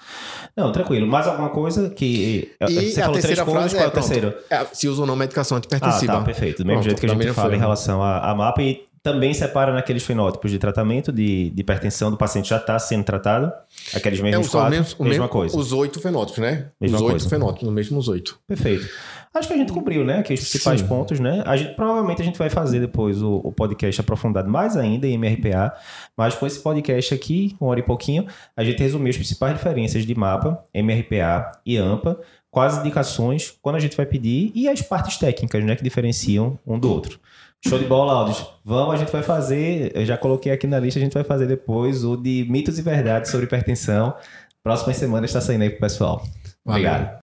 [0.56, 1.06] Não, tranquilo.
[1.06, 2.52] Mais alguma coisa que.
[2.60, 4.34] E Você a falou três terceira coisas, frase qual é é, o terceiro?
[4.50, 6.12] É, se usa ou não medicação Ah, antipertensiva.
[6.12, 6.58] tá, perfeito.
[6.62, 7.56] Do mesmo Pronto, jeito que a gente fala em forma.
[7.64, 12.16] relação à, à MAPA e também separa naqueles fenótipos de tratamento de, de hipertensão do
[12.16, 13.52] paciente já está sendo tratado.
[13.94, 15.56] Aqueles É, mesmos os, os quatro, mesmos- o mesma mesmo- coisa.
[15.56, 16.70] Os oito fenótipos, né?
[16.80, 17.28] Mesma os oito coisa.
[17.28, 18.38] fenótipos, os mesmos oito.
[18.48, 18.88] Perfeito.
[19.32, 20.18] Acho que a gente cobriu, né?
[20.18, 20.86] Aqui os principais Sim.
[20.86, 21.42] pontos, né?
[21.46, 25.14] A gente, provavelmente a gente vai fazer depois o, o podcast aprofundado mais ainda em
[25.18, 25.72] MRPA,
[26.16, 28.26] mas com esse podcast aqui, uma hora e pouquinho,
[28.56, 32.18] a gente resumiu as principais diferenças de mapa, MRPA e AMPA,
[32.50, 35.76] quais indicações, quando a gente vai pedir e as partes técnicas, né?
[35.76, 37.20] Que diferenciam um do outro.
[37.64, 38.46] Show de bola, Aldos.
[38.64, 41.46] Vamos, a gente vai fazer, eu já coloquei aqui na lista, a gente vai fazer
[41.46, 44.14] depois o de mitos e verdades sobre hipertensão.
[44.62, 46.24] Próximas semanas está saindo aí pro pessoal.
[46.64, 46.88] Valeu.
[46.88, 47.14] Obrigado.